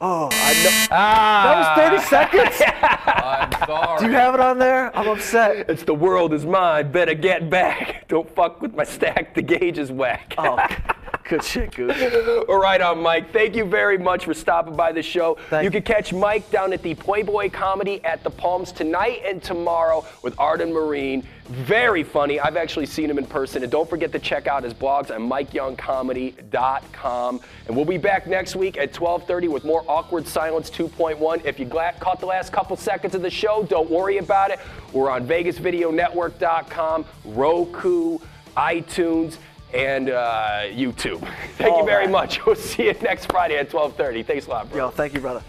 Oh, 0.00 0.28
I 0.30 0.52
know. 0.62 0.86
Ah! 0.92 1.74
That 1.76 1.92
was 1.92 2.04
30 2.04 2.52
seconds? 2.52 2.62
I'm 3.06 3.66
sorry. 3.66 3.98
Do 3.98 4.06
you 4.06 4.12
have 4.12 4.34
it 4.34 4.40
on 4.40 4.58
there? 4.58 4.96
I'm 4.96 5.08
upset. 5.08 5.68
It's 5.68 5.82
the 5.82 5.94
world 5.94 6.32
is 6.32 6.46
mine, 6.46 6.92
better 6.92 7.14
get 7.14 7.50
back. 7.50 8.06
Don't 8.06 8.32
fuck 8.36 8.62
with 8.62 8.74
my 8.74 8.84
stack, 8.84 9.34
the 9.34 9.42
gauge 9.42 9.78
is 9.78 9.90
whack. 9.90 10.34
Oh, 10.38 10.56
good 11.28 11.44
shit, 11.44 11.74
Goose. 11.74 12.44
All 12.48 12.58
right, 12.58 12.80
on 12.80 13.02
Mike. 13.02 13.32
Thank 13.32 13.54
you 13.54 13.64
very 13.64 13.98
much 13.98 14.24
for 14.24 14.34
stopping 14.34 14.74
by 14.74 14.90
the 14.92 15.02
show. 15.02 15.36
Thank 15.50 15.64
you 15.64 15.70
can 15.70 15.82
catch 15.82 16.12
Mike 16.12 16.50
down 16.50 16.72
at 16.72 16.82
the 16.82 16.94
Playboy 16.94 17.50
Comedy 17.50 18.02
at 18.04 18.24
the 18.24 18.30
Palms 18.30 18.72
tonight 18.72 19.22
and 19.24 19.40
tomorrow 19.42 20.04
with 20.22 20.38
Arden 20.38 20.70
Myrin. 20.70 21.24
Very 21.48 22.02
funny. 22.02 22.40
I've 22.40 22.56
actually 22.56 22.86
seen 22.86 23.08
him 23.08 23.18
in 23.18 23.26
person. 23.26 23.62
And 23.62 23.70
don't 23.72 23.88
forget 23.88 24.12
to 24.12 24.18
check 24.18 24.46
out 24.46 24.64
his 24.64 24.74
blogs 24.74 25.10
at 25.10 25.18
MikeYoungComedy.com. 25.18 27.40
And 27.66 27.76
we'll 27.76 27.86
be 27.86 27.96
back 27.96 28.26
next 28.26 28.56
week 28.56 28.76
at 28.76 28.92
12:30 28.92 29.48
with 29.48 29.64
more 29.64 29.82
Awkward 29.88 30.26
Silence 30.26 30.68
2.1. 30.68 31.40
If 31.44 31.58
you 31.58 31.66
caught 31.66 32.20
the 32.20 32.26
last 32.26 32.52
couple 32.52 32.76
seconds 32.76 33.14
of 33.14 33.22
the 33.22 33.30
show, 33.30 33.62
don't 33.62 33.90
worry 33.90 34.18
about 34.18 34.50
it. 34.50 34.60
We're 34.92 35.08
on 35.10 35.26
VegasVideoNetwork.com, 35.26 37.06
Roku, 37.24 38.18
iTunes 38.56 39.38
and 39.74 40.10
uh, 40.10 40.62
YouTube. 40.70 41.20
Thank 41.56 41.76
you 41.76 41.84
very 41.84 42.06
that. 42.06 42.12
much. 42.12 42.40
We'll 42.46 42.56
see 42.56 42.86
you 42.86 42.94
next 43.02 43.26
Friday 43.26 43.58
at 43.58 43.70
12:30. 43.70 44.24
Thanks 44.24 44.46
a 44.46 44.50
lot, 44.50 44.70
bro. 44.70 44.86
Yo, 44.86 44.90
thank 44.90 45.12
you, 45.14 45.20
brother. 45.20 45.42